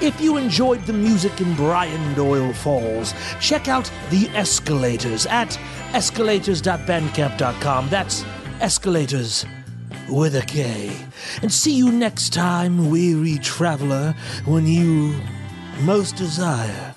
[0.00, 5.58] If you enjoyed the music in Brian Doyle Falls, check out The Eskalators at
[5.94, 7.88] eskalators.bandcamp.com.
[7.88, 8.24] That's
[8.60, 9.46] escalators
[10.08, 10.94] with a K.
[11.40, 14.14] And see you next time, weary traveler,
[14.44, 15.14] when you
[15.82, 16.94] most desire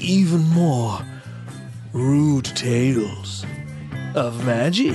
[0.00, 0.98] even more
[1.92, 3.44] rude tales
[4.14, 4.94] of magic.